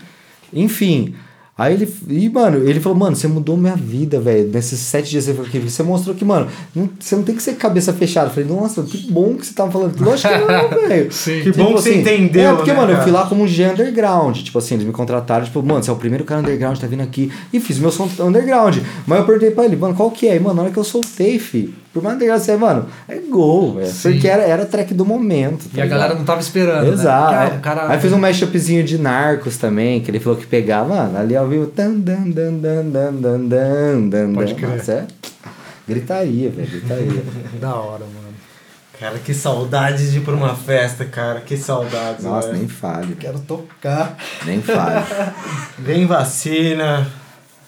[0.53, 1.15] Enfim,
[1.57, 5.25] aí ele, e mano, ele falou, mano, você mudou minha vida, velho, nesses sete dias
[5.25, 7.93] que você ficou aqui, você mostrou que, mano, não- você não tem que ser cabeça
[7.93, 8.27] fechada.
[8.27, 9.99] Eu falei, nossa, que bom que você tava falando.
[9.99, 11.11] Lógico que não, velho.
[11.11, 11.41] Sim.
[11.43, 13.03] Que bom que você entendeu, É, porque, né, mano, eu cara?
[13.03, 14.37] fui lá como um G underground.
[14.37, 17.03] Tipo assim, eles me contrataram, tipo, mano, você é o primeiro cara underground, tá vindo
[17.03, 17.31] aqui.
[17.53, 18.77] E fiz meu som underground.
[19.07, 20.35] Mas eu perguntei pra ele, mano, qual que é?
[20.35, 23.75] E, mano, na hora que eu soltei, fi, por mais underground, você, mano, é gol,
[23.75, 23.89] velho.
[24.01, 25.65] Porque era, era track do momento.
[25.73, 26.17] E tá a galera ligado?
[26.19, 26.91] não tava esperando.
[26.91, 27.31] Exato.
[27.31, 27.37] Né?
[27.37, 27.89] Aí- Porque, ah, cara...
[27.93, 31.47] Aí fiz um mashupzinho de Narcos também, que ele falou que pegava, mano, ali ao
[31.47, 31.71] vivo.
[31.73, 33.13] Dan, dan, dan, dan, dan,
[33.47, 34.59] dan, dan, Pode dan.
[34.59, 34.77] crer.
[34.77, 35.05] Nossa, é
[35.87, 37.23] gritaria, velho, gritaria.
[37.61, 38.25] Da hora, mano.
[38.99, 41.39] Cara, que saudades de ir pra uma festa, cara.
[41.39, 42.59] Que saudades, Nossa, velho.
[42.59, 44.17] nem fale, Quero tocar.
[44.45, 45.03] nem fale.
[45.79, 47.07] Vem vacina.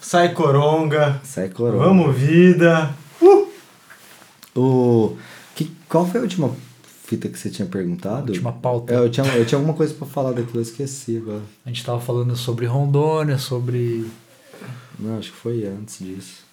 [0.00, 1.20] Sai coronga.
[1.22, 1.84] Sai coroa.
[1.84, 2.90] Vamos vida.
[4.56, 5.16] O
[5.54, 6.50] que, qual foi a última
[7.06, 8.30] fita que você tinha perguntado?
[8.32, 8.92] Última pauta.
[8.94, 11.42] É, eu, tinha, eu tinha alguma coisa pra falar daquilo, eu esqueci agora.
[11.64, 14.06] A gente tava falando sobre Rondônia, sobre
[14.98, 16.46] Não, acho que foi antes disso.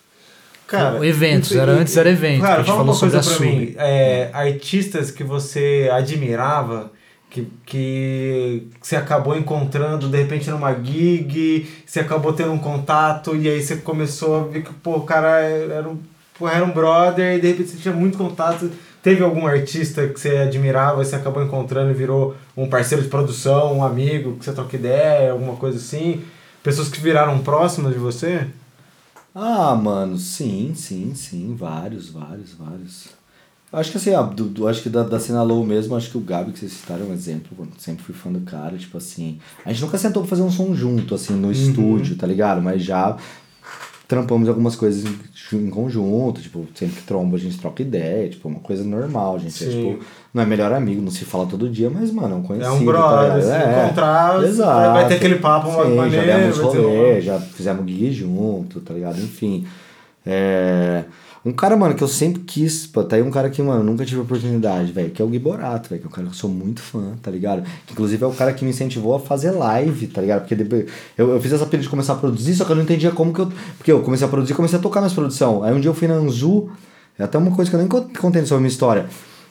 [0.68, 3.48] Cara, Eventos, e- era antes era evento, Cara, a gente fala falou uma coisa sobre
[3.48, 3.76] pra a mim.
[3.78, 6.91] É, artistas que você admirava
[7.30, 13.48] Que, que você acabou encontrando de repente numa gig, você acabou tendo um contato e
[13.50, 16.00] aí você começou a ver que pô, o cara era um,
[16.38, 18.70] pô, era um brother e de repente você tinha muito contato.
[19.02, 23.10] Teve algum artista que você admirava e você acabou encontrando e virou um parceiro de
[23.10, 26.24] produção, um amigo que você troca ideia, alguma coisa assim?
[26.64, 28.48] Pessoas que viraram próximas de você?
[29.34, 31.56] Ah, mano, sim, sim, sim.
[31.56, 33.08] Vários, vários, vários.
[33.72, 36.18] Acho que assim, ó, do, do- acho que da, da cena low mesmo, acho que
[36.18, 37.68] o Gabi que vocês citaram é um exemplo.
[37.78, 39.38] Sempre fui fã do cara, tipo assim.
[39.66, 42.62] A gente nunca sentou pra fazer um som junto, assim, no estúdio, tá ligado?
[42.62, 43.18] Mas já
[44.08, 45.18] trampamos algumas coisas em,
[45.70, 49.68] conjunto, tipo, sempre que tromba a gente troca ideia, tipo, uma coisa normal, gente é,
[49.68, 49.99] tipo,
[50.34, 52.74] não é melhor amigo, não se fala todo dia, mas, mano, é um É conhecido,
[52.76, 53.41] um tá brother, ligado?
[53.43, 53.84] se É.
[53.86, 54.93] encontrar, Exato.
[54.93, 56.26] vai ter aquele papo Sim, maneiro.
[56.28, 59.18] já demos ter rolê, um- já fizemos gig junto, tá ligado?
[59.20, 59.66] Enfim.
[60.26, 61.03] É...
[61.46, 64.04] Um cara, mano, que eu sempre quis, pô, tá aí um cara que, mano, nunca
[64.04, 66.38] tive oportunidade, velho, que é o Gui Borato, velho, que é um cara que eu
[66.38, 67.62] sou muito fã, tá ligado?
[67.86, 70.39] Que, inclusive é o cara que me incentivou a fazer live, tá ligado?
[70.41, 70.86] Porque depois,
[71.16, 73.32] eu, eu fiz essa pilha de começar a produzir, só que eu não entendia como
[73.32, 73.52] que eu.
[73.78, 75.64] Porque eu comecei a produzir e comecei a tocar minhas produção.
[75.64, 76.68] Aí um dia eu fui na Anzu,
[77.20, 79.06] é até uma coisa que eu nem con- contei sobre a minha história.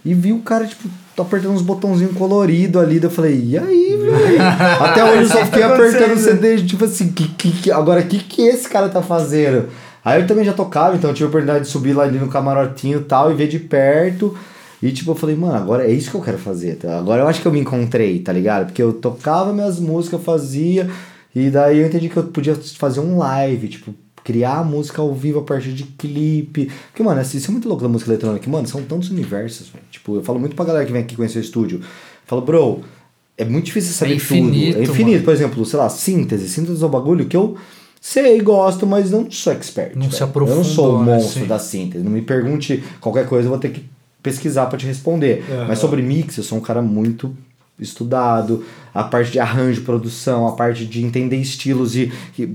[0.05, 2.99] E vi o cara, tipo, tô apertando uns botãozinhos coloridos ali.
[2.99, 4.43] daí Eu falei, e aí, velho?
[4.81, 8.05] Até hoje eu só fiquei apertando o CD, tipo assim, que, que, que- agora o
[8.05, 9.69] que, que esse cara tá fazendo?
[10.05, 12.29] Aí eu também já tocava, então eu tive a oportunidade de subir lá ali no
[12.29, 14.37] camarotinho e tal, e ver de perto.
[14.83, 16.77] E tipo, eu falei, mano, agora é isso que eu quero fazer.
[16.77, 16.99] Tá?
[16.99, 18.67] Agora eu acho que eu me encontrei, tá ligado?
[18.67, 20.91] Porque eu tocava minhas músicas, fazia,
[21.35, 25.15] e daí eu entendi que eu podia fazer um live, tipo, criar a música ao
[25.15, 26.71] vivo a partir de clipe.
[26.91, 28.49] Porque, mano, assim, isso é muito louco da música eletrônica.
[28.51, 29.85] Mano, são tantos universos, velho.
[29.91, 31.79] Tipo, eu falo muito pra galera que vem aqui conhecer o estúdio.
[31.79, 31.87] Eu
[32.27, 32.81] falo, bro,
[33.37, 34.81] é muito difícil saber infinito, tudo.
[34.81, 35.13] É infinito.
[35.13, 35.25] mano.
[35.25, 36.49] Por exemplo, sei lá, síntese.
[36.49, 37.57] Síntese é um bagulho que eu
[38.07, 39.97] sei, gosto, mas não sou expert.
[39.97, 40.21] Não se.
[40.21, 41.15] Eu não sou o né?
[41.15, 41.47] monstro Sim.
[41.47, 42.05] da síntese.
[42.05, 43.83] Não me pergunte qualquer coisa, eu vou ter que
[44.23, 45.43] pesquisar pra te responder.
[45.51, 45.69] Aham.
[45.69, 47.35] Mas sobre mix, eu sou um cara muito
[47.81, 52.13] estudado, a parte de arranjo, produção, a parte de entender estilos e,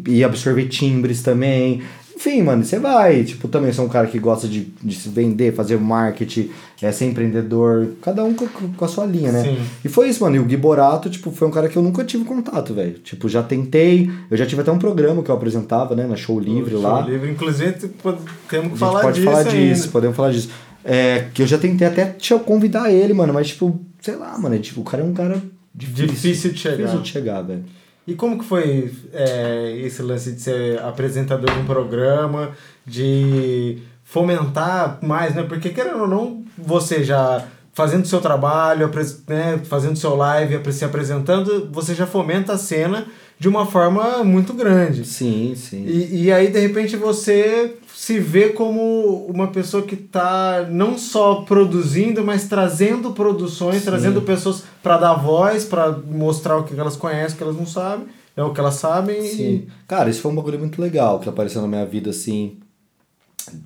[0.07, 1.81] e absorver timbres também.
[2.19, 3.23] Enfim, mano, você vai.
[3.23, 6.49] Tipo, também sou um cara que gosta de, de se vender, fazer marketing,
[6.81, 7.91] é, ser empreendedor.
[8.01, 9.43] Cada um com, com a sua linha, né?
[9.43, 9.57] Sim.
[9.85, 10.35] E foi isso, mano.
[10.35, 12.95] E o Gui Borato, tipo, foi um cara que eu nunca tive contato, velho.
[12.99, 14.11] Tipo, já tentei.
[14.29, 16.05] Eu já tive até um programa que eu apresentava, né?
[16.05, 16.99] Na Show Livre Show lá.
[17.07, 17.31] Livre.
[17.31, 19.51] Inclusive, tipo, temos que A gente falar pode disso falar ainda.
[19.51, 20.49] disso, podemos falar disso.
[20.83, 24.55] É, que eu já tentei até eu convidar ele, mano, mas tipo, sei lá, mano,
[24.55, 25.41] é, tipo, o cara é um cara
[25.73, 26.07] difícil.
[26.07, 26.77] Difícil de chegar.
[26.77, 27.63] Difícil de chegar, velho.
[28.09, 32.53] E como que foi é, esse lance de ser apresentador de um programa,
[32.83, 35.43] de fomentar mais, né?
[35.43, 38.89] Porque querendo ou não, você já fazendo seu trabalho,
[39.27, 43.05] né, fazendo seu live, se apresentando, você já fomenta a cena
[43.39, 45.05] de uma forma muito grande.
[45.05, 45.85] Sim, sim.
[45.85, 51.35] E, e aí, de repente, você se vê como uma pessoa que está não só
[51.41, 57.35] produzindo, mas trazendo produções, trazendo pessoas para dar voz, para mostrar o que elas conhecem,
[57.35, 59.21] o que elas não sabem, é o que elas sabem.
[59.21, 59.67] Sim.
[59.87, 62.57] Cara, isso foi um bagulho muito legal que apareceu na minha vida, assim.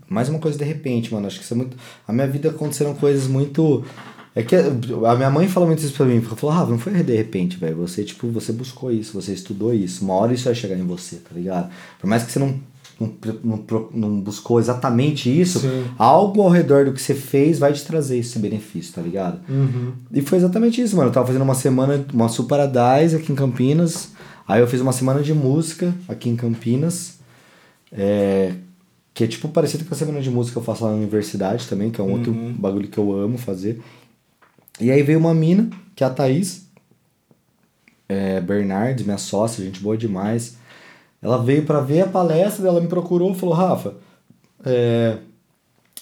[0.07, 1.25] Mais uma coisa de repente, mano.
[1.25, 1.75] Acho que isso é muito.
[2.07, 3.83] A minha vida aconteceram coisas muito.
[4.35, 6.17] É que a minha mãe falou muito isso pra mim.
[6.17, 7.75] Ela falou, ah, não foi de repente, velho.
[7.77, 10.03] Você, tipo, você buscou isso, você estudou isso.
[10.03, 11.69] Uma hora isso vai chegar em você, tá ligado?
[11.99, 12.59] Por mais que você não,
[12.99, 13.13] não,
[13.43, 15.85] não, não buscou exatamente isso, Sim.
[15.99, 19.39] algo ao redor do que você fez vai te trazer esse benefício, tá ligado?
[19.47, 19.93] Uhum.
[20.11, 21.09] E foi exatamente isso, mano.
[21.09, 24.09] Eu tava fazendo uma semana, uma Sul Paradise aqui em Campinas.
[24.47, 27.19] Aí eu fiz uma semana de música aqui em Campinas.
[27.91, 28.53] É,
[29.13, 31.67] que é tipo parecido com a semana de música que eu faço lá na universidade
[31.67, 33.79] também, que é um outro bagulho que eu amo fazer.
[34.79, 36.65] E aí veio uma mina, que é a Thaís.
[38.09, 40.57] É, Bernardes, minha sócia, gente boa demais.
[41.21, 43.95] Ela veio pra ver a palestra, ela me procurou e falou, Rafa,
[44.65, 45.17] é,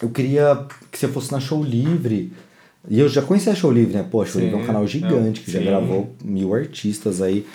[0.01, 2.33] eu queria que você fosse na Show Livre.
[2.89, 4.05] E eu já conhecia a Show Livre, né?
[4.09, 5.65] Pô, a Show Sim, Livre é um canal gigante que já sim.
[5.65, 7.45] gravou mil artistas aí.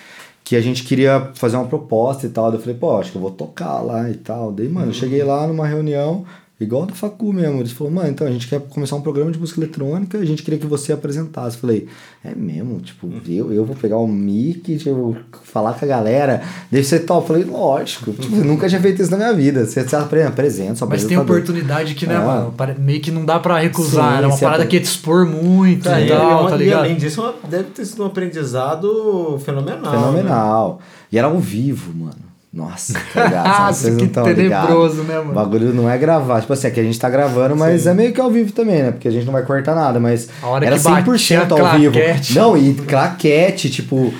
[0.44, 2.52] Que a gente queria fazer uma proposta e tal.
[2.52, 4.52] Eu falei, pô, acho que eu vou tocar lá e tal.
[4.52, 6.24] Daí, mano, eu cheguei lá numa reunião,
[6.58, 7.60] igual do Facu mesmo.
[7.60, 10.42] Eles falaram, mano, então a gente quer começar um programa de música eletrônica, a gente
[10.42, 11.56] queria que você apresentasse.
[11.56, 11.86] Eu falei,
[12.24, 12.80] é mesmo?
[12.80, 16.42] Tipo, eu, eu vou pegar o mic, tipo, falar com a galera.
[16.70, 17.20] Deve ser tal.
[17.20, 18.12] Eu falei, lógico.
[18.12, 19.64] Tipo, nunca tinha feito isso na minha vida.
[19.66, 22.18] Você, você apre- apresenta, só Mas tem oportunidade que, né, É.
[22.18, 24.12] mano, meio que não dá pra recusar.
[24.12, 26.54] Sim, Era uma parada apre- que ia te expor muito Tá, e e, tal, tá
[26.56, 26.78] e ligado?
[26.80, 29.80] além disso, é uma- deve ter sido um aprendizado fenomenal.
[29.82, 29.90] né?
[29.98, 30.80] Fenomenal.
[31.12, 32.25] E era ao vivo, mano.
[32.56, 33.46] Nossa, tá ligado?
[33.48, 34.96] Nossa, Vocês não que tenebroso, ligados.
[35.06, 35.30] né, mano?
[35.30, 36.40] O bagulho não é gravar.
[36.40, 37.90] Tipo assim, aqui a gente tá gravando, mas Sim.
[37.90, 38.92] é meio que ao vivo também, né?
[38.92, 41.62] Porque a gente não vai cortar nada, mas A hora era que batia 100% a
[41.72, 41.92] ao vivo.
[41.92, 42.34] claquete.
[42.34, 44.12] Não, e claquete, tipo...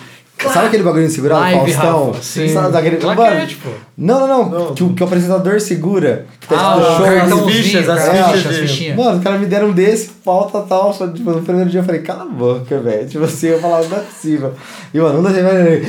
[0.52, 2.06] Sabe aquele bagulho de segurar Live, o Faustão?
[2.08, 2.48] Rafa, sim.
[2.52, 2.96] Sabe daquele...
[2.98, 3.70] Claquete, pô.
[3.96, 4.50] Não, não, não.
[4.66, 4.74] Não.
[4.74, 6.26] Que, o- que o apresentador segura.
[6.38, 8.96] Que tá Ah, tipo, show, cartãozinho, as fichas, as cartão, fichas as de- fichinhas.
[8.98, 10.92] Mano, os caras me deram um desse, falta tal.
[10.92, 13.08] Só, tipo, no primeiro dia eu falei, cala a boca, velho.
[13.08, 14.52] Tipo assim, eu falava, não é possível.
[14.92, 15.80] E, mano, um da semana.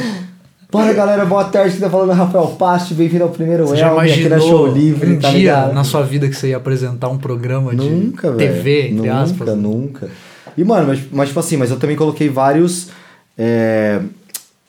[0.69, 1.71] Bora, galera, boa tarde.
[1.71, 2.93] Quem tá falando é Rafael Paste.
[2.93, 5.73] Bem-vindo ao primeiro Você já aqui na Show imaginou Livre, um tá dia ligado?
[5.73, 8.37] na sua vida que você ia apresentar um programa de Nunca, velho.
[8.53, 9.57] TV, entre nunca, aspas?
[9.57, 10.09] Nunca,
[10.57, 12.89] E, mano, mas, mas, tipo assim, mas eu também coloquei vários.
[13.37, 14.01] É.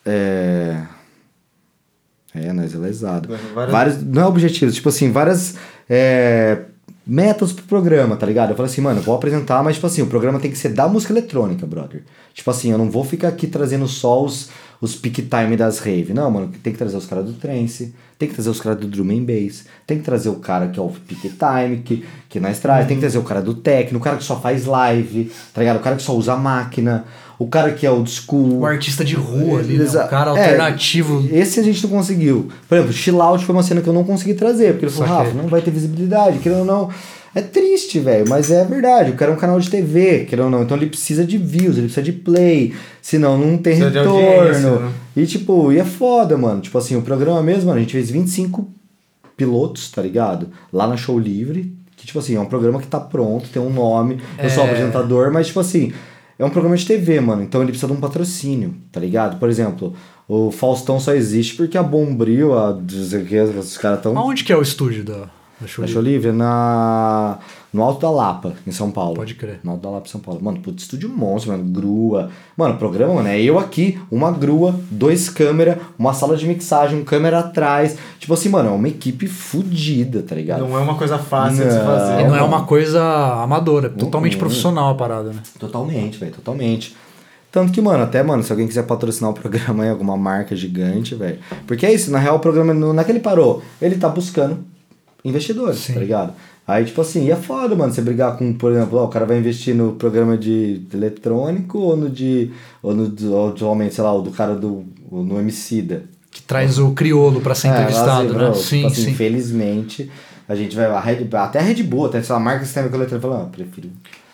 [0.07, 0.77] É.
[2.35, 3.29] É, nós é lesado.
[3.55, 4.03] Várias- Vários.
[4.05, 5.57] Não é objetivos, tipo assim, várias.
[5.91, 6.59] É,
[7.09, 8.51] metas pro programa, tá ligado?
[8.51, 10.69] Eu falei assim, mano, eu vou apresentar, mas, tipo assim, o programa tem que ser
[10.69, 12.03] da música eletrônica, brother.
[12.35, 16.13] Tipo assim, eu não vou ficar aqui trazendo só os, os peak time das rave.
[16.13, 18.87] Não, mano, tem que trazer os caras do trance, tem que trazer os caras do
[18.87, 22.39] drum and bass, tem que trazer o cara que é o peak time, que, que
[22.39, 25.33] nós traz, tem que trazer o cara do techno, o cara que só faz live,
[25.55, 25.79] tá ligado?
[25.79, 27.07] O cara que só usa máquina,
[27.39, 28.59] o cara que é old school.
[28.61, 29.85] O artista de rua ali, né?
[29.85, 31.27] O cara é, alternativo.
[31.33, 32.49] Esse a gente não conseguiu.
[32.69, 35.09] Por exemplo, Chill Out foi uma cena que eu não consegui trazer, porque ele falou.
[35.09, 36.91] Rafa, não vai ter visibilidade, querendo ou não.
[37.35, 39.11] É triste, velho, mas é verdade.
[39.13, 40.63] O cara é um canal de TV, querendo ou não.
[40.63, 44.81] Então ele precisa de views, ele precisa de play, senão não tem Precisa retorno.
[44.81, 44.93] né?
[45.15, 46.61] E tipo, e é foda, mano.
[46.61, 48.67] Tipo assim, o programa mesmo, mano, a gente fez 25
[49.37, 50.49] pilotos, tá ligado?
[50.73, 53.71] Lá na Show Livre, que tipo assim, é um programa que tá pronto, tem um
[53.71, 54.67] nome, eu sou É.
[54.71, 55.93] apresentador, mas tipo assim,
[56.39, 59.39] é um programa de TV, mano, então ele precisa de um patrocínio, tá ligado?
[59.39, 59.95] Por exemplo,
[60.29, 64.53] o Faustão só existe porque a Bombril, a o que, os caras tão Aonde que
[64.53, 65.29] é o estúdio da,
[65.61, 67.39] da Show na Show Livre, na
[67.73, 69.15] no Alto da Lapa, em São Paulo.
[69.15, 69.61] Pode crer.
[69.63, 70.41] No Alto da Lapa, em São Paulo.
[70.43, 72.31] Mano, puto estúdio monstro, mano, grua.
[72.57, 76.99] Mano, o programa, mano, é eu aqui, uma grua, dois câmera, uma sala de mixagem,
[76.99, 77.97] um câmera atrás.
[78.19, 80.61] Tipo assim, mano, é uma equipe fodida, tá ligado?
[80.67, 81.85] Não é uma coisa fácil de se Não.
[81.85, 82.27] fazer.
[82.29, 82.47] Não é não.
[82.49, 83.03] uma coisa
[83.43, 84.41] amadora, é totalmente Uhum.
[84.41, 85.41] profissional a parada, né?
[85.59, 86.97] Totalmente, velho, totalmente.
[87.51, 91.15] Tanto que, mano, até, mano, se alguém quiser patrocinar o programa aí, alguma marca gigante,
[91.15, 91.39] velho.
[91.67, 94.09] Porque é isso, na real, o programa, não não é que ele parou, ele tá
[94.09, 94.59] buscando
[95.25, 95.95] investidores, Sim.
[95.95, 96.33] tá ligado?
[96.69, 99.25] Aí, tipo assim, e é foda, mano, você brigar com, por exemplo, ó, o cara
[99.25, 102.51] vai investir no programa de eletrônico ou no de.
[102.83, 104.85] ou no ou atualmente, sei lá, o do cara do.
[105.11, 106.03] no Emicida.
[106.31, 108.35] Que traz o criolo pra ser É, entrevistado, assim, né?
[108.35, 109.11] bro, sim, tipo assim, sim.
[109.13, 110.11] Infelizmente,
[110.47, 110.85] a gente vai.
[110.85, 113.47] A Red, até a Red Bull, até sei lá, a marca sistêmica eletrônica fala, ah,
[113.47, 113.89] prefiro.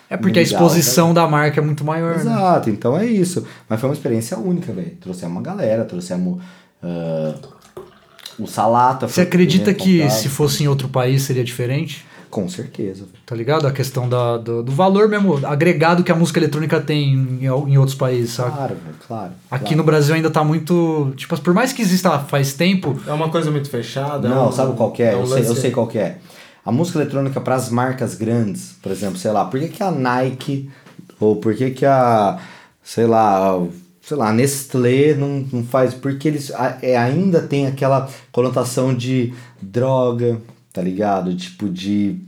[0.09, 2.21] É porque a exposição da marca é muito maior, né?
[2.21, 3.47] Exato, então é isso.
[3.69, 4.91] Mas foi uma experiência única, velho.
[4.99, 6.43] Trouxemos uma galera, trouxemos
[6.83, 7.33] ah,
[8.37, 9.07] o Salata.
[9.07, 10.17] Você acredita que contato.
[10.17, 12.05] se fosse em outro país seria diferente?
[12.35, 13.05] Com certeza.
[13.25, 13.65] Tá ligado?
[13.65, 17.77] A questão da, do, do valor mesmo, agregado que a música eletrônica tem em, em
[17.77, 18.51] outros países, sabe?
[18.51, 18.75] Claro,
[19.07, 19.31] claro.
[19.49, 19.77] Aqui claro.
[19.77, 21.13] no Brasil ainda tá muito.
[21.15, 24.27] Tipo, por mais que exista faz tempo, É uma coisa muito fechada.
[24.27, 25.15] é Não, um- sabe qual que é?
[25.15, 26.17] um eu, sei, eu sei qual que é.
[26.65, 29.89] A música eletrônica para as marcas grandes, por exemplo, sei lá, por que, que a
[29.89, 30.69] Nike
[31.17, 32.37] ou por que, que a,
[32.83, 33.57] sei lá,
[34.01, 35.93] sei lá, a Nestlé não, não faz?
[35.93, 40.41] Porque eles a- é, ainda tem aquela conotação de droga,
[40.73, 41.33] tá ligado?
[41.37, 42.19] Tipo de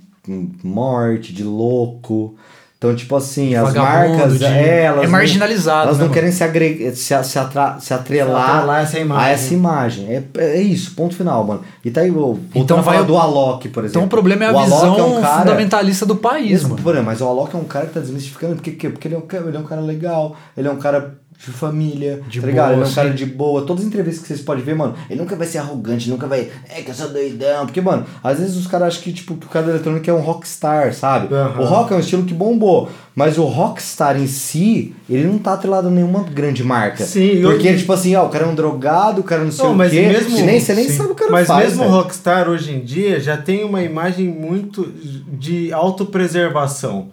[0.63, 2.35] morte, de louco.
[2.79, 6.13] Então, tipo assim, as marcas, de- é, elas é não- marginalizado, Elas né, não mano?
[6.13, 6.91] querem se, agre...
[6.95, 7.79] se, se, atra...
[7.79, 9.25] se atrelar atrelar essa imagem.
[9.25, 10.05] a essa imagem.
[10.13, 11.61] É, é isso, ponto final, mano.
[11.83, 12.13] E tá aí,
[12.53, 13.89] Então vai- do Alok, por exemplo.
[13.89, 16.83] então o problema é a O visão um cara- fundamentalista do país, Isso, mano.
[16.83, 18.89] por exemplo, mas o Alok é um cara que tá desmistificando, porque, quê?
[18.91, 22.19] porque ele, é um, ele é um cara legal, ele é um cara de família,
[22.27, 22.65] De tá ligado?
[22.69, 23.61] boa, Ele é um cara de boa.
[23.61, 26.49] Todas as entrevistas que vocês podem ver, mano, ele nunca vai ser arrogante, nunca vai,
[26.67, 27.65] é que eu sou doidão.
[27.67, 30.13] Porque, mano, às vezes os caras acham que, tipo, que o cara da eletrônica é
[30.13, 31.33] um rockstar, sabe?
[31.33, 31.61] Aham.
[31.61, 35.53] O rock é um estilo que bombou, mas o rockstar em si, ele não tá
[35.53, 37.05] atrelado a nenhuma grande marca.
[37.05, 39.63] Sim, eu- Porque, tipo assim, ó, o cara é um drogado, o cara não sei
[39.65, 40.01] Não, o mas quê.
[40.07, 40.97] mesmo- nem, você nem sim.
[40.97, 41.97] sabe o cara Mas faz, mesmo o velho.
[42.01, 44.91] Rockstar hoje em dia já tem uma imagem muito
[45.37, 47.09] de autopreservação.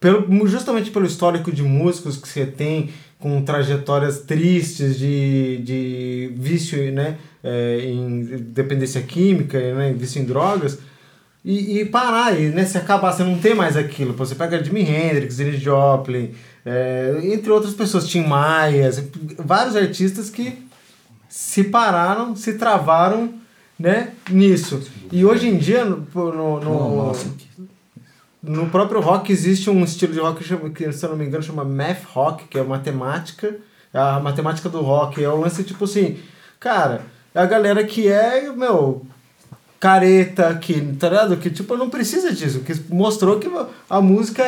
[0.00, 2.88] Pelo, justamente pelo histórico de músicos que você tem,
[3.20, 10.78] com trajetórias tristes de, de vício né, é, em dependência química, né, vício em drogas,
[11.44, 14.14] e, e parar, e né, se acabar, você não tem mais aquilo.
[14.14, 16.34] Você pega Jimi Hendrix, Janis Joplin,
[16.64, 18.90] é, entre outras pessoas, Tim Maia,
[19.38, 20.58] vários artistas que
[21.28, 23.34] se pararam, se travaram
[23.78, 24.82] né, nisso.
[25.12, 27.26] E hoje em dia, no, no, no, Nossa,
[28.42, 31.64] no próprio rock existe um estilo de rock que, se eu não me engano, chama
[31.64, 33.56] math rock, que é matemática.
[33.92, 35.22] A matemática do rock.
[35.22, 36.18] É o lance tipo assim,
[36.58, 37.02] cara,
[37.34, 39.04] é a galera que é, meu,
[39.78, 41.36] careta, que, tá ligado?
[41.36, 42.60] Que tipo, não precisa disso.
[42.60, 43.50] Que mostrou que
[43.88, 44.42] a música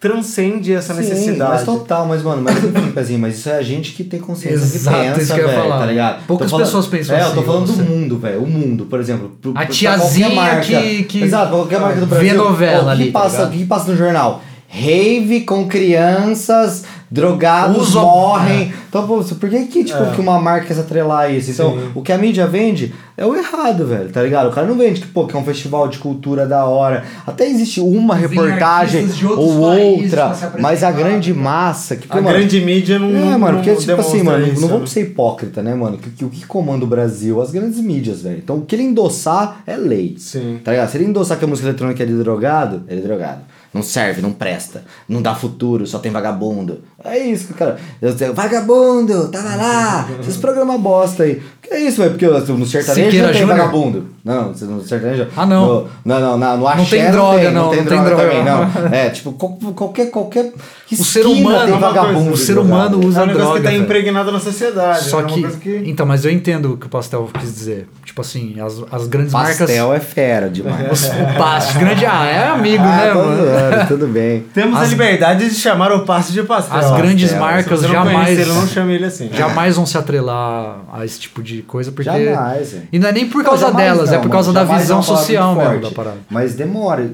[0.00, 1.50] transcende essa Sim, necessidade.
[1.50, 4.56] mas total, mas mano, mas enfim, Pezinho, mas isso é a gente que tem consciência
[4.64, 5.78] Exato, que pensa, isso que eu ia velho, falar.
[5.80, 6.26] tá ligado?
[6.26, 7.82] Poucas falando- pessoas pensam é, eu assim, tô falando você.
[7.82, 9.36] do mundo, velho, o mundo, por exemplo.
[9.42, 12.36] pro- A tiazinha qualquer marca, que- que Exato, qualquer marca do vê Brasil.
[12.36, 14.42] novela ó, o que ali, tá passa, o que passa no jornal?
[14.70, 18.72] rave com crianças, drogados Usa- morrem.
[18.88, 20.10] Então, pô, por que que, tipo, É.
[20.14, 21.50] que uma marca quer se atrelar a isso?
[21.50, 21.90] Então, Sim.
[21.94, 24.48] o que a mídia vende é o errado, velho, tá ligado?
[24.48, 27.04] O cara não vende que, pô, que é um festival de cultura da hora.
[27.26, 31.42] Até existe uma Vem reportagem ou outra, mas a grande né?
[31.42, 31.96] massa...
[31.96, 33.08] Que, A pô, mano, grande mídia não.
[33.08, 34.74] é, não, mano, porque, não tipo assim, mano, isso, não né?
[34.74, 35.98] vamos ser hipócrita, né, mano?
[35.98, 37.40] Que, que o que comanda o Brasil?
[37.42, 38.38] As grandes mídias, velho.
[38.38, 40.14] Então, o que ele endossar é lei.
[40.18, 40.60] Sim.
[40.64, 40.88] Tá ligado?
[40.90, 43.40] Se ele endossar que a música eletrônica é de drogado, ele é drogado.
[43.72, 44.84] Não serve, não presta.
[45.08, 46.82] Não dá futuro, só tem vagabundo.
[47.04, 47.78] É isso que o cara.
[48.00, 50.08] Eu sei, vagabundo, tava lá.
[50.20, 51.42] Esses programas bosta aí.
[51.70, 52.10] É isso, velho?
[52.12, 53.58] Porque no sertanejo Siqueira não tem Júnior?
[53.58, 54.06] vagabundo.
[54.24, 55.26] Não, no sertanejo.
[55.36, 55.66] Ah, não.
[55.66, 58.22] No, não, não, na- no axé tem droga, tem, não, tem não tem droga droga.
[58.28, 58.88] também, não.
[58.92, 60.10] É, tipo, qual- qualquer.
[60.10, 60.52] qualquer
[60.90, 62.14] O ser esquina humano, tem é uma vagabundo.
[62.14, 62.96] coisa, o ser drogado.
[62.96, 63.82] humano usa É um negócio droga, que tá velho.
[63.82, 65.04] impregnado na sociedade.
[65.04, 65.22] Só né?
[65.22, 65.82] É uma que, coisa que.
[65.86, 67.88] Então, mas eu entendo o que o Pastel quis dizer.
[68.04, 69.58] Tipo assim, as, as grandes marcas.
[69.58, 71.04] Pastel é fera demais.
[71.08, 72.04] O passe grande.
[72.06, 73.36] Ah, é amigo, Ah, né, tô mano?
[73.44, 74.44] zoando, tudo bem.
[74.54, 76.78] Temos As- a liberdade de chamar o passe de pastel.
[76.78, 77.40] As grandes Pastel.
[77.40, 78.24] marcas Se você não jamais.
[78.26, 79.30] conhecer, ele, não chame ele assim.
[79.32, 82.10] Jamais vão se atrelar a esse tipo de coisa, porque.
[82.10, 82.88] Jamais, velho.
[82.92, 84.66] E não é nem por Não, causa jamais delas, não, é por causa mano.
[84.68, 86.18] da é visão social mesmo da parada.
[86.30, 87.10] Mas demora.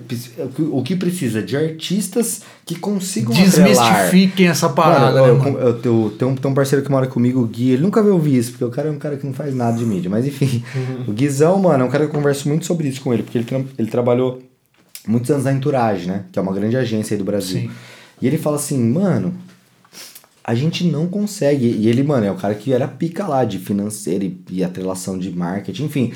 [0.70, 3.50] O que precisa de artistas que consigam atrelar.
[3.68, 5.58] Desmistifiquem essa parada, Mano, eu, né, mano?
[5.58, 5.74] eu, eu
[6.10, 8.64] tenho, tenho um parceiro que mora comigo, o Gui, ele nunca vai ouvir isso, porque
[8.64, 10.62] o cara é um cara que não faz nada de mídia, mas enfim.
[10.74, 11.04] Uhum.
[11.08, 13.36] O Guizão, mano, é um cara que eu converso muito sobre isso com ele, porque
[13.38, 14.42] ele, tra- ele trabalhou
[15.06, 16.24] muitos anos na Entourage, né?
[16.32, 17.60] Que é uma grande agência aí do Brasil.
[17.62, 17.70] Sim.
[18.22, 19.34] E ele fala assim, mano,
[20.46, 21.66] a gente não consegue.
[21.66, 25.18] E ele, mano, é o cara que era pica lá de financeiro e, e atrelação
[25.18, 26.12] de marketing, enfim.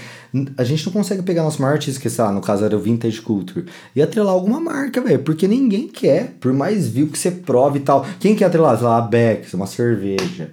[0.58, 2.80] A gente não consegue pegar nosso maior artista, que sei lá, no caso era o
[2.80, 3.64] Vintage Culture,
[3.96, 5.20] e atrelar alguma marca, velho.
[5.20, 8.06] Porque ninguém quer, por mais vil que você prove e tal.
[8.20, 8.76] Quem quer atrelar?
[8.76, 10.50] Sei lá, a Bex, uma cerveja.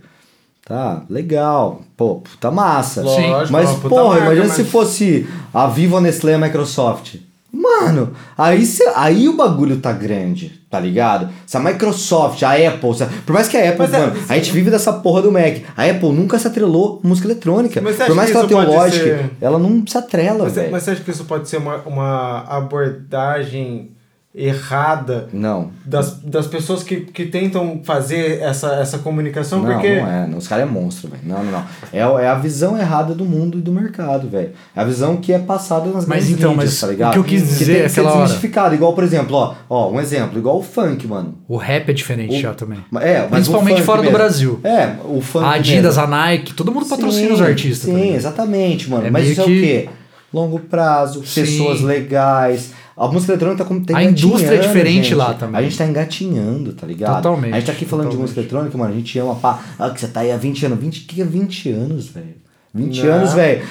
[0.65, 1.81] Tá, legal.
[1.97, 3.03] Pô, puta massa.
[3.03, 3.52] Sim.
[3.52, 7.18] Mas, puta porra, marca, imagina mas- se fosse a Vivo, a Nestlé a Microsoft.
[7.57, 11.30] Mano, aí, cê, aí o bagulho tá grande, tá ligado?
[11.45, 14.14] Se a Microsoft, a Apple, se a- por mais que a Apple, Mas é- mano,
[14.27, 15.57] a gente vive dessa porra do Mac.
[15.77, 17.80] A Apple nunca se atrelou música eletrônica.
[17.82, 20.72] Mas Por mais que que ela tenha lógica, ser- ela não se atrela, Mas, velho.
[20.72, 23.95] mas você acha que isso pode ser uma, uma abordagem
[24.36, 25.70] errada Não.
[25.86, 29.62] das, das pessoas que, que tentam fazer essa, essa comunicação?
[29.62, 30.02] Não, porque.
[30.02, 30.28] não é.
[30.28, 31.22] Não, os caras é monstro, velho.
[31.26, 31.64] Não, não, não.
[31.94, 34.52] É, o- é a visão errada do mundo e do mercado, velho.
[34.76, 37.12] É a visão que é passada nas Mas grandes então, mídias, mas tá o ligado?
[37.14, 38.76] que eu quis dizer que tem que ser aquela hora- desmistificado.
[38.76, 40.38] Igual, por exemplo, ó, ó, um exemplo.
[40.38, 41.36] Igual o funk, mano.
[41.48, 42.80] O rap é diferente O- já também.
[43.02, 44.18] É, mas Principalmente o fora do mesmo.
[44.18, 44.60] Brasil.
[44.64, 46.02] É, o funk A Adidas, mesmo.
[46.14, 47.86] a Nike, todo mundo patrocina Sim, os artistas.
[47.86, 48.16] Sim, tá ligado?
[48.18, 49.07] exatamente, mano.
[49.07, 49.90] É Mas isso é o que- quê?
[50.34, 51.41] Longo prazo, Sim.
[51.41, 52.72] pessoas legais.
[52.98, 55.16] A música eletrônica tá, como- tá A indústria é diferente gente.
[55.16, 55.60] lá também.
[55.60, 57.16] A gente tá engatinhando, tá ligado?
[57.18, 58.22] Totalmente, A gente tá aqui falando de totalmente.
[58.22, 58.94] música eletrônica, mano.
[58.94, 59.60] A gente ama pá.
[59.78, 60.80] Ah, que você tá aí há 20 anos.
[60.80, 62.36] 20, que é 20 anos, velho?
[62.74, 63.14] 20 Não.
[63.14, 63.62] anos, velho.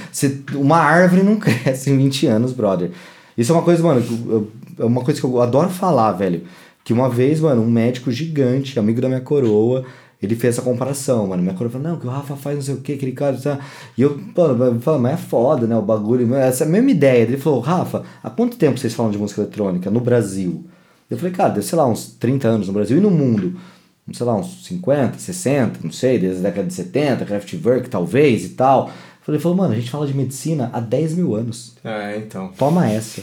[0.54, 2.90] Uma árvore não cresce em 20 anos, brother.
[3.36, 6.42] Isso é uma coisa, mano, eu- é uma coisa que eu adoro falar, velho.
[6.84, 9.84] Que uma vez, mano, um médico gigante, amigo da minha coroa,
[10.24, 11.42] ele fez essa comparação, mano.
[11.42, 13.58] Minha coroa falou, não, que o Rafa faz não sei o que, aquele cara, tá?
[13.96, 16.34] E eu, falo, mas é foda, né, o bagulho.
[16.34, 17.22] Essa é mesma ideia.
[17.22, 20.64] Ele falou, Rafa, há quanto tempo vocês falam de música eletrônica no Brasil?
[21.10, 23.58] Eu falei, cara, deve, sei lá, uns 30 anos no Brasil e no mundo.
[24.12, 28.50] Sei lá, uns 50, 60, não sei, desde a década de 70, Kraftwerk talvez e
[28.50, 28.88] tal.
[28.88, 28.92] Eu
[29.22, 31.74] falei, falou, mano, a gente fala de medicina há 10 mil anos.
[31.82, 32.52] É, então.
[32.58, 33.22] Toma essa.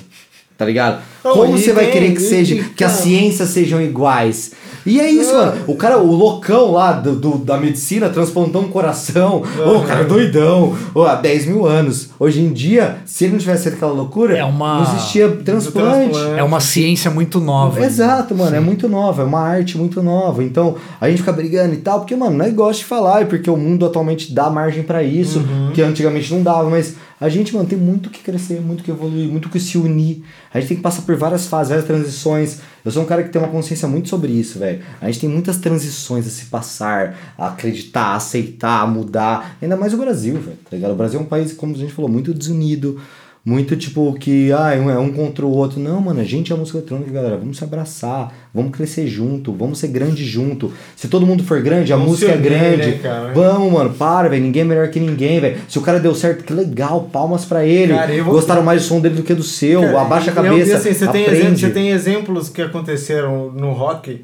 [0.61, 1.01] Tá ligado?
[1.25, 4.51] Não, Como você vai querer que seja, e- que as ciências sejam iguais?
[4.85, 5.39] E é isso, Não.
[5.45, 5.53] mano.
[5.67, 9.41] O cara, o loucão lá do, do- da medicina transplantou um coração.
[9.65, 10.75] Ô, o cara é doidão.
[10.93, 12.09] Ô, há 10 mil anos.
[12.19, 16.09] Hoje em dia, se ele não tivesse feito aquela loucura, É uma- não existia transplante.
[16.11, 16.39] transplante.
[16.39, 17.83] É uma ciência muito nova.
[17.83, 20.43] Exato, mano, é muito nova, é uma arte muito nova.
[20.43, 23.25] Então, a gente fica brigando e tal, porque, mano, não é gosto de falar, e
[23.25, 25.71] porque o mundo atualmente dá margem pra isso, Uhum.
[25.73, 29.29] que antigamente não dava, mas a gente, mano, tem muito que crescer, muito que evoluir,
[29.29, 30.23] muito que se unir.
[30.51, 32.61] A gente tem que passar por várias fases, várias transições.
[32.83, 34.81] Eu sou um cara que tem uma consciência muito sobre isso, velho.
[34.99, 39.55] A gente tem muitas transições a se passar, a acreditar, a aceitar, a mudar.
[39.61, 40.89] Ainda mais o Brasil, velho, tá?
[40.89, 42.99] O Brasil é um país, como a gente falou, muito desunido.
[43.43, 45.79] Muito tipo que, ah, um é um contra o outro.
[45.79, 47.37] Não, mano, a gente é música eletrônica, galera.
[47.37, 50.71] Vamos se abraçar, vamos crescer junto, vamos ser grande junto.
[50.95, 52.87] Se todo mundo for grande, a Vamos música se é unir, grande.
[52.91, 53.33] né, cara?
[53.33, 54.43] Vamos, mano, para, velho.
[54.43, 55.59] Ninguém é melhor que ninguém, velho.
[55.67, 57.93] Se o cara deu certo, que legal, palmas pra ele.
[57.95, 59.81] Cara, eu vou- Gostaram mais do som dele do que do seu.
[59.81, 60.69] Cara, Abaixa a eu- cabeça.
[60.69, 64.23] E, assim, você, tem exemplos, você tem exemplos que aconteceram no rock,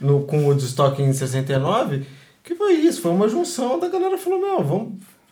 [0.00, 2.02] no, com o Woodstock em 69,
[2.42, 4.88] que foi isso, foi uma junção da galera falou, meu, vamos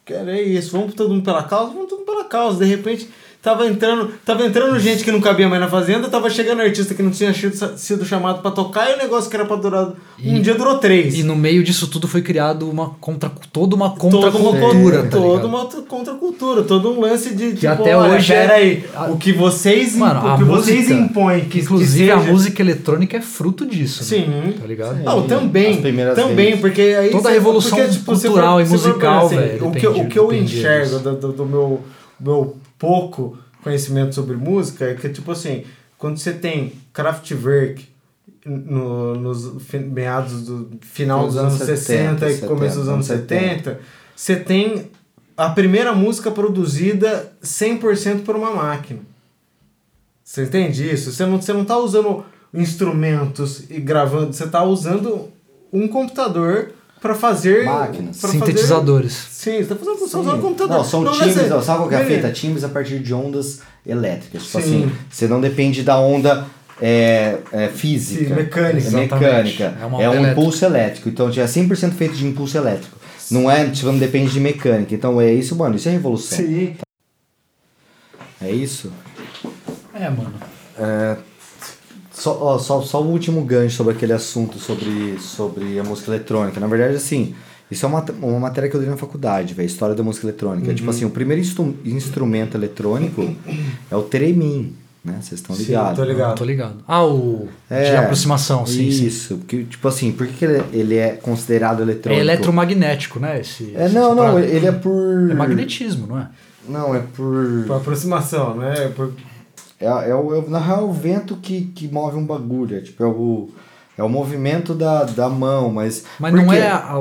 [0.06, 2.64] querer isso, vamos todo mundo pela causa, vamos todo mundo pela causa.
[2.64, 3.10] De repente,
[3.46, 7.02] tava entrando, tava entrando gente que não cabia mais na fazenda, tava chegando artista que
[7.02, 9.94] não tinha sido, sido chamado pra tocar e o negócio que era pra durar um
[10.18, 11.14] E- dia durou três.
[11.16, 15.18] E no meio disso tudo foi criado uma contra, toda uma Toda uma contracultura, tá
[15.46, 19.32] uma contracultura, todo um lance de tipo, até olha, hoje é- peraí, a- o que
[19.32, 23.16] vocês, impo- Mano, a o que vocês música, impõem, que, Inclusive que a música eletrônica
[23.16, 24.00] é fruto disso.
[24.02, 24.24] né?
[24.26, 24.54] Sim.
[24.60, 24.96] Tá ligado?
[25.04, 26.60] Não, As também, também, vezes.
[26.60, 29.70] porque aí Toda a revolução porque, tipo, cultural for- e for musical, pensar velho, O
[29.70, 31.80] que, o que eu enxergo do, do, do meu,
[32.18, 35.64] meu pouco conhecimento sobre música é que, tipo assim,
[35.98, 37.86] quando você tem Kraftwerk
[38.44, 43.06] no, nos meados do final dos Nos anos anos 60 e 70, começo dos anos
[43.06, 43.80] 70,
[44.14, 44.90] você tem
[45.36, 49.00] a primeira música produzida 100% por uma máquina.
[50.22, 51.12] Você entende isso?
[51.12, 52.24] Você não, você não tá usando
[52.54, 55.28] instrumentos e gravando, você tá usando
[55.72, 57.64] um computador para fazer.
[57.64, 58.18] Máquinas.
[58.18, 59.14] pra Sintetizadores.
[59.16, 59.34] Fazer...
[59.58, 60.20] Sim, você tá fazendo, você Sim.
[60.20, 60.76] usando computador.
[60.76, 62.30] Não, são timbres, necessari- ó, sabe qual que é a fita?
[62.32, 64.42] Timbres a partir de ondas elétricas.
[64.44, 64.84] Tipo Sim.
[64.84, 66.46] assim, você não depende da onda
[66.80, 68.24] é, é, física.
[68.28, 68.88] Sim, mecânica.
[68.88, 69.64] É mecânica.
[69.78, 70.30] É É, um elétrica.
[70.32, 71.08] impulso elétrico.
[71.08, 72.96] Então é 100% feito de impulso elétrico.
[73.30, 74.94] Não é, tipo, não depende de mecânica.
[74.94, 75.76] Então é isso, mano.
[75.76, 76.38] Isso é revolução.
[76.38, 76.76] Sim.
[78.40, 78.92] É isso.
[79.94, 80.34] É, mano.
[82.26, 86.58] Só, ó, só, só o último gancho sobre aquele assunto sobre, sobre a música eletrônica.
[86.58, 87.34] Na verdade, assim,
[87.70, 89.64] isso é uma, uma matéria que eu dei na faculdade, velho.
[89.66, 90.74] História da música eletrônica.
[90.74, 93.32] Tipo assim, o primeiro instru- instrumento eletrônico
[93.88, 94.74] é o Teremin,
[95.04, 95.18] né?
[95.22, 95.96] Vocês estão Sim, ligados.
[95.96, 96.34] tô ligado.
[96.38, 96.74] Tô ligado.
[96.88, 99.06] Ah, o É, de aproximação, sim, sim.
[99.06, 99.36] Isso.
[99.36, 102.20] Porque, tipo assim, por que, ele, ele é considerado É eletrônico?
[102.20, 103.40] eletromagnético, né?
[103.40, 104.40] Esse, É, não, não, parada.
[104.46, 105.30] ele é por...
[105.30, 106.28] É magnetismo, não é?
[106.68, 107.62] Não, é por...
[107.68, 108.90] Por aproximação, né?
[108.96, 109.12] Por...
[109.80, 112.76] É, é, o, é, o- na real, é o vento que, que move um bagulho.
[112.76, 113.48] É, tipo, é o,
[113.98, 116.04] é o movimento da, da mão, mas...
[116.18, 116.56] Mas não quê?
[116.56, 116.68] é.
[116.68, 116.94] a-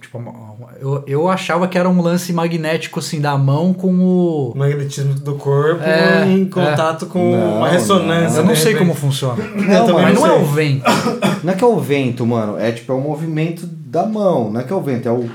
[0.00, 4.50] tipo, a- eu, eu achava que era um lance magnético, assim, da mão com o.
[4.52, 6.46] O magnetismo do corpo É, em é.
[6.46, 8.38] contato com Não, uma ressonância.
[8.40, 9.42] Eu não sei como funciona.
[9.42, 9.64] Também
[10.02, 10.42] Mas não, não é sei.
[10.42, 10.84] o vento.
[11.44, 12.56] Não é que é o vento, mano.
[12.56, 14.48] É tipo, é o movimento da mão.
[14.50, 15.28] Não é que é o vento, é o...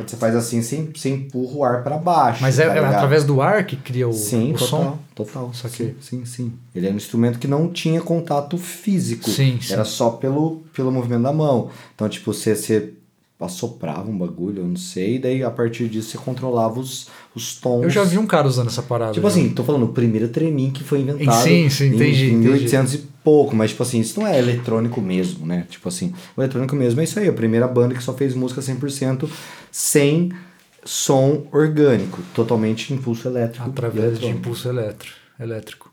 [0.00, 2.40] Quando você faz assim, você, você empurra o ar pra baixo.
[2.42, 4.98] Mas é, tá é através do ar que cria o, Sim, o total, som.
[5.14, 5.50] total.
[5.52, 6.52] Só sim, que- sim, sim.
[6.74, 9.28] Ele é um instrumento que não tinha contato físico.
[9.28, 9.72] Sim, sim.
[9.74, 11.68] Era só pelo, pelo movimento da mão.
[11.94, 12.94] Então, tipo, você, você
[13.38, 17.56] assoprava um bagulho, eu não sei, e daí a partir disso você controlava os, os
[17.56, 17.82] tons.
[17.82, 19.12] Eu já vi um cara usando essa parada.
[19.12, 22.28] Tipo assim, tô falando o primeiro Tremin que foi inventado Sim, sim, em, entendi, em
[22.34, 22.48] entendi.
[22.48, 25.66] 1800 e pouco, mas tipo assim, isso não é eletrônico mesmo, né?
[25.68, 28.60] Tipo assim, o eletrônico mesmo é isso aí, a primeira banda que só fez música
[28.60, 29.28] 100%
[29.70, 30.32] sem
[30.84, 33.68] som orgânico, totalmente impulso elétrico.
[33.68, 35.16] Através de impulso elétrico.
[35.38, 35.90] elétrico.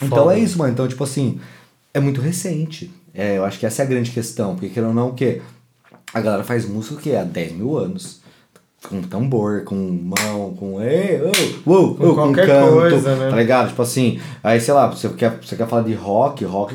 [0.00, 0.36] Então Foda.
[0.36, 0.72] é isso, mano.
[0.72, 1.40] Então, tipo assim,
[1.92, 2.90] é muito recente.
[3.12, 4.54] É, eu acho que essa é a grande questão.
[4.54, 5.42] Porque, querendo ou não, o quê?
[6.14, 7.12] A galera faz música o quê?
[7.16, 8.20] Há 10 mil anos.
[8.86, 10.80] Com tambor, com mão, com.
[10.80, 12.72] Ei, oh, Com oh, com qualquer canto.
[12.74, 13.28] coisa, né?
[13.28, 13.68] Tá ligado?
[13.70, 16.74] Tipo assim, aí sei lá, você quer, você quer falar de rock, rock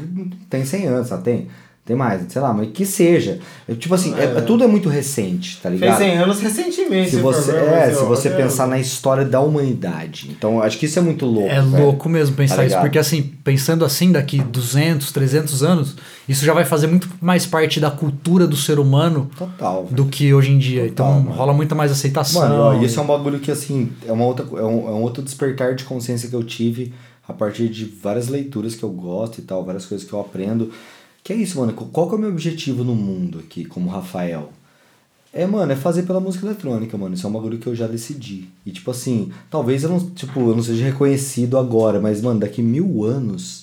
[0.50, 1.18] tem 100 anos, tá?
[1.18, 1.48] Tem.
[1.86, 3.40] Tem mais, sei lá, mas que seja.
[3.68, 4.42] É, Tipo assim, é- É.
[4.42, 5.98] tudo é muito recente, tá Fez ligado?
[5.98, 7.10] 100 anos recentemente.
[7.10, 10.30] Se for você, é, se você é, pensar na história da humanidade.
[10.32, 11.50] Então, acho que isso é muito louco.
[11.50, 11.84] É velho.
[11.84, 15.96] louco mesmo pensar Tá isso, porque assim, pensando assim, daqui 200, 300 anos,
[16.28, 19.86] isso já vai fazer muito mais parte da cultura do ser humano Total.
[19.92, 20.88] do que hoje em dia.
[20.88, 21.36] Total, então mano.
[21.36, 22.44] rola muito mais aceitação.
[22.44, 25.02] Mano, ó, isso é um bagulho que, assim, é, uma outra, é, um, é um
[25.02, 26.94] outro despertar de consciência que eu tive
[27.28, 30.72] a partir de várias leituras que eu gosto e tal, várias coisas que eu aprendo.
[31.24, 31.74] Que é isso, mano.
[31.74, 34.52] Qual que é o meu objetivo no mundo aqui, como Rafael?
[35.32, 37.16] É, mano, é fazer pela música eletrônica, mano.
[37.16, 38.50] Isso é um bagulho que eu já decidi.
[38.66, 42.62] E, tipo assim, talvez eu não, tipo, eu não seja reconhecido agora, mas, mano, daqui
[42.62, 43.63] mil anos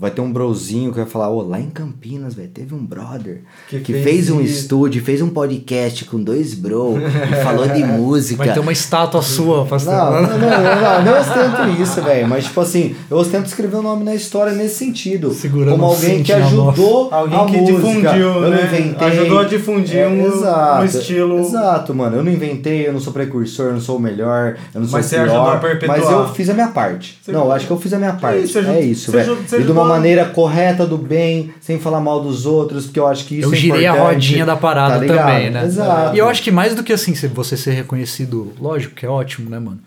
[0.00, 3.42] vai ter um brozinho que vai falar, ô, lá em Campinas, velho, teve um brother
[3.68, 7.66] que, Que fez, fez um isso." estúdio, fez um podcast com dois bro e falou
[7.68, 8.44] de música.
[8.44, 9.92] Vai ter uma estátua sua, pastor.
[9.94, 12.28] Não, não, não, não, não ostento isso, velho.
[12.28, 15.32] Mas, tipo assim, eu ostento escrever o nome na história nesse sentido.
[15.32, 17.76] Segurando como um alguém que ajudou Alguém a que música.
[17.76, 18.62] difundiu, eu não né?
[18.64, 19.08] inventei.
[19.08, 21.38] Ajudou a difundir um- exato, um estilo.
[21.40, 22.16] Exato, mano.
[22.16, 24.98] Eu não inventei, eu não sou precursor, eu não sou o melhor, eu não sou
[24.98, 25.24] Mas o você pior.
[25.28, 25.98] ajudou a perpetuar.
[26.00, 27.18] Mas eu fiz a minha parte.
[27.22, 28.44] Você- não, eu acho que eu fiz a minha parte.
[28.44, 29.36] Isso, é isso, você velho.
[29.36, 33.06] você E de uma maneira correta, do bem, sem falar mal dos outros, porque eu
[33.06, 35.64] acho que isso Eu é girei a importante, rodinha da parada tá também, né?
[35.64, 36.16] Exato.
[36.16, 39.48] E eu acho que mais do que assim, você ser reconhecido, lógico que é ótimo,
[39.50, 39.80] né, mano?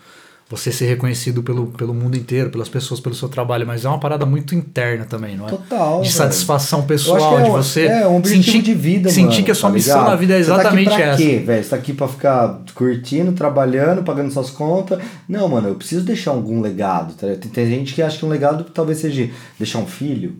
[0.51, 3.99] Você ser reconhecido pelo, pelo mundo inteiro, pelas pessoas, pelo seu trabalho, mas é uma
[4.01, 5.49] parada muito interna também, não é?
[5.49, 6.11] Total, De velho.
[6.13, 9.51] satisfação pessoal, é de um- você É um objetivo sentir, de vida, sentir mano, que
[9.51, 11.17] a sua tá missão na vida é Você exatamente tá aqui pra essa.
[11.23, 11.63] quê, velho?
[11.63, 14.99] Você tá aqui pra ficar curtindo, trabalhando, pagando suas contas.
[15.27, 17.13] Não, mano, eu preciso deixar algum legado.
[17.13, 17.27] Tá?
[17.27, 20.35] Tem, tem gente que acha que um legado talvez seja deixar um filho,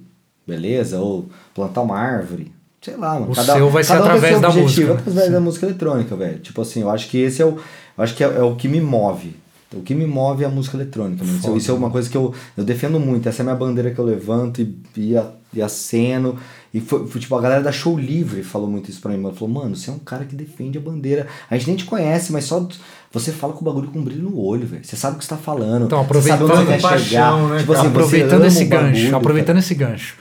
[0.45, 0.99] beleza?
[0.99, 2.51] Ou plantar uma árvore.
[2.81, 3.31] Sei lá, mano.
[3.31, 4.93] O seu vai ser cada um através seu da objetivo, música.
[4.99, 5.31] Através Sim.
[5.31, 6.39] da música eletrônica, velho.
[6.39, 7.57] Tipo assim, eu acho que esse é o.
[7.97, 9.39] Eu acho que é, é o que me move.
[9.73, 11.38] O que me move é a música eletrônica, mano.
[11.38, 11.57] Isso, Foda.
[11.57, 13.27] isso é uma coisa que eu, eu defendo muito.
[13.30, 16.35] Essa é a minha bandeira que eu levanto e, e, a- e aceno.
[16.73, 19.18] E foi, foi, tipo, a galera da Show Livre falou muito isso pra mim.
[19.18, 19.35] Mano.
[19.35, 21.26] Falou, mano, você é um cara que defende a bandeira.
[21.49, 22.68] A gente nem te conhece, mas só
[23.14, 24.84] você fala com o bagulho com brilho no olho, velho.
[24.84, 25.85] Você sabe o que você tá falando.
[25.85, 26.81] Então, sabe aproveitando- você chegar.
[26.81, 27.80] Paixão, né, tipo cara?
[27.80, 30.15] assim, aproveitando esse gancho, bagulho, aproveitando esse gancho.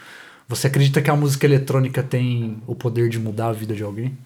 [0.48, 4.16] Você acredita que a música eletrônica tem o poder de mudar a vida de alguém?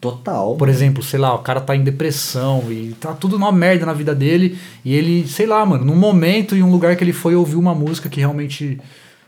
[0.00, 0.54] Total.
[0.56, 3.92] Por exemplo, sei lá, o cara tá em depressão e tá tudo numa merda na
[3.92, 7.34] vida dele e ele, sei lá, mano, num momento em um lugar que ele foi
[7.34, 8.80] ouvir uma música que realmente,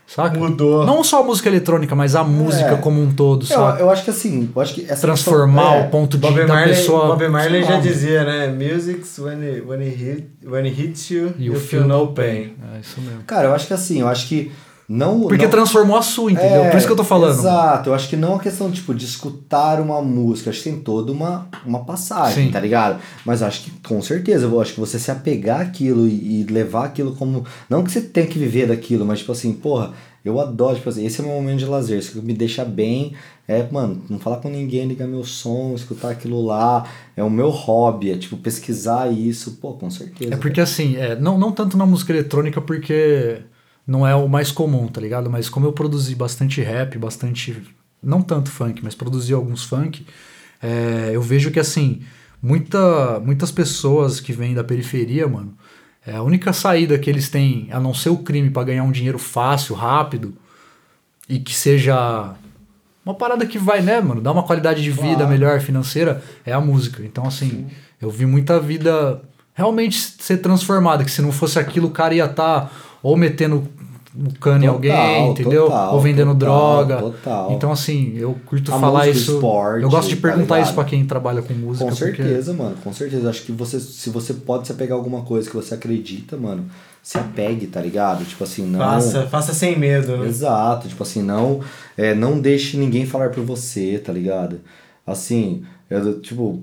[0.07, 0.37] saca?
[0.39, 0.83] Mudou.
[0.85, 3.79] Não só a música eletrônica, mas a música como um todo, Eu, saca?
[3.81, 6.47] eu acho que assim, eu acho que essa Transformar questão- o ponto de Bob da
[6.47, 7.05] Marley, pessoa.
[7.07, 8.47] Bob Marley já dizia, né?
[8.47, 11.99] Music's when it, when it, hit, when it hits you, You you, feel feel no
[11.99, 12.55] no pain.
[12.75, 13.21] É isso mesmo.
[13.27, 14.51] Cara, eu acho que assim, eu acho que
[14.93, 15.21] não.
[15.21, 15.49] Porque não...
[15.49, 16.65] transformou a sua, entendeu?
[16.65, 17.39] É, Por isso que eu tô falando.
[17.39, 20.69] Exato, eu acho que não é uma questão tipo, de escutar uma música, acho que
[20.69, 22.51] tem toda uma, uma passagem, Sim.
[22.51, 23.01] tá ligado?
[23.25, 26.85] Mas acho que com certeza, eu acho que você se apegar àquilo e, e levar
[26.85, 27.43] aquilo como.
[27.67, 29.93] Não que você tenha que viver daquilo, mas tipo assim, porra,
[30.23, 32.63] eu adoro, tipo assim, esse é o meu momento de lazer, isso que me deixa
[32.63, 33.13] bem.
[33.45, 36.85] É, mano, não falar com ninguém, ligar meu som, escutar aquilo lá,
[37.17, 40.33] é o meu hobby, é tipo pesquisar isso, pô, com certeza.
[40.33, 43.41] É porque assim, é, não, não tanto na música eletrônica, porque
[43.85, 45.29] não é o mais comum, tá ligado?
[45.29, 47.61] Mas como eu produzi bastante rap, bastante.
[48.01, 50.05] Não tanto funk, mas produzi alguns funk,
[50.61, 52.01] é, eu vejo que assim,
[52.41, 55.53] muita, muitas pessoas que vêm da periferia, mano,
[56.05, 58.91] é a única saída que eles têm, a não ser o crime pra ganhar um
[58.91, 60.33] dinheiro fácil, rápido,
[61.29, 62.33] e que seja
[63.05, 65.29] uma parada que vai, né, mano, dar uma qualidade de vida Claro.
[65.29, 67.03] melhor financeira, é a música.
[67.03, 67.67] Então, assim,
[68.01, 69.21] eu vi muita vida
[69.53, 72.69] realmente ser transformada, que se não fosse aquilo, o cara ia estar
[73.03, 73.67] ou metendo
[74.15, 75.63] o cano em Total, alguém, entendeu?
[75.65, 77.01] total, ou vendendo total, droga.
[77.01, 77.51] total.
[77.53, 79.33] Então, assim, eu curto A falar música, isso.
[79.33, 80.65] esporte, eu gosto de tá perguntar ligado?
[80.67, 81.85] isso pra quem trabalha com música.
[81.85, 83.27] Com porque- certeza, mano, com certeza.
[83.29, 86.65] Acho que você, se você pode se apegar a alguma coisa que você acredita, mano,
[87.01, 88.23] se apegue, tá ligado?
[88.23, 88.79] Tipo assim, não.
[88.79, 90.27] Faça, faça sem medo, né?
[90.27, 91.59] Exato, tipo assim, não,
[91.97, 94.61] é, não deixe ninguém falar por você, tá ligado?
[95.07, 96.61] Assim, eu, tipo,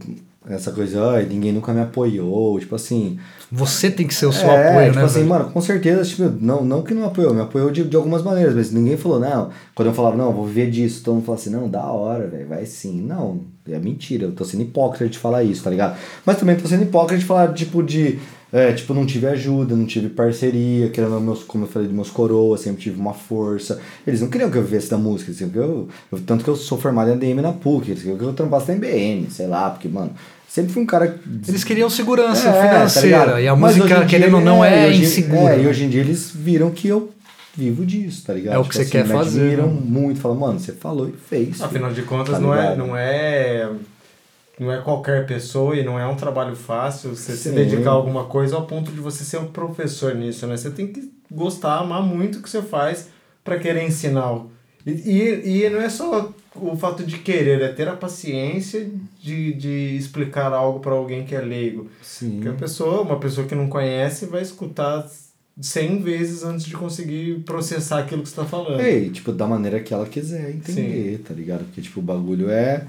[0.48, 3.18] essa coisa, ai, ninguém nunca me apoiou, tipo assim.
[3.52, 5.04] Você tem que ser o seu é, apoio, tipo né?
[5.04, 5.28] assim, velho?
[5.28, 8.54] mano, com certeza, tipo, não, não que não apoiou, me apoiou de, de algumas maneiras,
[8.54, 11.50] mas ninguém falou, não, quando eu falava, não, vou viver disso, todo mundo falava assim,
[11.50, 13.02] não, da hora, velho, vai sim.
[13.02, 15.98] Não, é mentira, eu tô sendo hipócrita de falar isso, tá ligado?
[16.24, 18.18] Mas também tô sendo hipócrita de falar, tipo, de.
[18.52, 22.10] É, tipo, não tive ajuda, não tive parceria, querendo meus, como eu falei, de meus
[22.10, 23.81] coroas, sempre tive uma força.
[24.06, 26.51] Eles não queriam que eu vivesse da música, eles queriam que eu, eu- tanto que
[26.51, 29.47] eu sou formado em ADM na PUC, eles queriam que eu trampasse na MBN, sei
[29.47, 30.10] lá, porque, mano,
[30.48, 31.16] sempre fui um cara
[31.47, 33.06] Eles queriam segurança é, tá financeira.
[33.24, 33.40] ligado?
[33.40, 35.55] e a Mas música, querendo ou não, é, hoje- insegura.
[35.55, 37.10] É, e hoje em dia eles viram que eu
[37.56, 38.55] vivo disso, tá ligado?
[38.55, 39.81] É o que você quer me fazer, admiram né?
[39.85, 41.60] muito, falam, mano, você falou e fez.
[41.60, 43.68] Afinal de contas, Tá não, é, não é
[44.61, 47.55] não é qualquer pessoa e não é um trabalho fácil você se Sim.
[47.55, 50.55] dedicar a alguma coisa ao ponto de você ser um professor nisso, né?
[50.55, 53.09] Você tem que gostar, amar muito o que você faz
[53.43, 54.45] para querer ensinar.
[54.87, 58.87] E, e, e não é só o fato de querer, é ter a paciência
[59.19, 61.89] de, de explicar algo para alguém que é leigo.
[62.03, 62.32] Sim.
[62.32, 65.09] Porque a pessoa, uma pessoa que não conhece, vai escutar
[65.59, 68.81] 100 vezes antes de conseguir processar aquilo que você está falando.
[68.81, 71.65] É, tipo, da maneira que ela quiser entender, tá ligado?
[71.65, 72.87] Porque, tipo, o bagulho é.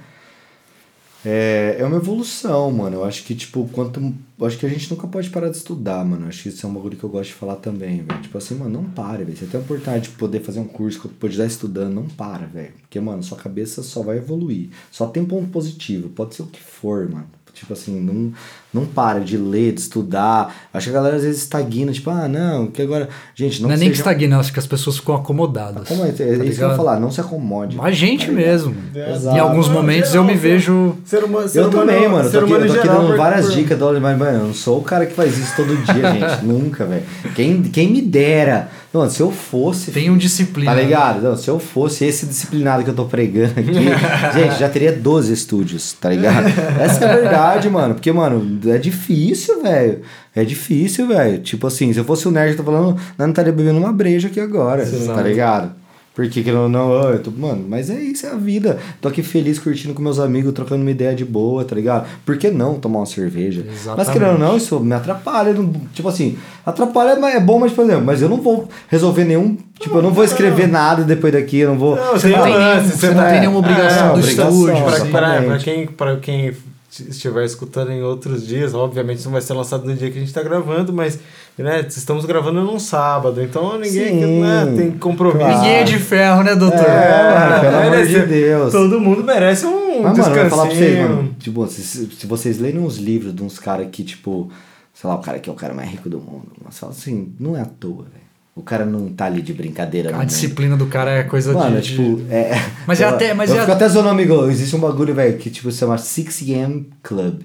[1.25, 2.97] É, é uma evolução, mano.
[2.97, 3.99] Eu acho que, tipo, quanto.
[4.39, 6.25] Eu acho que a gente nunca pode parar de estudar, mano.
[6.25, 8.21] Eu acho que isso é um bagulho que eu gosto de falar também, velho.
[8.21, 9.37] Tipo assim, mano, não pare, velho.
[9.37, 12.47] Você tem a oportunidade de poder fazer um curso que pode estar estudando, não para,
[12.47, 12.73] velho.
[12.81, 14.69] Porque, mano, sua cabeça só vai evoluir.
[14.91, 16.09] Só tem ponto positivo.
[16.09, 17.27] Pode ser o que for, mano.
[17.53, 18.31] Tipo assim, não,
[18.73, 20.55] não para de ler, de estudar.
[20.73, 23.07] Acho que a galera às vezes estagna, tipo, ah, não, que agora.
[23.35, 25.87] Gente, não, Não, é nem que estagna, acho que as pessoas ficam acomodadas.
[25.87, 26.71] Como é, é tá isso que eu ligado?
[26.71, 27.77] ia falar, não se acomode.
[27.79, 28.47] A gente Tá ligado?
[28.47, 28.75] mesmo.
[28.95, 29.37] É, Exato.
[29.37, 30.95] Em alguns momentos geral, eu me vejo.
[31.05, 32.23] Ser humano, ser Eu humano- também, mano.
[32.25, 34.17] Eu ser tô aqui, eu tô aqui geral, dando por- várias por- dicas, do- mas,
[34.17, 36.45] mano, eu não sou o cara que faz isso todo dia, gente.
[36.45, 37.03] Nunca, velho.
[37.35, 38.69] Quem, quem me dera.
[38.93, 39.91] Não, se eu fosse.
[39.91, 40.71] Tenham disciplina.
[40.71, 41.21] Tá ligado?
[41.21, 43.71] Não, se eu fosse esse disciplinado que eu tô pregando aqui,
[44.37, 46.47] gente, já teria 12 estúdios, tá ligado?
[46.79, 47.93] Essa é a verdade, mano.
[47.93, 50.01] Porque, mano, é difícil, velho.
[50.35, 51.39] É difícil, velho.
[51.39, 53.93] Tipo assim, se eu fosse o nerd que tá falando, nós não estaria bebendo uma
[53.93, 55.80] breja aqui agora, tá ligado?
[56.13, 58.77] Porque que não, não, eu tô, mano, mas é isso, é a vida.
[58.99, 62.05] Tô aqui feliz curtindo com meus amigos, trocando uma ideia de boa, tá ligado?
[62.25, 63.63] Por que não tomar uma cerveja?
[63.65, 64.11] Mas Exatamente.
[64.11, 65.53] querendo ou não, isso me atrapalha.
[65.53, 69.23] não- Tipo assim, atrapalha, mas é bom, mas, por exemplo, mas eu não vou resolver
[69.23, 69.57] nenhum.
[69.79, 71.95] Tipo, eu não vou escrever nada depois daqui, eu não vou.
[71.95, 74.83] Não, Você não tem, nenhum- você não não- tem nenhuma obrigação é, do obrigação, estúdio.
[74.83, 76.51] Pra, pra, pra quem, pra quem
[76.91, 80.21] estiver escutando em outros dias, obviamente isso não vai ser lançado no dia que a
[80.21, 81.17] gente tá gravando, mas
[81.57, 85.39] né, estamos gravando num sábado, então ninguém Sim, né, tem compromisso.
[85.39, 85.57] claro.
[85.61, 86.79] Ninguém é de ferro, né, doutor?
[86.79, 88.71] É, mano, pelo amor merece- de Deus.
[88.71, 91.35] Todo mundo merece um Mas, mano, eu vou falar pra vocês, mano.
[91.39, 94.49] Tipo, se, se vocês lerem uns livros de uns caras que, tipo,
[94.93, 96.51] sei lá, o cara que é o cara mais rico do mundo.
[96.63, 98.20] Mas fala assim, não é à toa, velho.
[98.53, 100.25] O cara não tá ali de brincadeira A mundo.
[100.27, 101.89] disciplina do cara é coisa Mano, de.
[101.95, 102.51] tipo, é.
[102.85, 104.45] Mas é até- mas eu é fico a- até zoando, amigo.
[104.49, 107.43] Existe um bagulho, velho, que tipo se chama 6am Club.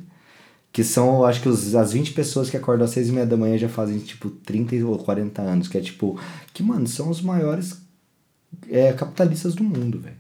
[0.73, 3.37] Que são, acho que os, as 20 pessoas que acordam às 6 e meia da
[3.37, 5.69] manhã já fazem, tipo, 30 ou 40 anos.
[5.69, 6.19] Que é tipo,
[6.53, 7.79] que, mano, são os maiores
[8.71, 10.17] é, capitalistas do mundo, velho.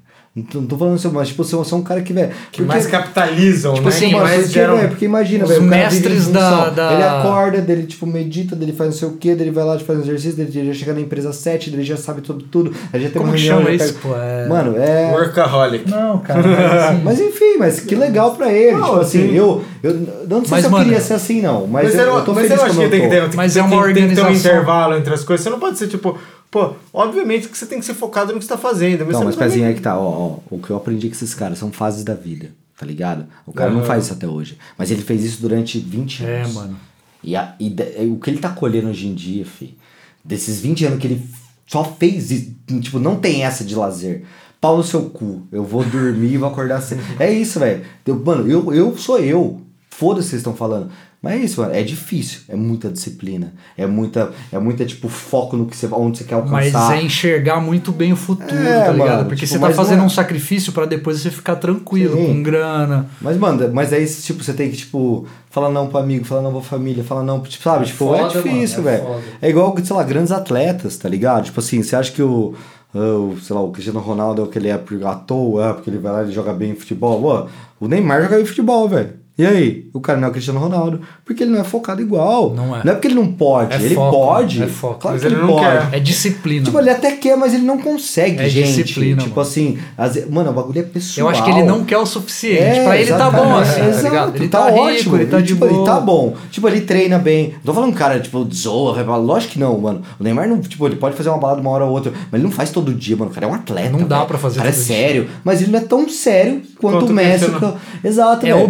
[0.55, 2.31] Não tô, falando isso, mas, tipo, são, são um cara que, velho.
[2.53, 3.95] Que mais capitalizam, Tipo né?
[3.95, 4.77] assim, que Mano, mais porque, geram...
[4.77, 7.85] velho, porque imagina, os velho, o cara vive em mestres da- da- Ele acorda, dele,
[7.87, 10.67] tipo, medita, dele faz não sei o quê, dele vai lá, faz um exercício, dele
[10.75, 12.71] já chega na empresa às 7, dele já sabe tudo, tudo.
[12.93, 14.15] Aí já tem Como uma que reunião, chama já isso, pô?
[14.15, 15.11] É- Mano, é...
[15.13, 15.91] Workaholic.
[15.91, 17.01] Não, cara, mas assim.
[17.07, 18.73] Mas enfim, mas que legal pra ele.
[18.77, 19.35] Não, tipo assim, sim.
[19.35, 19.95] eu, eu
[20.29, 21.67] não sei Mas, se eu mano, queria ser assim, não.
[21.67, 23.23] Mas, Mas, eu, eu, eu tô mas feliz eu acho que tem eu que tô.
[23.23, 24.53] ter, tem, Mas tem, é uma tem, tem que ter um organização.
[24.53, 25.45] intervalo entre as coisas.
[25.45, 26.19] Você não pode ser tipo,
[26.51, 29.01] pô, obviamente que você tem que ser focado no que você tá fazendo.
[29.05, 31.35] Não, você mas pezinho aí que tá, ó, ó, o que eu aprendi com esses
[31.35, 33.27] caras são fases da vida, tá ligado?
[33.47, 36.55] O cara não faz isso até hoje, mas ele fez isso durante 20 É, anos.
[36.55, 36.77] mano.
[37.23, 37.75] E, a, e
[38.11, 39.77] o que ele tá colhendo hoje em dia, fi,
[40.25, 41.23] desses 20 anos que ele
[41.67, 44.25] só fez isso, tipo, não tem essa de lazer.
[44.61, 47.03] Pau no seu cu, eu vou dormir e vou acordar cedo.
[47.19, 47.85] É isso, velho.
[48.25, 49.61] Mano, eu, eu sou eu.
[49.91, 50.91] Foda-se vocês estão falando.
[51.23, 51.75] Mas é isso, mano.
[51.75, 52.41] É difícil.
[52.49, 53.53] É muita disciplina.
[53.77, 56.99] É muita, é muita tipo, foco no que você, onde você quer Mas alcançar.
[56.99, 59.09] é enxergar muito bem o futuro, É, tá ligado?
[59.09, 62.17] mano, Porque tipo, você tá mas fazendo é- um sacrifício pra depois você ficar tranquilo,
[62.17, 62.27] Sim.
[62.27, 63.07] com grana.
[63.21, 66.53] Mas, mano, mas aí, tipo, você tem que, tipo, falar não pro amigo, falar não
[66.53, 67.85] pra família, falar não, tipo, sabe?
[67.85, 69.05] É tipo, foda, é difícil, é velho.
[69.05, 69.23] foda.
[69.43, 71.45] É igual, sei lá, grandes atletas, tá ligado?
[71.47, 72.55] Tipo assim, você acha que o,
[72.95, 75.91] o, sei lá, o Cristiano Ronaldo é o que ele é à toa, é porque
[75.91, 77.21] ele vai lá e joga bem em futebol?
[77.21, 77.49] Pô,
[77.85, 79.26] o Neymar joga bem em futebol, velho.
[79.39, 79.87] E aí?
[79.93, 82.55] O cara não é o Cristiano Ronaldo, porque ele não é focado igual.
[82.55, 82.83] Não é.
[82.83, 84.63] Não é porque ele não pode, É ele foco, pode.
[84.63, 84.99] é foco.
[84.99, 85.67] Claro Mas que ele, ele não pode.
[85.91, 85.97] quer.
[85.97, 86.65] É disciplina.
[86.65, 88.83] Tipo, ele até quer, mas ele não consegue, É gente.
[88.83, 89.47] disciplina, Tipo mano.
[89.49, 91.27] assim, vezes- mano, o bagulho é pessoal.
[91.27, 92.63] Eu acho que ele não quer o suficiente.
[92.79, 94.37] É, pra ele tá bom assim, tá Exato, ligado?
[94.37, 95.71] Ele tá, tá, rico, ótimo, ele tá de tipo, boa.
[95.73, 96.35] Ele tá bom.
[96.51, 97.51] Tipo, ele treina bem.
[97.53, 100.01] Não tô falando cara, tipo, zoa, lógico que não, mano.
[100.19, 102.45] O Neymar não, tipo, ele pode fazer uma balada uma hora ou outra, mas ele
[102.45, 103.31] não faz todo dia, mano.
[103.31, 103.91] O cara é um atleta.
[103.91, 104.29] Não dá velho.
[104.29, 104.97] pra fazer O cara é todo dia.
[104.97, 107.45] sério, mas ele não é tão sério quanto, Quanto o Messi.
[107.51, 108.65] Que- Exato, É velho.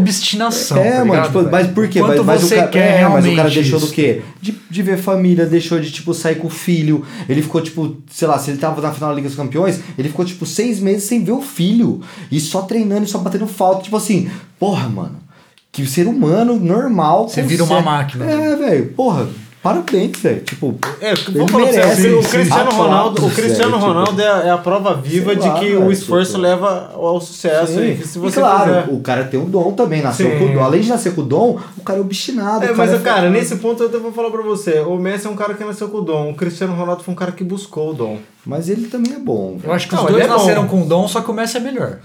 [0.79, 2.01] É, tá mano, ligado, tipo, mas por quê?
[2.01, 3.87] Quanto mas, mas você o cara, quer é, mas o cara realmente deixou isso?
[3.87, 4.23] do quê?
[4.41, 7.05] De, de ver família, deixou de, tipo, sair com o filho.
[7.29, 10.09] Ele ficou, tipo, sei lá, se ele tava na final da Liga dos Campeões, ele
[10.09, 12.01] ficou, tipo, seis meses sem ver o filho.
[12.31, 13.83] E só treinando e só batendo falta.
[13.83, 14.29] Tipo assim,
[14.59, 15.17] porra, mano.
[15.71, 17.29] Que o ser humano normal.
[17.29, 18.87] Você vira uma máquina, É, velho.
[18.97, 19.29] Porra,
[19.67, 20.41] parabéns, velho.
[20.41, 22.77] Tipo, É, vou falar pra merece, você, o sim, Cristiano sim.
[22.77, 25.77] Ronaldo, o Aplausos, Cristiano tipo, Ronaldo é, é a prova viva sei de lá, que
[25.77, 27.81] o esforço tipo- leva ao sucesso.
[27.83, 30.39] E que se e você claro, fizer- o cara tem um dom também, nasceu Sim.
[30.39, 30.63] com o dom.
[30.65, 32.65] Além de nascer com o dom, o cara é obstinado.
[32.65, 34.81] É, o mas, é cara, nesse ponto eu vou falar pra você.
[34.81, 36.31] O Messi é um cara que nasceu com o dom.
[36.31, 38.19] O Cristiano Ronaldo foi um cara que buscou o dom.
[38.45, 39.59] Mas ele também é bom.
[39.65, 40.35] Eu acho que Não, os dois é bom.
[40.35, 41.99] nasceram com dom, só que o Messi é melhor.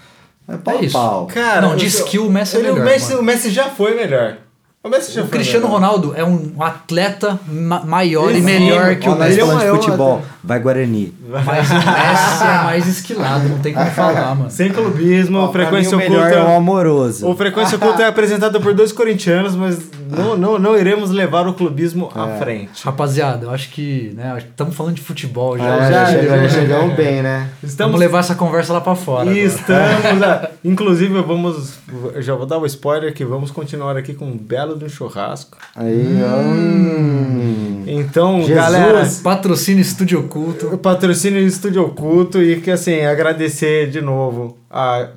[0.47, 0.93] É pau É isso.
[0.93, 1.27] pau.
[1.27, 3.95] Cara, Não, de eu- skill, o Messi é melhor, O Messi, o Messi já foi
[3.95, 4.37] melhor.
[4.83, 5.79] O Messi já O foi Cristiano melhor.
[5.79, 9.39] Ronaldo é um atleta ma- maior e Sim, melhor que o Messi.
[9.39, 11.13] ele é de futebol, vai Guarani.
[11.45, 14.49] Mas o Messi é mais esquilado, não tem como falar, mano.
[14.49, 16.39] Sem clubismo, Ó, frequência mim, o melhor oculta.
[16.39, 17.27] é o amoroso.
[17.29, 19.79] O Frequência Oculta é apresentado por dois corintianos, mas
[20.09, 22.83] não, não, não iremos levar o clubismo à frente.
[22.83, 25.63] Rapaziada, eu acho que, né, estamos falando de futebol já.
[25.63, 27.49] É, já- já, já- chegamos, já- chegamos bem, né?
[27.63, 29.29] Estamos Vamos levar essa conversa lá pra fora.
[29.29, 30.23] E estamos.
[30.23, 31.75] a- inclusive, vamos.
[32.17, 35.57] Já vou dar o spoiler que vamos continuar aqui com um belo um churrasco.
[35.75, 37.83] Aí, hum.
[37.87, 38.55] Então, Jesus.
[38.55, 39.09] galera.
[39.23, 40.77] Patrocínio Estúdio Oculto.
[40.77, 45.09] Patrocínio do Estúdio Oculto e que assim, agradecer de novo a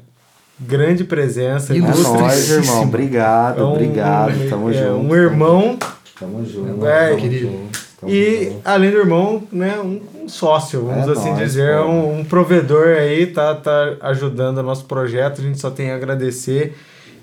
[0.59, 1.72] grande presença.
[1.72, 2.18] É Ilustre.
[2.18, 2.82] nóis, irmão.
[2.82, 4.48] Obrigado, É um- obrigado.
[4.48, 4.94] Tamo é, junto.
[4.94, 5.78] Um irmão
[6.18, 6.86] Tamo junto.
[6.86, 7.47] É, tamo querido.
[7.48, 12.20] junto, e, além do irmão, né, um, um sócio, vamos É assim nóis, dizer, um,
[12.20, 16.76] um provedor aí, tá, tá ajudando o nosso projeto, a gente só tem a agradecer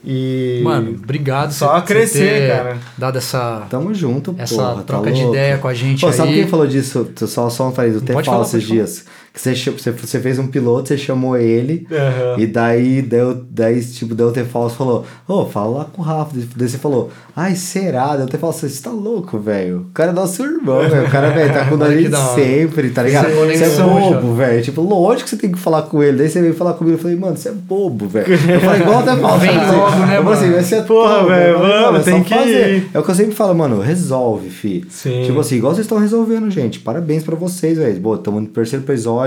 [0.03, 0.61] e...
[0.63, 2.77] Mano, obrigado Só por crescer, ter cara.
[2.97, 5.35] dado essa, Tamo junto, essa porra, tá troca de louco?
[5.35, 6.13] ideia com a gente Pô, aí.
[6.13, 7.11] sabe quem falou disso?
[7.15, 9.20] Só, só um falei, do Tefal falar, esses pode falar.
[9.33, 11.87] Que você, você, fez um piloto, você chamou ele.
[11.89, 12.35] Aham.
[12.37, 16.31] E daí, deu, daí, tipo, deu o Tefal falou, ô, fala lá com o Rafa.
[16.53, 18.17] Daí você falou, ai, será?
[18.17, 19.87] Daí o Tefal falou, você tá louco, velho?
[19.89, 21.07] O cara é nosso irmão, velho.
[21.07, 23.29] O cara, velho, tá com a gente sempre, tá ligado?
[23.29, 24.61] Você é bobo, velho.
[24.61, 26.17] Tipo, lógico que você tem que falar com ele.
[26.17, 28.33] Daí você veio falar comigo, eu falei, mano, você é bobo, velho.
[28.33, 29.39] Eu falei, igual o Tefal.
[29.39, 29.75] Vem sabe?
[29.77, 32.89] logo, né, Eu falei assim, você é Porra, velho, mano, tem que fazer.
[32.93, 34.85] É o que eu sempre falo, mano, resolve, fi.
[34.89, 35.23] Sim.
[35.25, 36.79] Tipo assim, igual vocês estão resolvendo, gente.
[36.79, 37.97] Parabéns pra vocês, velho.
[37.97, 39.20] Boa, estamos no terceiro episódio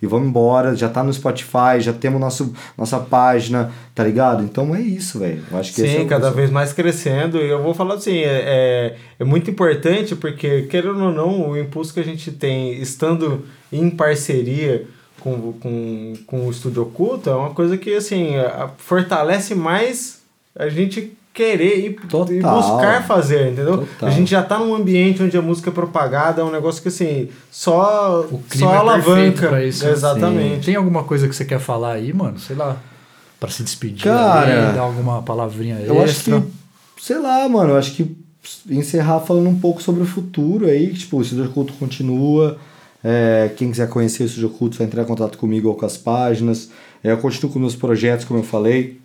[0.00, 0.74] e vamos embora.
[0.76, 4.42] Já tá no Spotify, já temos nosso, nossa página, tá ligado?
[4.42, 5.42] Então é isso, velho.
[5.52, 7.38] Acho que esse é Sim, o- cada vez mais crescendo.
[7.38, 11.58] E eu vou falar assim, é, é, é muito importante porque, querendo ou não, o
[11.58, 14.86] impulso que a gente tem estando em parceria
[15.20, 18.30] com, com, com o Estúdio Oculto é uma coisa que, assim,
[18.78, 20.20] fortalece mais
[20.56, 22.34] a gente querer Total.
[22.34, 23.78] e buscar fazer, entendeu?
[23.78, 24.08] Total.
[24.08, 26.88] A gente já tá num ambiente onde a música é propagada, é um negócio que
[26.88, 29.48] assim, só, O clima só é alavanca.
[29.48, 29.92] pra isso, né?
[29.92, 30.66] Exatamente.
[30.66, 32.38] Tem alguma coisa que você quer falar aí, mano?
[32.38, 32.76] Sei lá.
[33.38, 36.42] Pra se despedir, Cara, aí, dar alguma palavrinha Eu acho extra.
[36.42, 38.14] que, sei lá, mano, eu acho que
[38.68, 42.58] encerrar falando um pouco sobre o futuro aí, que, tipo, o Estúdio Oculto continua.
[43.02, 45.96] É, quem quiser conhecer o Estúdio Oculto vai entrar em contato comigo ou com as
[45.96, 46.70] páginas.
[47.02, 49.00] É, eu continuo com meus projetos, como eu falei.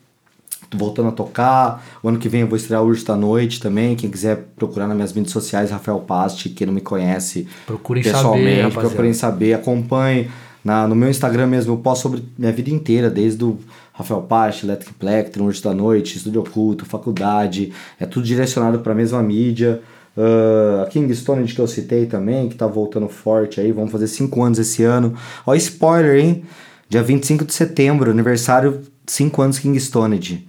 [0.74, 1.86] Voltando a tocar.
[2.02, 3.96] O ano que vem eu vou estrear Urso da Noite também.
[3.96, 8.16] Quem quiser procurar nas minhas mídias sociais, Rafael Pasti, quem não me conhece Procurem saber,
[8.16, 8.88] pessoalmente, rapaziada.
[8.88, 10.30] procurem saber, acompanhe.
[10.64, 13.60] Na, no meu Instagram mesmo eu posto sobre minha vida inteira, desde o
[13.94, 17.72] Rafael Pasti, Electric Plectrum, Urso da Noite, Estúdio Oculto, faculdade.
[18.00, 19.82] É tudo direcionado para a mesma mídia.
[20.18, 23.72] Ah, a King Stone que eu citei também, que tá voltando forte aí.
[23.72, 25.14] Vamos fazer 5 anos esse ano.
[25.46, 26.44] Ó, spoiler, hein?
[26.88, 30.48] Dia 25 de setembro, aniversário 5 anos King Stoned.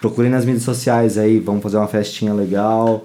[0.00, 3.04] Procurem nas mídias sociais aí, vamos fazer uma festinha legal.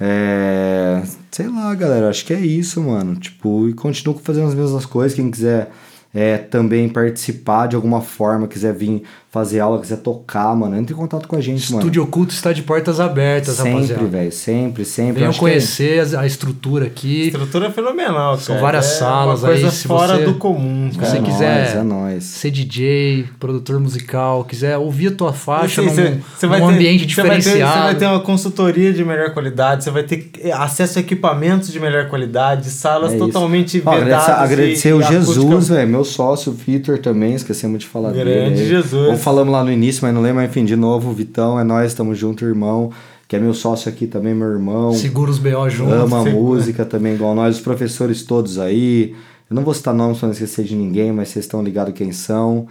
[0.00, 3.16] É, sei lá, galera, acho que é isso, mano.
[3.16, 5.14] Tipo, e continuo fazendo as mesmas coisas.
[5.14, 5.70] Quem quiser
[6.14, 9.02] é, também participar de alguma forma, quiser vir
[9.32, 11.80] fazer aula, quiser tocar, mano, entre em contato com a gente, mano.
[11.82, 14.04] Estúdio Oculto está de portas abertas, Sempre, rapaziada.
[14.04, 15.20] velho, sempre, sempre.
[15.20, 17.28] Venham que é- conhecer as- a estrutura aqui.
[17.28, 18.60] Estrutura fenomenal, São cara.
[18.66, 21.10] várias é salas uma coisa aí, se fora você- do comum, se cara.
[21.12, 22.24] você é quiser- Nóis, é nóis.
[22.24, 26.68] Ser DJ, produtor musical, quiser ouvir a tua faixa Sim, num, cê- cê vai num
[26.68, 27.72] ambiente vai ter- diferenciado.
[27.72, 31.80] Você vai ter uma consultoria de melhor qualidade, você vai ter acesso a equipamentos de
[31.80, 34.28] melhor qualidade, salas É totalmente Ó, vedadas.
[34.28, 38.30] agradecer, agradecer o Jesus, velho, meu sócio, o Vitor também, esquecemos de falar dele.
[38.30, 38.68] Grande.
[38.68, 39.08] Jesus.
[39.08, 41.94] Ou falamos lá no início, mas não lembro, mas enfim, de novo, Vitão, é nós,
[41.94, 42.90] tamo junto, irmão,
[43.26, 44.92] que é meu sócio aqui também, meu irmão.
[44.92, 45.92] Segura os BO junto.
[45.92, 49.14] ama a música também, igual nós, os professores todos aí.
[49.48, 52.12] Eu não vou citar nomes pra não esquecer de ninguém, mas vocês estão ligados quem
[52.12, 52.66] são.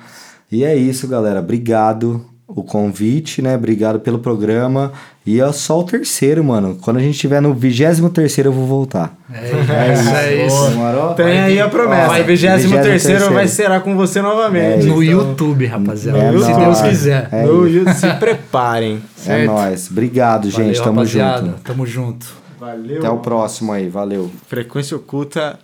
[0.51, 1.39] E é isso, galera.
[1.39, 2.25] Obrigado
[2.55, 3.55] o convite, né?
[3.55, 4.91] Obrigado pelo programa.
[5.25, 6.77] E é só o terceiro, mano.
[6.81, 9.15] Quando a gente estiver no 23 terceiro eu vou voltar.
[9.31, 10.69] É isso, é isso.
[10.69, 11.13] Demorou?
[11.13, 12.07] Tem aí a promessa.
[12.07, 14.85] Vai- 23 23º vai ser com você novamente.
[14.87, 16.17] No Então, YouTube, rapaziada.
[16.17, 16.57] É se nóis.
[16.57, 17.29] Deus quiser.
[17.31, 17.67] É no.
[17.67, 19.01] YouTube, se preparem.
[19.21, 19.45] É certo?
[19.51, 19.91] nóis.
[19.91, 20.57] Obrigado, gente.
[20.79, 21.45] Valeu, Tamo rapaziada.
[21.45, 21.59] junto.
[21.61, 22.25] Tamo junto.
[22.59, 22.97] Valeu.
[22.97, 23.87] Até o próximo aí.
[23.89, 24.31] Valeu.
[24.47, 25.59] Frequência oculta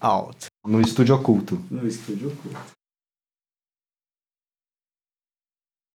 [0.00, 0.46] out.
[0.66, 1.58] No Estúdio Oculto.
[1.70, 2.58] No estúdio oculto.